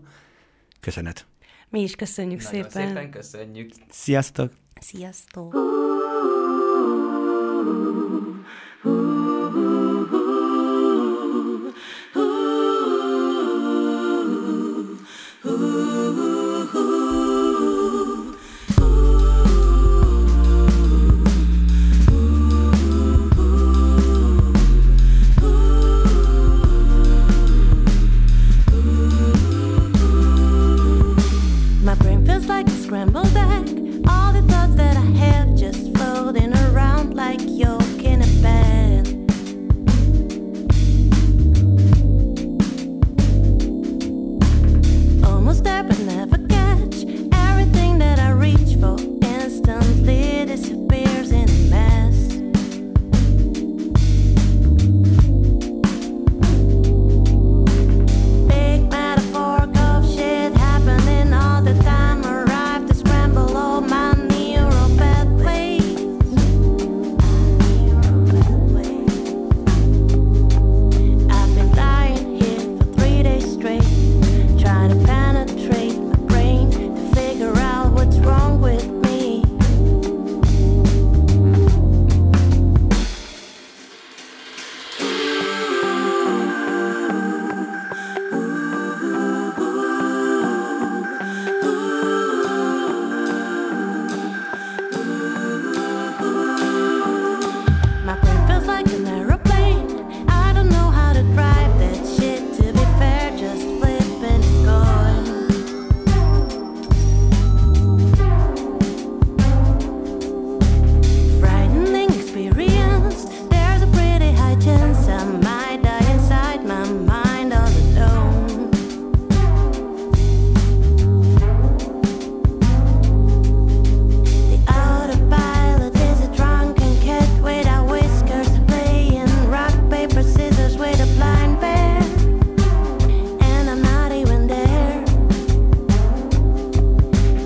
Köszönet. 0.80 1.26
Mi 1.68 1.80
is 1.80 1.94
köszönjük 1.94 2.42
Nagyon 2.42 2.62
szépen. 2.70 2.86
szépen 2.86 3.10
köszönjük. 3.10 3.70
Sziasztok! 3.90 4.52
Sziasztok! 4.80 5.54
scrambled 32.86 33.45
like 37.26 37.40
your 37.48 37.95